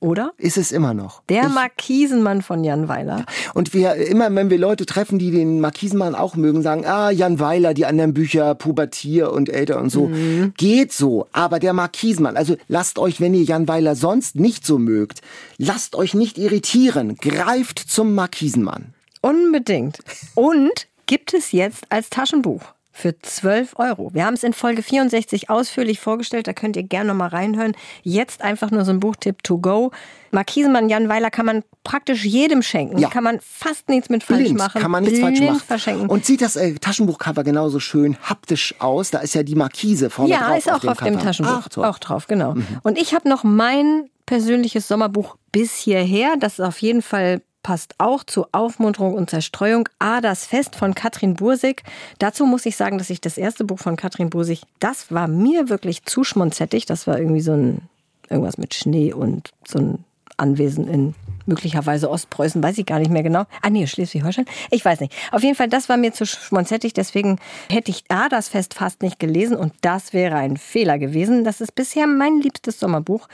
Oder? 0.00 0.32
Ist 0.38 0.56
es 0.56 0.72
immer 0.72 0.94
noch. 0.94 1.22
Der 1.28 1.44
ich, 1.44 1.54
Markisenmann 1.54 2.40
von 2.40 2.64
Jan 2.64 2.88
Weiler. 2.88 3.26
Und 3.52 3.74
wir 3.74 3.94
immer, 3.96 4.34
wenn 4.34 4.48
wir 4.48 4.56
Leute 4.56 4.86
treffen, 4.86 5.18
die 5.18 5.30
den 5.30 5.60
Markisenmann 5.60 6.14
auch 6.14 6.36
mögen, 6.36 6.62
sagen, 6.62 6.86
ah, 6.86 7.10
Jan 7.10 7.38
Weiler, 7.38 7.74
die 7.74 7.84
anderen 7.84 8.14
Bücher, 8.14 8.54
Pubertier 8.54 9.30
und 9.30 9.50
älter 9.50 9.78
und 9.78 9.90
so. 9.90 10.08
Mhm. 10.08 10.54
Geht 10.56 10.94
so. 10.94 11.26
Aber 11.32 11.58
der 11.58 11.74
Markisenmann, 11.74 12.38
also 12.38 12.56
lasst 12.66 12.98
euch, 12.98 13.20
wenn 13.20 13.34
ihr 13.34 13.42
Jan 13.42 13.68
Weiler 13.68 13.94
sonst 13.94 14.36
nicht 14.36 14.64
so 14.64 14.78
mögt, 14.78 15.20
lasst 15.58 15.94
euch 15.94 16.14
nicht 16.14 16.38
irritieren. 16.38 17.16
Greift 17.16 17.78
zum 17.78 18.14
Markisenmann. 18.14 18.94
Unbedingt. 19.20 19.98
Und 20.34 20.88
gibt 21.04 21.34
es 21.34 21.52
jetzt 21.52 21.84
als 21.90 22.08
Taschenbuch 22.08 22.62
für 22.92 23.18
12 23.18 23.74
Euro. 23.76 24.10
Wir 24.12 24.24
haben 24.24 24.34
es 24.34 24.42
in 24.42 24.52
Folge 24.52 24.82
64 24.82 25.48
ausführlich 25.48 26.00
vorgestellt, 26.00 26.46
da 26.46 26.52
könnt 26.52 26.76
ihr 26.76 26.82
gerne 26.82 27.08
noch 27.08 27.14
mal 27.14 27.28
reinhören. 27.28 27.72
Jetzt 28.02 28.42
einfach 28.42 28.70
nur 28.70 28.84
so 28.84 28.92
ein 28.92 29.00
Buchtipp 29.00 29.42
to 29.42 29.58
go. 29.58 29.90
Markisenmann 30.32 30.88
Jan 30.88 31.08
Weiler 31.08 31.30
kann 31.30 31.46
man 31.46 31.62
praktisch 31.82 32.24
jedem 32.24 32.62
schenken. 32.62 32.98
Ja. 32.98 33.08
Kann 33.08 33.24
man 33.24 33.40
fast 33.40 33.88
nichts 33.88 34.08
mit 34.08 34.22
falsch 34.22 34.44
Blind, 34.44 34.58
machen. 34.58 34.80
Kann 34.80 34.90
man 34.90 35.04
nichts 35.04 35.18
Blind 35.18 35.38
falsch 35.38 35.50
machen. 35.50 35.66
Verschenken. 35.66 36.08
Und 36.08 36.24
sieht 36.24 36.42
das 36.42 36.56
äh, 36.56 36.74
Taschenbuchcover 36.74 37.42
genauso 37.44 37.80
schön 37.80 38.16
haptisch 38.22 38.74
aus? 38.78 39.10
Da 39.10 39.20
ist 39.20 39.34
ja 39.34 39.42
die 39.42 39.54
Markise 39.54 40.10
vorne 40.10 40.32
ja, 40.32 40.38
drauf. 40.40 40.50
Ja, 40.50 40.56
ist 40.56 40.72
auch 40.72 40.84
auf, 40.84 40.98
dem, 40.98 41.16
dem 41.16 41.20
Taschenbuch. 41.20 41.62
Ach, 41.68 41.78
auch 41.78 41.98
drauf, 41.98 42.26
genau. 42.26 42.54
Mhm. 42.54 42.66
Und 42.82 42.98
ich 42.98 43.14
habe 43.14 43.28
noch 43.28 43.44
mein 43.44 44.10
persönliches 44.26 44.86
Sommerbuch 44.86 45.36
bis 45.52 45.74
hierher. 45.76 46.34
Das 46.38 46.54
ist 46.54 46.64
auf 46.64 46.80
jeden 46.80 47.02
Fall 47.02 47.42
passt 47.62 47.94
auch 47.98 48.24
zu 48.24 48.46
Aufmunterung 48.52 49.14
und 49.14 49.30
Zerstreuung. 49.30 49.88
A, 49.98 50.20
das 50.20 50.46
Fest 50.46 50.76
von 50.76 50.94
Katrin 50.94 51.34
Bursig. 51.34 51.82
Dazu 52.18 52.46
muss 52.46 52.66
ich 52.66 52.76
sagen, 52.76 52.98
dass 52.98 53.10
ich 53.10 53.20
das 53.20 53.38
erste 53.38 53.64
Buch 53.64 53.78
von 53.78 53.96
Katrin 53.96 54.30
Bursig, 54.30 54.62
das 54.78 55.12
war 55.12 55.28
mir 55.28 55.68
wirklich 55.68 56.04
zu 56.04 56.24
schmonzettig. 56.24 56.86
Das 56.86 57.06
war 57.06 57.18
irgendwie 57.18 57.40
so 57.40 57.52
ein, 57.52 57.82
irgendwas 58.28 58.58
mit 58.58 58.74
Schnee 58.74 59.12
und 59.12 59.50
so 59.66 59.78
ein 59.78 60.04
Anwesen 60.36 60.88
in 60.88 61.14
möglicherweise 61.50 62.08
Ostpreußen, 62.08 62.62
weiß 62.62 62.78
ich 62.78 62.86
gar 62.86 62.98
nicht 62.98 63.10
mehr 63.10 63.22
genau. 63.22 63.44
Ah 63.60 63.68
nee, 63.68 63.86
Schleswig-Holstein. 63.86 64.46
Ich 64.70 64.82
weiß 64.82 65.00
nicht. 65.00 65.12
Auf 65.32 65.42
jeden 65.42 65.56
Fall, 65.56 65.68
das 65.68 65.90
war 65.90 65.98
mir 65.98 66.12
zu 66.12 66.24
schmonzettig, 66.24 66.94
deswegen 66.94 67.38
hätte 67.68 67.90
ich 67.90 68.04
da 68.04 68.30
das 68.30 68.48
Fest 68.48 68.72
fast 68.72 69.02
nicht 69.02 69.18
gelesen 69.18 69.56
und 69.56 69.74
das 69.82 70.14
wäre 70.14 70.36
ein 70.36 70.56
Fehler 70.56 70.98
gewesen. 70.98 71.44
Das 71.44 71.60
ist 71.60 71.74
bisher 71.74 72.06
mein 72.06 72.40
liebstes 72.40 72.80
Sommerbuch. 72.80 73.28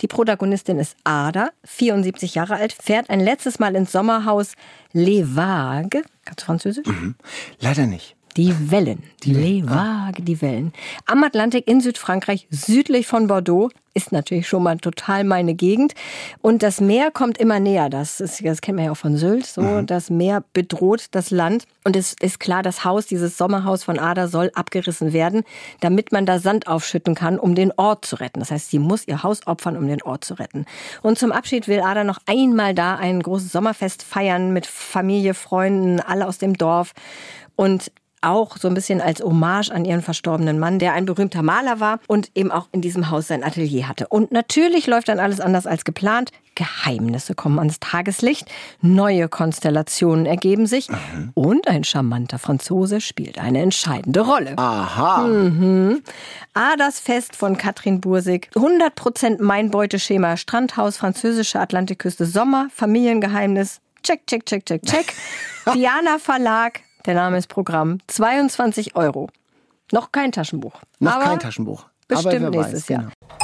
Die 0.00 0.06
Protagonistin 0.06 0.78
ist 0.78 0.96
Ada, 1.02 1.50
74 1.64 2.34
Jahre 2.34 2.56
alt, 2.56 2.72
fährt 2.72 3.10
ein 3.10 3.20
letztes 3.20 3.58
Mal 3.58 3.74
ins 3.74 3.90
Sommerhaus 3.90 4.52
Les 4.92 5.34
Vagues. 5.34 6.04
Kannst 6.24 6.42
du 6.42 6.44
Französisch? 6.44 6.86
Mhm. 6.86 7.16
Leider 7.58 7.86
nicht. 7.86 8.16
Die 8.36 8.70
Wellen. 8.70 9.02
Die 9.22 9.32
Les 9.32 9.64
Vagues, 9.64 10.24
die 10.24 10.42
Wellen. 10.42 10.72
Am 11.06 11.22
Atlantik 11.22 11.68
in 11.68 11.80
Südfrankreich, 11.80 12.48
südlich 12.50 13.06
von 13.06 13.28
Bordeaux, 13.28 13.70
ist 13.94 14.10
natürlich 14.10 14.48
schon 14.48 14.64
mal 14.64 14.76
total 14.78 15.22
meine 15.22 15.54
Gegend. 15.54 15.94
Und 16.42 16.64
das 16.64 16.80
Meer 16.80 17.12
kommt 17.12 17.38
immer 17.38 17.60
näher. 17.60 17.88
Das, 17.88 18.20
ist, 18.20 18.44
das 18.44 18.60
kennt 18.60 18.76
man 18.76 18.86
ja 18.86 18.90
auch 18.90 18.96
von 18.96 19.16
Sylt. 19.16 19.46
So, 19.46 19.62
mhm. 19.62 19.86
das 19.86 20.10
Meer 20.10 20.42
bedroht 20.52 21.06
das 21.12 21.30
Land. 21.30 21.66
Und 21.84 21.94
es 21.94 22.16
ist 22.20 22.40
klar, 22.40 22.64
das 22.64 22.84
Haus, 22.84 23.06
dieses 23.06 23.38
Sommerhaus 23.38 23.84
von 23.84 24.00
Ada 24.00 24.26
soll 24.26 24.50
abgerissen 24.54 25.12
werden, 25.12 25.44
damit 25.80 26.10
man 26.10 26.26
da 26.26 26.40
Sand 26.40 26.66
aufschütten 26.66 27.14
kann, 27.14 27.38
um 27.38 27.54
den 27.54 27.70
Ort 27.76 28.04
zu 28.04 28.16
retten. 28.16 28.40
Das 28.40 28.50
heißt, 28.50 28.70
sie 28.70 28.80
muss 28.80 29.06
ihr 29.06 29.22
Haus 29.22 29.46
opfern, 29.46 29.76
um 29.76 29.86
den 29.86 30.02
Ort 30.02 30.24
zu 30.24 30.34
retten. 30.34 30.66
Und 31.02 31.18
zum 31.18 31.30
Abschied 31.30 31.68
will 31.68 31.80
Ada 31.80 32.02
noch 32.02 32.18
einmal 32.26 32.74
da 32.74 32.96
ein 32.96 33.22
großes 33.22 33.52
Sommerfest 33.52 34.02
feiern 34.02 34.52
mit 34.52 34.66
Familie, 34.66 35.34
Freunden, 35.34 36.00
alle 36.00 36.26
aus 36.26 36.38
dem 36.38 36.54
Dorf. 36.54 36.94
Und 37.56 37.92
auch 38.24 38.56
so 38.56 38.68
ein 38.68 38.74
bisschen 38.74 39.00
als 39.00 39.22
Hommage 39.22 39.70
an 39.70 39.84
ihren 39.84 40.02
verstorbenen 40.02 40.58
Mann, 40.58 40.78
der 40.78 40.92
ein 40.92 41.06
berühmter 41.06 41.42
Maler 41.42 41.80
war 41.80 42.00
und 42.06 42.30
eben 42.34 42.50
auch 42.50 42.68
in 42.72 42.80
diesem 42.80 43.10
Haus 43.10 43.28
sein 43.28 43.44
Atelier 43.44 43.88
hatte. 43.88 44.08
Und 44.08 44.32
natürlich 44.32 44.86
läuft 44.86 45.08
dann 45.08 45.20
alles 45.20 45.40
anders 45.40 45.66
als 45.66 45.84
geplant. 45.84 46.30
Geheimnisse 46.54 47.34
kommen 47.34 47.58
ans 47.58 47.80
Tageslicht, 47.80 48.48
neue 48.80 49.28
Konstellationen 49.28 50.24
ergeben 50.24 50.66
sich 50.66 50.88
mhm. 50.88 51.32
und 51.34 51.66
ein 51.66 51.82
charmanter 51.82 52.38
Franzose 52.38 53.00
spielt 53.00 53.38
eine 53.38 53.60
entscheidende 53.60 54.20
Rolle. 54.20 54.56
Aha. 54.56 55.26
Mhm. 55.26 56.02
Ah, 56.52 56.76
das 56.76 57.00
Fest 57.00 57.34
von 57.34 57.56
Katrin 57.56 58.00
Bursig. 58.00 58.50
100% 58.54 59.42
mein 59.42 59.70
Beuteschema. 59.70 60.36
Strandhaus, 60.36 60.96
französische 60.96 61.58
Atlantikküste, 61.58 62.24
Sommer, 62.24 62.68
Familiengeheimnis. 62.72 63.80
Check, 64.04 64.26
check, 64.26 64.46
check, 64.46 64.64
check, 64.64 64.82
check. 64.82 65.12
Diana 65.74 66.18
Verlag, 66.18 66.80
der 67.06 67.14
Name 67.14 67.38
ist 67.38 67.48
Programm. 67.48 67.98
22 68.06 68.96
Euro. 68.96 69.28
Noch 69.92 70.12
kein 70.12 70.32
Taschenbuch. 70.32 70.74
Noch 70.98 71.20
kein 71.20 71.38
Taschenbuch. 71.38 71.86
Bestimmt 72.08 72.50
nächstes 72.50 72.82
weiß, 72.82 72.88
Jahr. 72.88 73.02
Genau. 73.02 73.43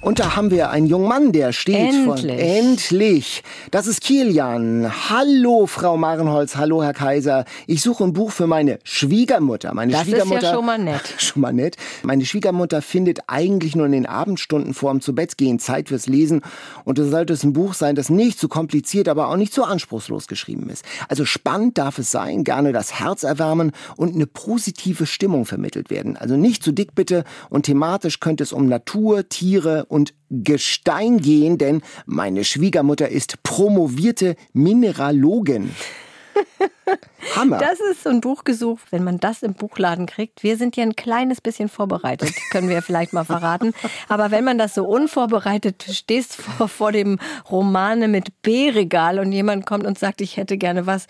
Und 0.00 0.20
da 0.20 0.36
haben 0.36 0.52
wir 0.52 0.70
einen 0.70 0.86
jungen 0.86 1.08
Mann, 1.08 1.32
der 1.32 1.52
steht 1.52 1.74
Endlich. 1.74 2.04
von 2.04 2.28
Endlich. 2.28 3.42
Das 3.72 3.88
ist 3.88 4.00
Kilian. 4.00 4.92
Hallo, 5.10 5.66
Frau 5.66 5.96
Marenholz. 5.96 6.54
Hallo, 6.54 6.84
Herr 6.84 6.94
Kaiser. 6.94 7.44
Ich 7.66 7.82
suche 7.82 8.04
ein 8.04 8.12
Buch 8.12 8.30
für 8.30 8.46
meine 8.46 8.78
Schwiegermutter. 8.84 9.74
Meine 9.74 9.90
das 9.90 10.02
Schwiegermutter, 10.02 10.36
ist 10.36 10.42
ja 10.44 10.54
schon 10.54 10.66
mal 10.66 10.78
nett. 10.78 11.02
schon 11.18 11.42
mal 11.42 11.52
nett. 11.52 11.76
Meine 12.04 12.24
Schwiegermutter 12.24 12.80
findet 12.80 13.22
eigentlich 13.26 13.74
nur 13.74 13.86
in 13.86 13.92
den 13.92 14.06
Abendstunden 14.06 14.72
vor 14.72 14.92
dem 14.92 15.00
Zubettgehen 15.00 15.58
Zeit 15.58 15.88
fürs 15.88 16.06
Lesen. 16.06 16.42
Und 16.84 17.00
es 17.00 17.10
sollte 17.10 17.32
es 17.32 17.42
ein 17.42 17.52
Buch 17.52 17.74
sein, 17.74 17.96
das 17.96 18.08
nicht 18.08 18.38
zu 18.38 18.46
kompliziert, 18.46 19.08
aber 19.08 19.28
auch 19.28 19.36
nicht 19.36 19.52
zu 19.52 19.64
anspruchslos 19.64 20.28
geschrieben 20.28 20.70
ist. 20.70 20.84
Also 21.08 21.24
spannend 21.24 21.76
darf 21.76 21.98
es 21.98 22.12
sein, 22.12 22.44
gerne 22.44 22.72
das 22.72 23.00
Herz 23.00 23.24
erwärmen 23.24 23.72
und 23.96 24.14
eine 24.14 24.28
positive 24.28 25.06
Stimmung 25.06 25.44
vermittelt 25.44 25.90
werden. 25.90 26.16
Also 26.16 26.36
nicht 26.36 26.62
zu 26.62 26.70
dick 26.70 26.94
bitte. 26.94 27.24
Und 27.50 27.64
thematisch 27.64 28.20
könnte 28.20 28.44
es 28.44 28.52
um 28.52 28.68
Natur, 28.68 29.28
Tiere 29.28 29.86
und 29.88 30.14
Gestein 30.30 31.18
gehen, 31.18 31.58
denn 31.58 31.82
meine 32.06 32.44
Schwiegermutter 32.44 33.08
ist 33.08 33.42
promovierte 33.42 34.36
Mineralogin. 34.52 35.70
Hammer. 37.36 37.58
Das 37.58 37.80
ist 37.80 38.02
so 38.04 38.10
ein 38.10 38.20
Buch 38.20 38.44
gesucht, 38.44 38.86
wenn 38.90 39.04
man 39.04 39.18
das 39.18 39.42
im 39.42 39.54
Buchladen 39.54 40.06
kriegt. 40.06 40.42
Wir 40.42 40.56
sind 40.56 40.76
ja 40.76 40.84
ein 40.84 40.96
kleines 40.96 41.40
bisschen 41.40 41.68
vorbereitet, 41.68 42.32
können 42.50 42.68
wir 42.68 42.82
vielleicht 42.82 43.12
mal 43.12 43.24
verraten. 43.24 43.74
Aber 44.08 44.30
wenn 44.30 44.44
man 44.44 44.58
das 44.58 44.74
so 44.74 44.84
unvorbereitet 44.84 45.84
stehst 45.90 46.36
vor, 46.36 46.68
vor 46.68 46.92
dem 46.92 47.18
Romane 47.50 48.08
mit 48.08 48.42
B-Regal 48.42 49.18
und 49.18 49.32
jemand 49.32 49.66
kommt 49.66 49.86
und 49.86 49.98
sagt, 49.98 50.20
ich 50.20 50.36
hätte 50.36 50.56
gerne 50.58 50.86
was, 50.86 51.06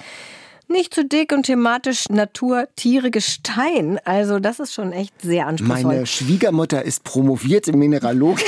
nicht 0.68 0.94
zu 0.94 1.04
dick 1.04 1.32
und 1.32 1.44
thematisch 1.44 2.08
Natur, 2.08 2.68
Tiere, 2.76 3.10
Gestein. 3.10 3.98
Also 4.04 4.38
das 4.38 4.60
ist 4.60 4.74
schon 4.74 4.92
echt 4.92 5.20
sehr 5.22 5.46
anspruchsvoll. 5.46 5.94
Meine 5.94 6.06
Schwiegermutter 6.06 6.84
ist 6.84 7.04
promovierte 7.04 7.76
Mineralogin. 7.76 8.46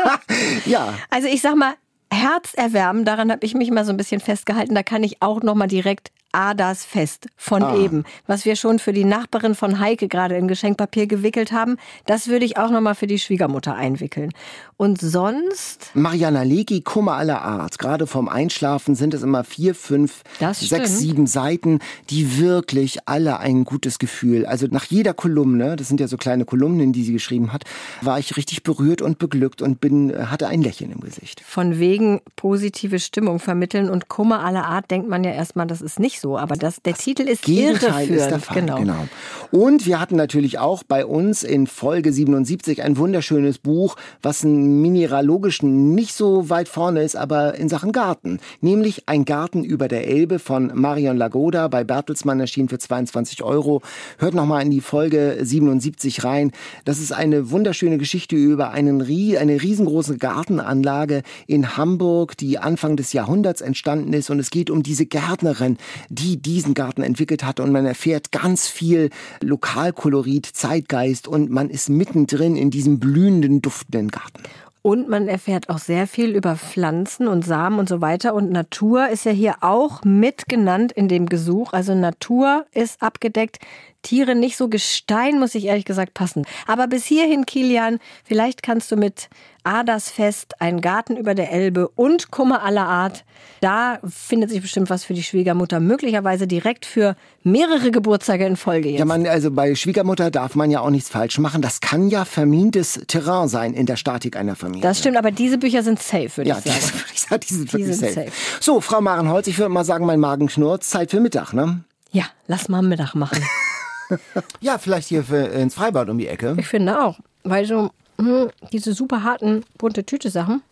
ja. 0.66 0.98
Also 1.10 1.28
ich 1.28 1.42
sag 1.42 1.56
mal, 1.56 1.74
Herzerwärmen, 2.12 3.04
daran 3.04 3.30
habe 3.30 3.46
ich 3.46 3.54
mich 3.54 3.70
mal 3.70 3.84
so 3.84 3.92
ein 3.92 3.96
bisschen 3.96 4.20
festgehalten. 4.20 4.74
Da 4.74 4.82
kann 4.82 5.04
ich 5.04 5.22
auch 5.22 5.42
noch 5.42 5.54
mal 5.54 5.68
direkt 5.68 6.10
Adas 6.32 6.84
Fest 6.84 7.26
von 7.36 7.62
ah. 7.62 7.76
eben, 7.76 8.04
was 8.26 8.44
wir 8.44 8.56
schon 8.56 8.78
für 8.78 8.92
die 8.92 9.04
Nachbarin 9.04 9.54
von 9.54 9.78
Heike 9.78 10.08
gerade 10.08 10.36
in 10.36 10.48
Geschenkpapier 10.48 11.06
gewickelt 11.06 11.52
haben, 11.52 11.76
das 12.06 12.28
würde 12.28 12.44
ich 12.44 12.56
auch 12.56 12.70
noch 12.70 12.80
mal 12.80 12.94
für 12.94 13.06
die 13.06 13.18
Schwiegermutter 13.18 13.74
einwickeln. 13.74 14.32
Und 14.76 15.00
sonst? 15.00 15.90
Mariana 15.94 16.42
Legi, 16.42 16.80
Kummer 16.80 17.14
aller 17.14 17.42
Art. 17.42 17.78
Gerade 17.78 18.06
vorm 18.06 18.28
Einschlafen 18.28 18.94
sind 18.94 19.12
es 19.12 19.22
immer 19.22 19.44
vier, 19.44 19.74
fünf, 19.74 20.22
sechs, 20.52 20.98
sieben 20.98 21.26
Seiten, 21.26 21.80
die 22.08 22.38
wirklich 22.38 23.00
alle 23.06 23.40
ein 23.40 23.64
gutes 23.64 23.98
Gefühl. 23.98 24.46
Also 24.46 24.66
nach 24.70 24.84
jeder 24.84 25.12
Kolumne, 25.12 25.76
das 25.76 25.88
sind 25.88 26.00
ja 26.00 26.08
so 26.08 26.16
kleine 26.16 26.44
Kolumnen, 26.46 26.92
die 26.92 27.02
sie 27.02 27.12
geschrieben 27.12 27.52
hat, 27.52 27.64
war 28.00 28.18
ich 28.18 28.36
richtig 28.36 28.62
berührt 28.62 29.02
und 29.02 29.18
beglückt 29.18 29.60
und 29.60 29.80
bin, 29.80 30.30
hatte 30.30 30.48
ein 30.48 30.62
Lächeln 30.62 30.92
im 30.92 31.00
Gesicht. 31.00 31.42
Von 31.44 31.78
wegen 31.78 32.20
positive 32.36 33.00
Stimmung 33.00 33.38
vermitteln 33.38 33.90
und 33.90 34.08
Kummer 34.08 34.44
aller 34.44 34.64
Art 34.64 34.90
denkt 34.90 35.08
man 35.08 35.24
ja 35.24 35.32
erstmal, 35.32 35.66
das 35.66 35.82
ist 35.82 36.00
nicht 36.00 36.19
so. 36.20 36.38
Aber 36.38 36.56
das, 36.56 36.82
der 36.82 36.94
Titel 36.94 37.22
ist 37.22 37.42
Gegenteil 37.42 38.08
irreführend. 38.08 38.20
Ist 38.20 38.30
der 38.30 38.40
Fall, 38.40 38.60
genau. 38.60 38.76
genau. 38.78 39.08
Und 39.50 39.86
wir 39.86 39.98
hatten 39.98 40.16
natürlich 40.16 40.58
auch 40.58 40.82
bei 40.82 41.04
uns 41.04 41.42
in 41.42 41.66
Folge 41.66 42.12
77 42.12 42.82
ein 42.82 42.96
wunderschönes 42.96 43.58
Buch, 43.58 43.96
was 44.22 44.44
mineralogisch 44.44 45.62
nicht 45.62 46.14
so 46.14 46.48
weit 46.50 46.68
vorne 46.68 47.02
ist, 47.02 47.16
aber 47.16 47.54
in 47.54 47.68
Sachen 47.68 47.92
Garten. 47.92 48.38
Nämlich 48.60 49.08
Ein 49.08 49.24
Garten 49.24 49.64
über 49.64 49.88
der 49.88 50.06
Elbe 50.06 50.38
von 50.38 50.70
Marion 50.74 51.16
Lagoda 51.16 51.68
bei 51.68 51.84
Bertelsmann 51.84 52.40
erschienen 52.40 52.68
für 52.68 52.78
22 52.78 53.42
Euro. 53.42 53.82
Hört 54.18 54.34
nochmal 54.34 54.62
in 54.62 54.70
die 54.70 54.80
Folge 54.80 55.38
77 55.40 56.24
rein. 56.24 56.52
Das 56.84 56.98
ist 56.98 57.12
eine 57.12 57.50
wunderschöne 57.50 57.98
Geschichte 57.98 58.36
über 58.36 58.70
einen, 58.70 59.00
eine 59.02 59.62
riesengroße 59.62 60.18
Gartenanlage 60.18 61.22
in 61.46 61.76
Hamburg, 61.76 62.36
die 62.36 62.58
Anfang 62.58 62.96
des 62.96 63.12
Jahrhunderts 63.12 63.60
entstanden 63.60 64.12
ist. 64.12 64.30
Und 64.30 64.38
es 64.38 64.50
geht 64.50 64.70
um 64.70 64.82
diese 64.82 65.06
Gärtnerin, 65.06 65.78
die 66.10 66.42
diesen 66.42 66.74
Garten 66.74 67.02
entwickelt 67.02 67.44
hat 67.44 67.60
und 67.60 67.72
man 67.72 67.86
erfährt 67.86 68.32
ganz 68.32 68.66
viel 68.66 69.10
Lokalkolorit, 69.40 70.44
Zeitgeist 70.44 71.28
und 71.28 71.50
man 71.50 71.70
ist 71.70 71.88
mittendrin 71.88 72.56
in 72.56 72.70
diesem 72.70 72.98
blühenden, 72.98 73.62
duftenden 73.62 74.08
Garten. 74.08 74.42
Und 74.82 75.08
man 75.10 75.28
erfährt 75.28 75.68
auch 75.68 75.78
sehr 75.78 76.06
viel 76.06 76.34
über 76.34 76.56
Pflanzen 76.56 77.28
und 77.28 77.44
Samen 77.44 77.78
und 77.78 77.88
so 77.88 78.00
weiter. 78.00 78.34
Und 78.34 78.50
Natur 78.50 79.08
ist 79.08 79.26
ja 79.26 79.30
hier 79.30 79.56
auch 79.60 80.04
mit 80.04 80.48
genannt 80.48 80.92
in 80.92 81.06
dem 81.06 81.26
Gesuch. 81.26 81.74
Also 81.74 81.94
Natur 81.94 82.64
ist 82.72 83.02
abgedeckt. 83.02 83.58
Tiere 84.02 84.34
nicht 84.34 84.56
so 84.56 84.68
Gestein, 84.68 85.38
muss 85.38 85.54
ich 85.54 85.66
ehrlich 85.66 85.84
gesagt 85.84 86.14
passen. 86.14 86.44
Aber 86.66 86.86
bis 86.86 87.04
hierhin, 87.04 87.46
Kilian, 87.46 87.98
vielleicht 88.24 88.62
kannst 88.62 88.90
du 88.90 88.96
mit 88.96 89.28
Adersfest, 89.62 90.60
ein 90.60 90.80
Garten 90.80 91.16
über 91.16 91.34
der 91.34 91.52
Elbe 91.52 91.88
und 91.88 92.30
Kummer 92.30 92.62
aller 92.62 92.86
Art. 92.86 93.24
Da 93.60 93.98
findet 94.08 94.50
sich 94.50 94.62
bestimmt 94.62 94.88
was 94.88 95.04
für 95.04 95.12
die 95.12 95.22
Schwiegermutter, 95.22 95.80
möglicherweise 95.80 96.46
direkt 96.46 96.86
für 96.86 97.14
mehrere 97.42 97.90
Geburtstage 97.90 98.46
in 98.46 98.56
Folge 98.56 98.88
jetzt. 98.88 98.98
Ja, 99.00 99.04
man, 99.04 99.26
also 99.26 99.50
bei 99.50 99.74
Schwiegermutter 99.74 100.30
darf 100.30 100.54
man 100.54 100.70
ja 100.70 100.80
auch 100.80 100.90
nichts 100.90 101.10
falsch 101.10 101.38
machen. 101.38 101.60
Das 101.60 101.80
kann 101.80 102.08
ja 102.08 102.24
vermintes 102.24 103.00
Terrain 103.06 103.48
sein 103.48 103.74
in 103.74 103.84
der 103.86 103.96
Statik 103.96 104.36
einer 104.36 104.56
Familie. 104.56 104.82
Das 104.82 104.98
stimmt, 104.98 105.18
aber 105.18 105.30
diese 105.30 105.58
Bücher 105.58 105.82
sind 105.82 106.00
safe, 106.02 106.36
würde 106.38 106.50
ja, 106.50 106.58
ich 106.64 106.72
sagen. 106.72 107.02
Sag, 107.14 107.40
die 107.42 107.54
sind 107.54 107.72
wirklich 107.72 107.86
Die 107.88 107.92
sind 107.92 108.14
safe. 108.14 108.26
safe. 108.28 108.32
So, 108.60 108.80
Frau 108.80 109.00
Marenholz, 109.00 109.46
ich 109.46 109.58
würde 109.58 109.68
mal 109.68 109.84
sagen, 109.84 110.06
mein 110.06 110.20
Magen 110.20 110.48
schnurrt. 110.48 110.84
Zeit 110.84 111.10
für 111.10 111.20
Mittag, 111.20 111.52
ne? 111.52 111.84
Ja, 112.12 112.24
lass 112.46 112.68
mal 112.68 112.82
Mittag 112.82 113.14
machen. 113.14 113.44
Ja, 114.60 114.78
vielleicht 114.78 115.08
hier 115.08 115.24
für, 115.24 115.36
ins 115.36 115.74
Freibad 115.74 116.08
um 116.08 116.18
die 116.18 116.28
Ecke. 116.28 116.56
Ich 116.58 116.68
finde 116.68 117.00
auch. 117.00 117.18
Weil 117.42 117.66
so 117.66 117.90
hm, 118.18 118.50
diese 118.72 118.92
super 118.94 119.22
harten, 119.22 119.64
bunte 119.78 120.04
Tüte-Sachen 120.04 120.62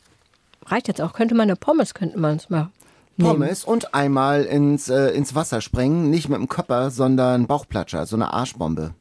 reicht 0.66 0.88
jetzt 0.88 1.00
auch. 1.00 1.12
Könnte 1.12 1.34
man 1.34 1.48
eine 1.48 1.56
Pommes, 1.56 1.94
könnte 1.94 2.18
man 2.18 2.36
es 2.36 2.50
mal 2.50 2.68
nehmen. 3.16 3.30
Pommes 3.30 3.64
und 3.64 3.94
einmal 3.94 4.44
ins, 4.44 4.88
äh, 4.88 5.10
ins 5.10 5.34
Wasser 5.34 5.60
springen. 5.60 6.10
Nicht 6.10 6.28
mit 6.28 6.38
dem 6.38 6.48
Körper, 6.48 6.90
sondern 6.90 7.46
Bauchplatscher, 7.46 8.06
so 8.06 8.16
eine 8.16 8.32
Arschbombe. 8.32 8.94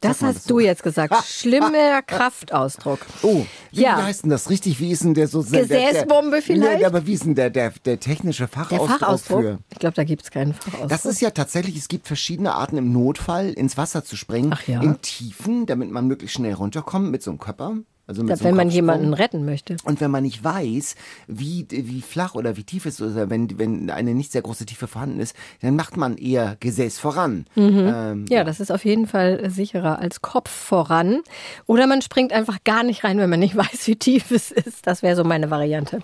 Das 0.00 0.22
hast 0.22 0.36
das 0.36 0.44
so? 0.44 0.54
du 0.54 0.60
jetzt 0.60 0.82
gesagt. 0.82 1.14
Schlimmer 1.24 2.02
Kraftausdruck. 2.02 3.00
Oh, 3.22 3.44
wie, 3.72 3.82
Ja. 3.82 4.02
heißt 4.02 4.24
denn 4.24 4.30
das 4.30 4.50
richtig? 4.50 4.78
Wie 4.80 4.90
ist 4.90 5.04
denn 5.04 5.14
der 5.14 5.28
so 5.28 5.40
Gesäßbombe 5.42 6.30
der, 6.36 6.42
vielleicht? 6.42 6.78
Nee, 6.80 6.84
aber 6.84 7.06
wie 7.06 7.14
ist 7.14 7.24
denn 7.24 7.34
der, 7.34 7.50
der, 7.50 7.70
der 7.84 7.98
technische 8.00 8.44
Der 8.44 8.48
Fachausdruck, 8.48 8.88
Fachausdruck? 9.00 9.40
für? 9.42 9.58
Ich 9.72 9.78
glaube, 9.78 9.94
da 9.94 10.04
gibt 10.04 10.22
es 10.22 10.30
keinen 10.30 10.54
Fachausdruck. 10.54 10.88
Das 10.88 11.04
ist 11.06 11.20
ja 11.20 11.30
tatsächlich, 11.30 11.76
es 11.76 11.88
gibt 11.88 12.06
verschiedene 12.06 12.54
Arten 12.54 12.76
im 12.76 12.92
Notfall 12.92 13.50
ins 13.52 13.76
Wasser 13.76 14.04
zu 14.04 14.16
springen. 14.16 14.52
Ach 14.54 14.66
ja. 14.66 14.80
In 14.82 15.00
Tiefen, 15.00 15.66
damit 15.66 15.90
man 15.90 16.06
möglichst 16.06 16.36
schnell 16.36 16.54
runterkommt 16.54 17.10
mit 17.10 17.22
so 17.22 17.30
einem 17.30 17.38
Körper. 17.40 17.76
Also 18.08 18.22
mit 18.22 18.38
so 18.38 18.44
einem 18.44 18.56
wenn 18.56 18.66
man 18.66 18.70
jemanden 18.70 19.14
retten 19.14 19.44
möchte. 19.44 19.76
Und 19.82 20.00
wenn 20.00 20.12
man 20.12 20.22
nicht 20.22 20.44
weiß, 20.44 20.94
wie, 21.26 21.66
wie 21.68 22.00
flach 22.02 22.36
oder 22.36 22.56
wie 22.56 22.62
tief 22.62 22.86
es 22.86 23.00
ist, 23.00 23.12
oder 23.12 23.30
wenn, 23.30 23.58
wenn 23.58 23.90
eine 23.90 24.14
nicht 24.14 24.30
sehr 24.30 24.42
große 24.42 24.64
Tiefe 24.64 24.86
vorhanden 24.86 25.18
ist, 25.18 25.34
dann 25.60 25.74
macht 25.74 25.96
man 25.96 26.16
eher 26.16 26.56
Gesäß 26.60 27.00
voran. 27.00 27.46
Ähm, 27.56 28.26
Ja, 28.28 28.44
das 28.44 28.60
ist 28.60 28.70
auf 28.70 28.84
jeden 28.84 29.08
Fall 29.08 29.50
sicherer 29.50 29.98
als 29.98 30.22
Kopf 30.22 30.50
voran. 30.50 31.22
Oder 31.66 31.88
man 31.88 32.00
springt 32.00 32.32
einfach 32.32 32.58
gar 32.62 32.84
nicht 32.84 33.02
rein, 33.02 33.18
wenn 33.18 33.28
man 33.30 33.40
nicht 33.40 33.56
weiß, 33.56 33.86
wie 33.88 33.96
tief 33.96 34.30
es 34.30 34.52
ist. 34.52 34.86
Das 34.86 35.02
wäre 35.02 35.16
so 35.16 35.24
meine 35.24 35.50
Variante. 35.50 36.00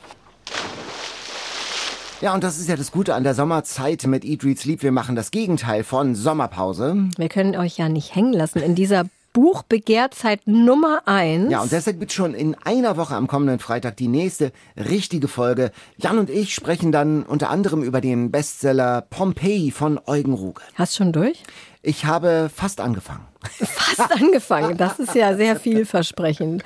ja, 2.21 2.35
und 2.35 2.43
das 2.43 2.59
ist 2.59 2.69
ja 2.69 2.77
das 2.77 2.91
Gute 2.91 3.15
an 3.15 3.23
der 3.23 3.35
Sommerzeit 3.35 4.05
mit 4.07 4.25
Eat, 4.25 4.45
Read, 4.45 4.59
Sleep. 4.59 4.83
Wir 4.83 4.93
machen 4.93 5.15
das 5.15 5.31
Gegenteil 5.31 5.85
von 5.85 6.15
Sommerpause. 6.17 7.09
Wir 7.17 7.29
können 7.29 7.55
euch 7.57 7.79
ja 7.79 7.89
nicht 7.89 8.15
hängen 8.15 8.33
lassen 8.33 8.59
in 8.59 8.75
dieser 8.75 9.05
Buchbegehrzeit 9.33 10.47
Nummer 10.47 11.03
eins. 11.07 11.51
Ja, 11.51 11.63
und 11.63 11.73
deshalb 11.73 12.01
wird 12.01 12.13
schon 12.13 12.35
in 12.35 12.55
einer 12.65 12.97
Woche 12.97 13.15
am 13.15 13.27
kommenden 13.29 13.59
Freitag 13.59 13.97
die 13.97 14.09
nächste 14.09 14.53
richtige 14.77 15.29
Folge. 15.29 15.71
Jan 15.97 16.19
und 16.19 16.31
ich 16.31 16.55
sprechen 16.55 16.93
dann 16.93 17.23
unter 17.23 17.51
anderem 17.51 17.83
über 17.83 18.01
den 18.01 18.31
Bestseller 18.31 19.03
Pompeii 19.09 19.71
von 19.71 19.99
Eugen 20.07 20.35
Ruge. 20.35 20.61
Hast 20.75 20.97
schon 20.97 21.13
durch? 21.13 21.43
Ich 21.85 22.05
habe 22.05 22.49
fast 22.55 22.81
angefangen. 22.81 23.27
Fast 23.59 24.13
angefangen. 24.13 24.77
Das 24.77 25.01
ist 25.01 25.15
ja 25.17 25.35
sehr 25.35 25.57
vielversprechend. 25.57 26.63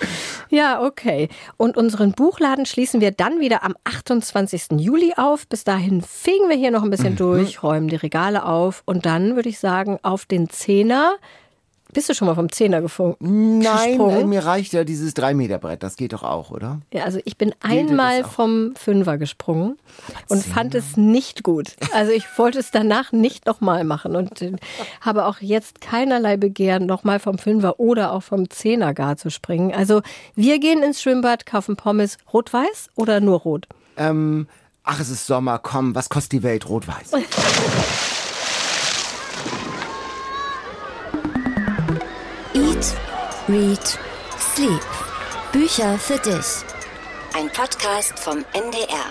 Ja, 0.51 0.83
okay. 0.85 1.29
Und 1.57 1.77
unseren 1.79 2.13
Buchladen 2.13 2.67
schließen 2.67 3.01
wir 3.01 3.13
dann 3.13 3.41
wieder 3.41 3.63
am 3.65 3.75
28. 3.85 4.73
Juli 4.79 5.15
auf. 5.17 5.47
Bis 5.49 5.65
dahin 5.65 6.03
fegen 6.03 6.49
wir 6.51 6.57
hier 6.57 6.71
noch 6.71 6.83
ein 6.83 6.91
bisschen 6.91 7.15
Mhm. 7.15 7.17
durch, 7.17 7.63
räumen 7.63 7.89
die 7.89 7.97
Regale 7.97 8.45
auf 8.45 8.83
und 8.85 9.07
dann 9.07 9.37
würde 9.37 9.49
ich 9.49 9.59
sagen, 9.59 9.99
auf 10.03 10.27
den 10.27 10.51
Zehner. 10.51 11.15
Bist 11.97 12.11
du 12.11 12.15
schon 12.15 12.27
mal 12.27 12.35
vom 12.35 12.53
Zehner 12.53 12.83
gefunken? 12.83 13.57
Nein, 13.61 13.93
gesprungen? 13.93 14.21
äh, 14.21 14.25
mir 14.27 14.45
reicht 14.45 14.75
ja 14.75 14.85
dieses 14.85 15.17
3-Meter-Brett. 15.17 15.83
Das 15.83 15.97
geht 15.97 16.13
doch 16.13 16.25
auch, 16.25 16.51
oder? 16.51 16.83
Ja, 16.93 17.05
also 17.05 17.21
ich 17.25 17.39
bin 17.39 17.55
einmal 17.63 18.23
vom 18.23 18.75
Fünfer 18.77 19.17
gesprungen 19.17 19.79
und 20.29 20.45
fand 20.45 20.75
es 20.75 20.99
nicht 20.99 21.43
gut. 21.43 21.69
Also 21.95 22.13
ich 22.13 22.27
wollte 22.37 22.59
es 22.59 22.71
danach 22.71 23.13
nicht 23.13 23.47
nochmal 23.47 23.85
machen 23.85 24.15
und 24.15 24.43
äh, 24.43 24.53
habe 25.01 25.25
auch 25.25 25.41
jetzt 25.41 25.81
keinerlei 25.81 26.37
Begehren, 26.37 26.85
nochmal 26.85 27.19
vom 27.19 27.39
Fünfer 27.39 27.81
oder 27.81 28.13
auch 28.13 28.23
vom 28.23 28.51
Zehner 28.51 28.93
gar 28.93 29.17
zu 29.17 29.31
springen. 29.31 29.73
Also 29.73 30.03
wir 30.35 30.59
gehen 30.59 30.83
ins 30.83 31.01
Schwimmbad, 31.01 31.47
kaufen 31.47 31.77
Pommes 31.77 32.19
rot-weiß 32.31 32.91
oder 32.97 33.21
nur 33.21 33.39
rot. 33.41 33.69
Ähm, 33.97 34.49
ach, 34.85 35.01
es 35.01 35.09
ist 35.09 35.27
Sommer, 35.27 35.59
komm, 35.61 35.95
was 35.95 36.11
kostet 36.11 36.33
die 36.33 36.43
Welt 36.43 36.69
rot-weiß? 36.69 37.13
Read, 43.49 43.97
Sleep. 44.41 44.81
Bücher 45.53 45.97
für 45.99 46.19
dich. 46.19 46.65
Ein 47.33 47.49
Podcast 47.53 48.19
vom 48.19 48.39
NDR. 48.53 49.07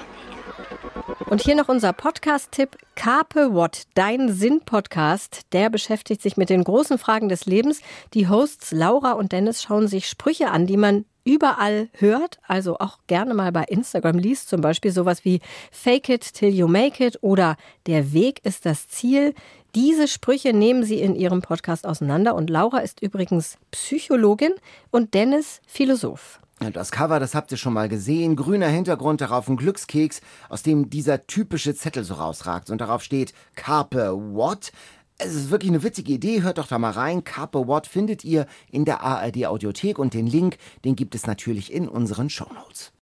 Und 1.27 1.41
hier 1.41 1.55
noch 1.55 1.69
unser 1.69 1.93
Podcast-Tipp 1.93 2.77
Carpe 2.95 3.53
What, 3.53 3.83
dein 3.93 4.33
Sinn-Podcast. 4.33 5.53
Der 5.53 5.69
beschäftigt 5.69 6.21
sich 6.21 6.35
mit 6.35 6.49
den 6.49 6.65
großen 6.65 6.97
Fragen 6.97 7.29
des 7.29 7.45
Lebens. 7.45 7.79
Die 8.13 8.27
Hosts 8.27 8.73
Laura 8.73 9.13
und 9.13 9.31
Dennis 9.31 9.63
schauen 9.63 9.87
sich 9.87 10.09
Sprüche 10.09 10.51
an, 10.51 10.67
die 10.67 10.75
man 10.75 11.05
überall 11.23 11.87
hört, 11.93 12.37
also 12.45 12.77
auch 12.77 12.99
gerne 13.07 13.33
mal 13.33 13.53
bei 13.53 13.63
Instagram 13.63 14.19
liest, 14.19 14.49
zum 14.49 14.59
Beispiel 14.59 14.91
sowas 14.91 15.23
wie 15.23 15.39
Fake 15.71 16.09
it 16.09 16.33
till 16.33 16.53
you 16.53 16.67
make 16.67 17.03
it 17.03 17.17
oder 17.21 17.55
Der 17.87 18.11
Weg 18.11 18.45
ist 18.45 18.65
das 18.65 18.89
Ziel. 18.89 19.33
Diese 19.75 20.07
Sprüche 20.07 20.53
nehmen 20.53 20.85
sie 20.85 21.01
in 21.01 21.15
ihrem 21.15 21.41
Podcast 21.41 21.85
auseinander 21.85 22.33
und 22.35 22.49
Laura 22.49 22.77
ist 22.77 23.01
übrigens 23.01 23.57
Psychologin 23.71 24.53
und 24.89 25.13
Dennis 25.13 25.59
Philosoph. 25.67 26.39
Das 26.71 26.91
Cover, 26.91 27.19
das 27.19 27.35
habt 27.35 27.51
ihr 27.51 27.57
schon 27.57 27.73
mal 27.73 27.89
gesehen. 27.89 28.37
Grüner 28.37 28.69
Hintergrund, 28.69 29.19
darauf 29.19 29.49
ein 29.49 29.57
Glückskeks, 29.57 30.21
aus 30.47 30.63
dem 30.63 30.89
dieser 30.89 31.27
typische 31.27 31.75
Zettel 31.75 32.05
so 32.05 32.13
rausragt. 32.13 32.69
Und 32.69 32.79
darauf 32.79 33.03
steht 33.03 33.33
Carpe 33.55 34.13
What? 34.13 34.71
Es 35.17 35.33
ist 35.33 35.51
wirklich 35.51 35.71
eine 35.71 35.83
witzige 35.83 36.13
Idee, 36.13 36.41
hört 36.41 36.57
doch 36.57 36.67
da 36.67 36.79
mal 36.79 36.91
rein. 36.91 37.25
Carpe 37.25 37.67
What 37.67 37.85
findet 37.85 38.23
ihr 38.23 38.45
in 38.71 38.85
der 38.85 39.01
ARD 39.01 39.45
Audiothek 39.45 39.99
und 39.99 40.13
den 40.13 40.25
Link, 40.25 40.57
den 40.85 40.95
gibt 40.95 41.15
es 41.15 41.27
natürlich 41.27 41.73
in 41.73 41.89
unseren 41.89 42.29
Shownotes. 42.29 42.93